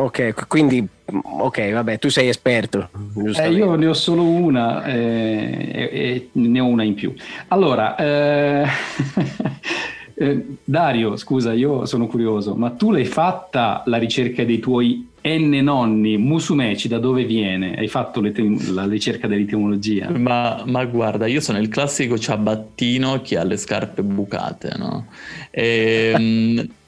Ok, 0.00 0.46
quindi 0.48 0.86
ok, 1.04 1.72
vabbè, 1.72 1.98
tu 1.98 2.08
sei 2.08 2.28
esperto. 2.28 2.88
Eh, 3.36 3.50
io 3.50 3.74
ne 3.74 3.86
ho 3.86 3.92
solo 3.92 4.22
una 4.22 4.84
eh, 4.84 5.70
e, 5.72 5.90
e, 5.92 6.28
ne 6.32 6.60
ho 6.60 6.66
una 6.66 6.84
in 6.84 6.94
più. 6.94 7.12
Allora, 7.48 7.96
eh, 7.96 8.66
Eh, 10.22 10.58
Dario, 10.62 11.16
scusa, 11.16 11.54
io 11.54 11.86
sono 11.86 12.06
curioso, 12.06 12.54
ma 12.54 12.68
tu 12.72 12.90
l'hai 12.90 13.06
fatta 13.06 13.82
la 13.86 13.96
ricerca 13.96 14.44
dei 14.44 14.58
tuoi 14.58 15.08
N 15.22 15.48
nonni 15.62 16.18
musumeci, 16.18 16.88
da 16.88 16.98
dove 16.98 17.24
viene? 17.24 17.74
Hai 17.74 17.88
fatto 17.88 18.20
la 18.20 18.84
ricerca 18.84 19.26
dell'etimologia? 19.26 20.10
Ma, 20.10 20.62
ma, 20.66 20.84
guarda, 20.84 21.26
io 21.26 21.40
sono 21.40 21.58
il 21.58 21.68
classico 21.68 22.18
ciabattino 22.18 23.22
che 23.22 23.38
ha 23.38 23.44
le 23.44 23.56
scarpe 23.56 24.02
bucate, 24.02 24.74
no? 24.76 25.06
E, 25.50 26.12
ehm, 26.14 26.68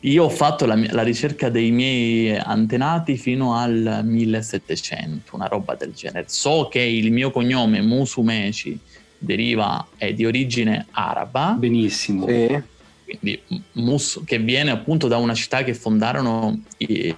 io 0.00 0.24
ho 0.24 0.28
fatto 0.28 0.64
la, 0.64 0.78
la, 0.90 1.02
ricerca 1.02 1.48
dei 1.48 1.70
miei 1.70 2.36
antenati 2.36 3.16
fino 3.16 3.54
al 3.56 4.02
1700, 4.04 5.34
una 5.34 5.46
roba 5.46 5.74
del 5.74 5.92
genere. 5.92 6.26
So 6.28 6.68
che 6.70 6.80
il 6.80 7.10
mio 7.10 7.30
cognome 7.30 7.80
Musumeci 7.82 8.78
deriva, 9.18 9.86
è 9.96 10.12
di 10.14 10.24
origine 10.24 10.86
araba. 10.90 11.56
Benissimo. 11.58 12.26
Sì. 12.26 12.62
Quindi 13.04 13.40
Mus, 13.72 14.20
che 14.24 14.38
viene 14.38 14.70
appunto 14.70 15.08
da 15.08 15.16
una 15.16 15.34
città 15.34 15.64
che 15.64 15.74
fondarono, 15.74 16.60
eh, 16.76 17.14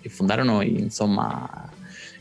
che 0.00 0.08
fondarono 0.08 0.62
insomma, 0.62 1.68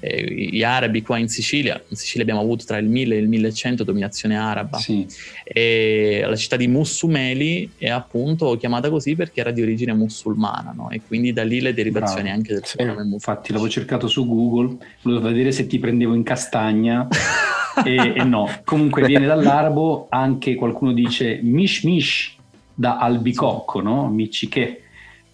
eh, 0.05 0.49
gli 0.51 0.63
arabi 0.63 1.01
qua 1.01 1.17
in 1.17 1.27
Sicilia. 1.27 1.81
In 1.87 1.97
Sicilia 1.97 2.21
abbiamo 2.21 2.41
avuto 2.41 2.63
tra 2.65 2.77
il 2.77 2.87
1000 2.87 3.15
e 3.15 3.17
il 3.17 3.27
1100 3.27 3.83
dominazione 3.83 4.37
araba. 4.37 4.77
Sì. 4.77 5.07
E 5.43 6.23
la 6.25 6.35
città 6.35 6.55
di 6.55 6.67
Mussumeli 6.67 7.71
è 7.77 7.89
appunto 7.89 8.55
chiamata 8.57 8.89
così 8.89 9.15
perché 9.15 9.39
era 9.39 9.51
di 9.51 9.61
origine 9.61 9.93
musulmana, 9.93 10.73
no? 10.75 10.89
E 10.91 11.01
quindi 11.05 11.33
da 11.33 11.43
lì 11.43 11.59
le 11.59 11.73
derivazioni 11.73 12.23
Bravo. 12.23 12.37
anche 12.37 12.53
del 12.53 12.65
sì. 12.65 12.83
nome. 12.83 13.03
Infatti 13.03 13.51
l'avevo 13.51 13.69
cercato 13.69 14.07
su 14.07 14.27
Google, 14.27 14.77
volevo 15.01 15.27
vedere 15.27 15.51
se 15.51 15.65
ti 15.65 15.79
prendevo 15.79 16.13
in 16.13 16.23
castagna. 16.23 17.07
e, 17.83 18.13
e, 18.15 18.23
no, 18.23 18.49
comunque 18.63 19.05
viene 19.05 19.25
dall'arabo, 19.25 20.07
anche 20.09 20.55
qualcuno 20.55 20.93
dice 20.93 21.39
mish 21.41 21.83
mish 21.83 22.35
da 22.73 22.99
albicocco, 22.99 23.81
no? 23.81 24.07
Michiché 24.09 24.81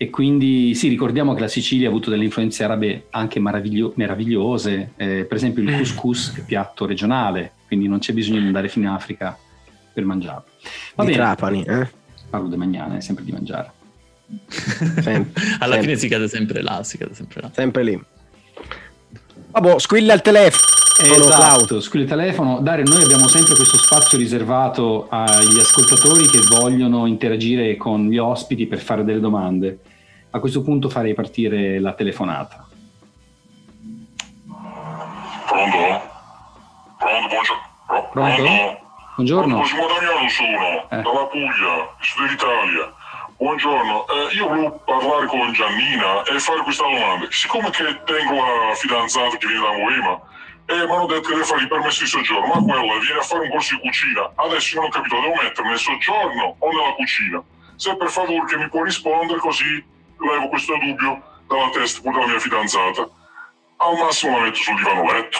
e 0.01 0.09
quindi 0.09 0.73
sì, 0.73 0.87
ricordiamo 0.87 1.35
che 1.35 1.41
la 1.41 1.47
Sicilia 1.47 1.85
ha 1.85 1.91
avuto 1.91 2.09
delle 2.09 2.23
influenze 2.23 2.63
arabe 2.63 3.05
anche 3.11 3.39
meraviglio- 3.39 3.93
meravigliose, 3.97 4.93
eh, 4.95 5.25
per 5.25 5.37
esempio 5.37 5.61
il 5.61 5.69
mm. 5.69 5.75
couscous 5.75 6.33
è 6.37 6.43
piatto 6.43 6.87
regionale, 6.87 7.51
quindi 7.67 7.87
non 7.87 7.99
c'è 7.99 8.11
bisogno 8.11 8.39
di 8.39 8.47
andare 8.47 8.67
fino 8.67 8.87
in 8.87 8.93
Africa 8.93 9.37
per 9.93 10.03
mangiarlo. 10.03 10.45
Va 10.95 11.03
di 11.03 11.11
bene. 11.11 11.21
Trapani, 11.21 11.63
eh? 11.65 11.87
Parlo 12.31 12.47
di 12.47 12.57
magnane, 12.57 12.99
sempre 12.99 13.23
di 13.23 13.31
mangiare. 13.31 13.71
Sempre, 14.49 15.03
Alla 15.59 15.75
sempre. 15.75 15.81
fine 15.81 15.95
si 15.97 16.07
cade 16.07 16.27
sempre 16.27 16.61
là, 16.63 16.81
si 16.81 16.97
cade 16.97 17.13
sempre 17.13 17.41
là. 17.41 17.51
Sempre 17.53 17.83
lì. 17.83 18.03
Vabbè, 19.51 19.77
squilla 19.77 20.13
il 20.15 20.21
telefono. 20.21 20.63
Esatto, 20.99 21.79
squilla 21.79 22.05
il 22.05 22.09
telefono. 22.09 22.59
Dario, 22.59 22.85
noi 22.85 23.03
abbiamo 23.03 23.27
sempre 23.27 23.53
questo 23.53 23.77
spazio 23.77 24.17
riservato 24.17 25.05
agli 25.11 25.59
ascoltatori 25.59 26.25
che 26.25 26.39
vogliono 26.47 27.05
interagire 27.05 27.77
con 27.77 28.07
gli 28.07 28.17
ospiti 28.17 28.65
per 28.65 28.79
fare 28.79 29.03
delle 29.03 29.19
domande. 29.19 29.79
A 30.33 30.39
questo 30.39 30.61
punto 30.61 30.89
farei 30.89 31.13
partire 31.13 31.77
la 31.81 31.91
telefonata. 31.91 32.65
Pronto? 35.45 36.01
Pronto? 36.97 37.27
Buongiorno. 37.27 38.09
Pronto? 38.11 38.79
Buongiorno. 39.15 39.57
Cosimo 39.59 39.87
Damiano 39.87 40.29
sono, 40.29 40.89
eh. 40.89 41.01
dalla 41.01 41.25
Puglia, 41.25 41.95
Sud 41.99 42.31
Italia. 42.31 42.93
Buongiorno, 43.35 44.05
eh, 44.07 44.35
io 44.35 44.47
volevo 44.47 44.81
parlare 44.85 45.25
con 45.25 45.51
Giannina 45.51 46.23
e 46.23 46.39
fare 46.39 46.61
questa 46.61 46.83
domanda. 46.83 47.27
Siccome 47.29 47.69
che 47.71 48.01
tengo 48.05 48.33
una 48.33 48.73
fidanzata 48.75 49.35
che 49.35 49.47
viene 49.47 49.63
da 49.63 49.71
Moema 49.73 50.21
e 50.65 50.85
mi 50.85 50.91
hanno 50.95 51.07
detto 51.07 51.27
che 51.27 51.33
deve 51.33 51.43
fare 51.43 51.61
il 51.61 51.67
permesso 51.67 52.03
di 52.03 52.09
soggiorno, 52.09 52.47
ma 52.47 52.63
quella 52.63 52.99
viene 52.99 53.19
a 53.19 53.23
fare 53.23 53.43
un 53.43 53.49
corso 53.49 53.75
di 53.75 53.81
cucina. 53.81 54.31
Adesso 54.35 54.75
non 54.79 54.85
ho 54.85 54.89
capito, 54.89 55.19
devo 55.19 55.35
mettere 55.41 55.67
nel 55.67 55.77
soggiorno 55.77 56.55
o 56.57 56.69
nella 56.71 56.93
cucina? 56.93 57.43
Se 57.75 57.97
per 57.97 58.09
favore 58.09 58.45
che 58.45 58.55
mi 58.55 58.69
può 58.69 58.83
rispondere 58.83 59.39
così 59.39 59.83
levo 60.21 60.49
questo 60.49 60.73
dubbio 60.77 61.21
dalla 61.47 61.69
testa 61.71 62.01
pure 62.01 62.19
della 62.19 62.27
mia 62.27 62.39
fidanzata. 62.39 63.09
Al 63.77 63.97
massimo 63.97 64.37
la 64.37 64.43
metto 64.43 64.57
sul 64.57 64.75
divano 64.75 65.11
letto. 65.11 65.39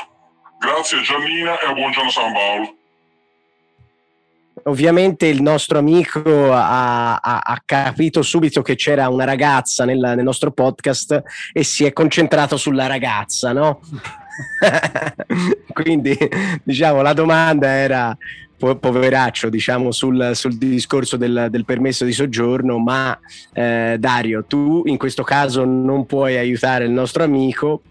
Grazie 0.59 1.01
Giannina 1.01 1.59
e 1.59 1.65
a 1.67 1.73
buongiorno 1.73 2.09
San 2.09 2.33
Paolo. 2.33 2.75
Ovviamente 4.63 5.25
il 5.27 5.41
nostro 5.41 5.79
amico 5.79 6.51
ha, 6.53 7.15
ha, 7.15 7.39
ha 7.39 7.61
capito 7.65 8.21
subito 8.21 8.61
che 8.61 8.75
c'era 8.75 9.09
una 9.09 9.23
ragazza 9.23 9.85
nel, 9.85 9.97
nel, 9.97 10.23
nostro 10.23 10.51
podcast 10.51 11.23
e 11.51 11.63
si 11.63 11.85
è 11.85 11.93
concentrato 11.93 12.57
sulla 12.57 12.85
ragazza, 12.85 13.53
no? 13.53 13.79
Quindi 15.73 16.15
diciamo 16.63 17.01
la 17.01 17.13
domanda 17.13 17.69
era 17.69 18.15
poveraccio 18.79 19.49
diciamo 19.49 19.91
sul, 19.91 20.31
sul 20.33 20.57
discorso 20.57 21.17
del, 21.17 21.47
del, 21.49 21.65
permesso 21.65 22.05
di 22.05 22.13
soggiorno 22.13 22.77
ma 22.77 23.17
eh, 23.53 23.97
Dario 23.99 24.45
tu 24.45 24.83
in 24.85 24.97
questo 24.97 25.23
caso 25.23 25.65
non 25.65 26.05
puoi 26.05 26.37
aiutare 26.37 26.85
il 26.85 26.91
nostro 26.91 27.23
amico 27.23 27.81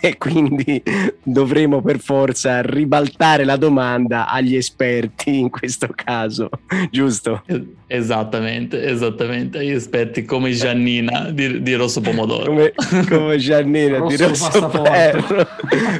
e 0.02 0.16
quindi 0.16 0.82
dovremo 1.22 1.82
per 1.82 1.98
forza 2.00 2.62
ribaltare 2.62 3.44
la 3.44 3.56
domanda 3.56 4.28
agli 4.28 4.56
esperti 4.56 5.38
in 5.38 5.50
questo 5.50 5.88
caso, 5.94 6.48
giusto? 6.90 7.42
Esattamente, 7.86 8.82
esattamente, 8.84 9.58
agli 9.58 9.72
esperti 9.72 10.24
come 10.24 10.52
Giannina 10.52 11.30
di, 11.30 11.60
di 11.62 11.74
Rosso 11.74 12.00
Pomodoro. 12.00 12.46
Come, 12.46 12.72
come 13.08 13.36
Giannina 13.36 13.98
rosso 13.98 14.16
di 14.16 14.22
Rosso 14.22 14.68
Passaporto. 14.68 15.48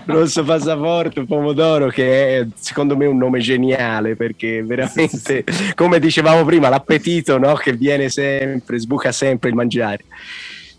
rosso 0.06 0.44
Passaporto 0.44 1.24
Pomodoro 1.24 1.88
che 1.88 2.38
è 2.38 2.46
secondo 2.54 2.96
me 2.96 3.06
un 3.06 3.18
nome 3.18 3.40
geniale 3.40 4.16
perché 4.16 4.62
veramente, 4.62 5.44
come 5.74 5.98
dicevamo 5.98 6.44
prima, 6.44 6.68
l'appetito 6.68 7.38
no? 7.38 7.54
che 7.54 7.72
viene 7.72 8.08
sempre, 8.08 8.78
sbuca 8.78 9.12
sempre 9.12 9.50
il 9.50 9.54
mangiare. 9.56 10.04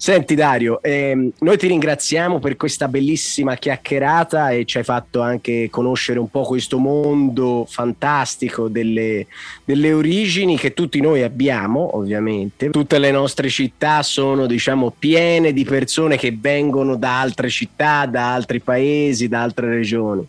Senti 0.02 0.34
Dario, 0.34 0.82
ehm, 0.82 1.32
noi 1.42 1.58
ti 1.60 1.68
ringraziamo 1.68 2.40
per 2.40 2.58
questa 2.58 2.88
bellissima 2.88 3.54
chiacchierata 3.54 4.50
e 4.50 4.66
ci 4.66 4.80
hai 4.80 4.84
fatto 4.84 5.22
anche 5.22 5.68
conoscere 5.70 6.18
un 6.18 6.28
po' 6.28 6.42
questo 6.42 6.80
mondo 6.80 7.68
fantastico 7.70 8.68
delle, 8.68 9.28
delle 9.64 9.94
origini 9.94 10.58
che 10.58 10.74
tutti 10.74 11.00
noi 11.02 11.22
abbiamo, 11.22 11.98
ovviamente. 11.98 12.72
Tutte 12.72 12.98
le 12.98 13.12
nostre 13.12 13.48
città 13.50 14.02
sono, 14.02 14.48
diciamo, 14.48 14.92
piene 14.98 15.54
di 15.54 15.66
persone 15.66 16.18
che 16.18 16.36
vengono 16.36 16.96
da 16.96 17.20
altre 17.20 17.50
città, 17.50 18.08
da 18.08 18.34
altri 18.34 18.60
paesi, 18.60 19.28
da 19.28 19.44
altre 19.44 19.70
regioni. 19.70 20.28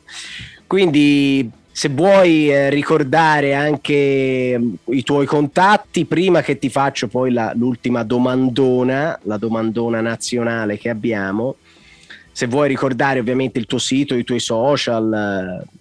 Quindi 0.66 1.51
se 1.75 1.89
vuoi 1.89 2.51
eh, 2.51 2.68
ricordare 2.68 3.55
anche 3.55 4.59
mm, 4.59 4.75
i 4.91 5.03
tuoi 5.03 5.25
contatti 5.25 6.05
prima 6.05 6.43
che 6.43 6.59
ti 6.59 6.68
faccio 6.68 7.09
poi 7.09 7.33
la, 7.33 7.53
l'ultima 7.57 8.05
domandona, 8.05 9.18
la 9.23 9.39
domandona 9.39 10.03
nazionale 10.03 10.77
che 10.77 10.91
abbiamo. 10.91 11.57
Se 12.31 12.47
vuoi 12.47 12.68
ricordare 12.68 13.20
ovviamente 13.20 13.59
il 13.59 13.66
tuo 13.66 13.79
sito, 13.79 14.14
i 14.14 14.25
tuoi 14.25 14.41
social, 14.41 15.64
eh, 15.64 15.81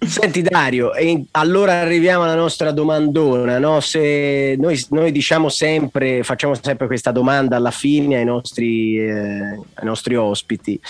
Senti 0.00 0.42
Dario, 0.42 0.94
e 0.94 1.24
allora 1.32 1.80
arriviamo 1.80 2.22
alla 2.22 2.36
nostra 2.36 2.70
domandona, 2.70 3.58
no? 3.58 3.80
Se 3.80 4.54
noi, 4.56 4.80
noi, 4.90 5.10
diciamo 5.10 5.48
sempre, 5.48 6.22
facciamo 6.22 6.54
sempre 6.54 6.86
questa 6.86 7.10
domanda 7.10 7.56
alla 7.56 7.72
fine 7.72 8.16
ai 8.16 8.24
nostri, 8.24 8.96
eh, 8.96 9.58
ai 9.74 9.84
nostri 9.84 10.14
ospiti. 10.14 10.80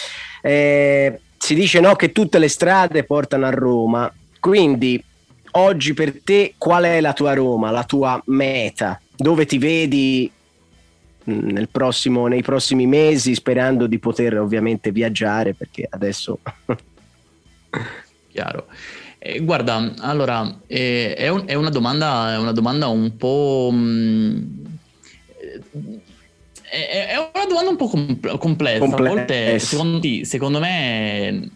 Eh, 0.43 1.21
si 1.39 1.55
dice 1.55 1.81
no, 1.81 1.97
che 1.97 2.13
tutte 2.13 2.39
le 2.39 2.49
strade 2.49 3.05
portano 3.05 3.47
a 3.47 3.51
Roma, 3.51 4.13
quindi 4.39 5.03
oggi 5.53 5.95
per 5.95 6.21
te 6.23 6.55
qual 6.59 6.85
è 6.85 7.01
la 7.01 7.13
tua 7.13 7.35
Roma, 7.35 7.71
la 7.71 7.85
tua 7.85 8.21
meta? 8.27 9.01
Dove 9.17 9.47
ti 9.47 9.59
vedi 9.59 10.31
nel 11.25 11.69
prossimo, 11.69 12.27
nei 12.27 12.43
prossimi 12.43 12.87
mesi, 12.87 13.35
sperando 13.35 13.87
di 13.87 13.99
poter 13.99 14.39
ovviamente 14.39 14.93
viaggiare, 14.93 15.55
perché 15.55 15.87
adesso... 15.89 16.39
Chiaro. 18.31 18.67
Eh, 19.19 19.41
guarda, 19.41 19.95
allora, 19.99 20.61
eh, 20.67 21.15
è, 21.15 21.29
un, 21.29 21.45
è, 21.47 21.55
una 21.55 21.71
domanda, 21.71 22.35
è, 22.35 22.39
una 22.39 22.53
domanda, 22.53 22.89
un 22.89 23.17
po'... 23.17 23.71
Mh, 23.73 23.77
mm, 23.77 24.43
è, 26.71 27.09
è, 27.09 27.17
una 27.17 27.47
domanda 27.47 27.71
un 27.71 27.77
po' 27.77 27.89
compl- 27.89 28.39
complessa. 28.39 28.79
complessa. 28.79 29.13
A 29.13 29.15
volte, 29.15 29.59
secondo, 29.59 30.09
secondo, 30.23 30.61
me, 30.61 31.51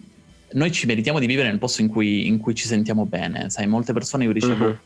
noi 0.55 0.73
ci 0.73 0.87
meritiamo 0.87 1.19
di 1.19 1.27
vivere 1.27 1.49
nel 1.49 1.59
posto 1.59 1.81
in 1.81 1.89
cui, 1.89 2.27
in 2.27 2.39
cui 2.39 2.55
ci 2.55 2.67
sentiamo 2.67 3.07
bene. 3.07 3.51
Sai, 3.51 3.67
molte 3.67 3.93
persone 3.93 4.25
io 4.25 4.33
ricevo... 4.33 4.65
Uh-huh 4.67 4.79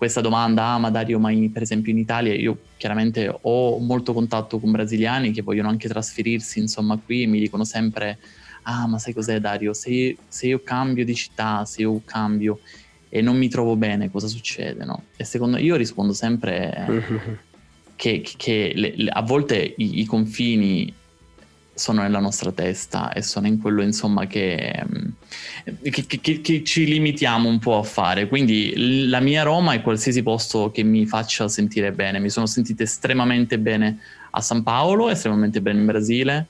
questa 0.00 0.22
domanda, 0.22 0.64
ah 0.64 0.78
ma 0.78 0.88
Dario, 0.88 1.18
ma 1.18 1.30
in, 1.30 1.52
per 1.52 1.60
esempio 1.60 1.92
in 1.92 1.98
Italia 1.98 2.32
io 2.32 2.56
chiaramente 2.78 3.30
ho 3.38 3.78
molto 3.80 4.14
contatto 4.14 4.58
con 4.58 4.70
brasiliani 4.70 5.30
che 5.30 5.42
vogliono 5.42 5.68
anche 5.68 5.88
trasferirsi 5.88 6.58
insomma 6.58 6.98
qui 6.98 7.24
e 7.24 7.26
mi 7.26 7.38
dicono 7.38 7.64
sempre, 7.64 8.16
ah 8.62 8.86
ma 8.86 8.98
sai 8.98 9.12
cos'è 9.12 9.40
Dario, 9.40 9.74
se 9.74 9.90
io, 9.90 10.16
se 10.26 10.46
io 10.46 10.62
cambio 10.62 11.04
di 11.04 11.14
città, 11.14 11.66
se 11.66 11.82
io 11.82 12.00
cambio 12.02 12.60
e 13.10 13.20
non 13.20 13.36
mi 13.36 13.50
trovo 13.50 13.76
bene, 13.76 14.10
cosa 14.10 14.26
succede? 14.26 14.86
No? 14.86 15.02
E 15.18 15.24
secondo 15.24 15.58
io 15.58 15.76
rispondo 15.76 16.14
sempre 16.14 17.04
che, 17.94 18.22
che 18.38 18.72
le, 18.74 18.94
le, 18.96 19.10
a 19.10 19.20
volte 19.20 19.74
i, 19.76 20.00
i, 20.00 20.06
confini 20.06 20.90
sono 21.80 22.02
nella 22.02 22.20
nostra 22.20 22.52
testa 22.52 23.12
e 23.12 23.22
sono 23.22 23.46
in 23.46 23.60
quello 23.60 23.82
insomma 23.82 24.26
che, 24.26 24.84
che, 25.82 26.06
che, 26.06 26.40
che, 26.40 26.64
ci 26.64 26.84
limitiamo 26.84 27.48
un 27.48 27.58
po' 27.58 27.78
a 27.78 27.82
fare. 27.82 28.28
Quindi 28.28 29.08
la 29.08 29.20
mia 29.20 29.42
Roma 29.42 29.72
è 29.72 29.82
qualsiasi 29.82 30.22
posto 30.22 30.70
che 30.70 30.82
mi 30.82 31.06
faccia 31.06 31.48
sentire 31.48 31.92
bene. 31.92 32.18
Mi 32.18 32.30
sono 32.30 32.46
sentito 32.46 32.82
estremamente 32.82 33.58
bene 33.58 33.98
a 34.30 34.40
San 34.40 34.62
Paolo, 34.62 35.08
estremamente 35.08 35.60
bene 35.60 35.80
in 35.80 35.86
Brasile 35.86 36.48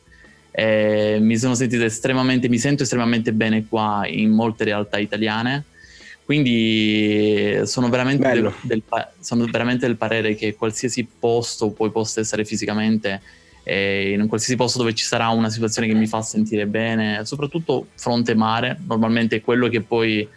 eh, 0.53 1.19
mi 1.21 1.37
sono 1.39 1.55
sentito 1.55 1.85
estremamente, 1.85 2.49
mi 2.49 2.59
sento 2.59 2.83
estremamente 2.83 3.33
bene 3.33 3.67
qua 3.69 4.03
in 4.07 4.31
molte 4.31 4.65
realtà 4.65 4.99
italiane. 4.99 5.65
Quindi 6.25 7.61
sono 7.65 7.89
veramente, 7.89 8.31
del, 8.31 8.53
del, 8.61 8.83
sono 9.19 9.47
veramente 9.47 9.87
del 9.87 9.97
parere 9.97 10.37
che 10.37 10.55
qualsiasi 10.55 11.07
posto 11.19 11.71
poi 11.71 11.91
possa 11.91 12.21
essere 12.21 12.45
fisicamente, 12.45 13.21
eh, 13.63 14.13
in 14.13 14.27
qualsiasi 14.27 14.57
posto 14.57 14.79
dove 14.79 14.95
ci 14.95 15.05
sarà 15.05 15.29
una 15.29 15.51
situazione 15.51 15.87
che 15.87 15.95
mi 15.95 16.07
fa 16.07 16.23
sentire 16.23 16.67
bene, 16.67 17.25
soprattutto 17.25 17.89
fronte 17.95 18.35
mare, 18.35 18.79
normalmente 18.87 19.37
è 19.37 19.41
quello 19.41 19.69
che 19.69 19.81
poi 19.81 20.29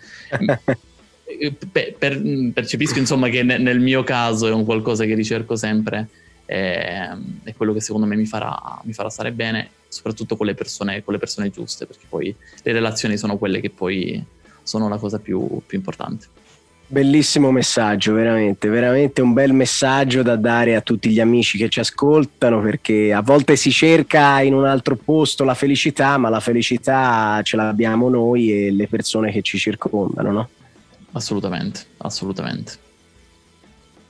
per, 1.72 1.96
per, 1.98 2.22
percepisco 2.54 3.00
insomma 3.00 3.30
che 3.30 3.44
nel 3.44 3.80
mio 3.80 4.04
caso 4.04 4.48
è 4.48 4.52
un 4.52 4.66
qualcosa 4.66 5.06
che 5.06 5.16
ricerco 5.16 5.56
sempre, 5.56 6.08
eh, 6.46 7.10
è 7.44 7.54
quello 7.56 7.74
che 7.74 7.82
secondo 7.82 8.06
me 8.06 8.16
mi 8.16 8.26
farà, 8.26 8.82
mi 8.84 8.94
farà 8.94 9.10
stare 9.10 9.32
bene 9.32 9.70
soprattutto 9.88 10.36
con 10.36 10.46
le, 10.46 10.56
persone, 10.56 11.04
con 11.04 11.14
le 11.14 11.20
persone 11.20 11.50
giuste, 11.50 11.86
perché 11.86 12.06
poi 12.10 12.36
le 12.64 12.72
relazioni 12.72 13.18
sono 13.18 13.38
quelle 13.38 13.62
che 13.62 13.70
poi 13.70 14.24
sono 14.64 14.90
la 14.90 14.98
cosa 14.98 15.20
più, 15.20 15.62
più 15.66 15.78
importante. 15.78 16.28
Bellissimo 16.94 17.50
messaggio, 17.50 18.14
veramente, 18.14 18.70
veramente 18.70 19.24
un 19.24 19.34
bel 19.34 19.52
messaggio 19.52 20.22
da 20.22 20.36
dare 20.36 20.76
a 20.76 20.82
tutti 20.82 21.10
gli 21.10 21.20
amici 21.20 21.58
che 21.58 21.68
ci 21.68 21.80
ascoltano 21.80 22.62
perché 22.62 23.12
a 23.12 23.24
volte 23.24 23.56
si 23.56 23.72
cerca 23.72 24.42
in 24.42 24.54
un 24.54 24.66
altro 24.66 24.96
posto 24.96 25.44
la 25.44 25.56
felicità, 25.56 26.20
ma 26.20 26.30
la 26.30 26.40
felicità 26.40 27.42
ce 27.42 27.56
l'abbiamo 27.58 28.10
noi 28.10 28.52
e 28.52 28.72
le 28.72 28.86
persone 28.86 29.32
che 29.32 29.42
ci 29.42 29.58
circondano, 29.58 30.32
no? 30.32 30.50
Assolutamente, 31.14 31.80
assolutamente. 31.98 32.74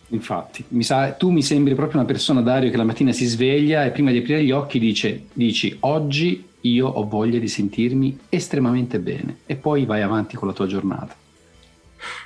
Infatti, 0.09 0.65
mi 0.67 0.83
sa, 0.83 1.13
tu 1.13 1.29
mi 1.29 1.41
sembri 1.41 1.75
proprio 1.75 1.99
una 1.99 2.07
persona, 2.07 2.41
Dario, 2.41 2.69
che 2.69 2.75
la 2.75 2.83
mattina 2.83 3.13
si 3.13 3.23
sveglia 3.23 3.85
e 3.85 3.91
prima 3.91 4.11
di 4.11 4.17
aprire 4.17 4.43
gli 4.43 4.51
occhi 4.51 4.77
dice, 4.77 5.27
dici 5.31 5.77
oggi 5.79 6.45
io 6.59 6.87
ho 6.89 7.07
voglia 7.07 7.39
di 7.39 7.47
sentirmi 7.47 8.19
estremamente 8.27 8.99
bene 8.99 9.37
e 9.45 9.55
poi 9.55 9.85
vai 9.85 10.01
avanti 10.01 10.35
con 10.35 10.49
la 10.49 10.53
tua 10.53 10.67
giornata. 10.67 11.21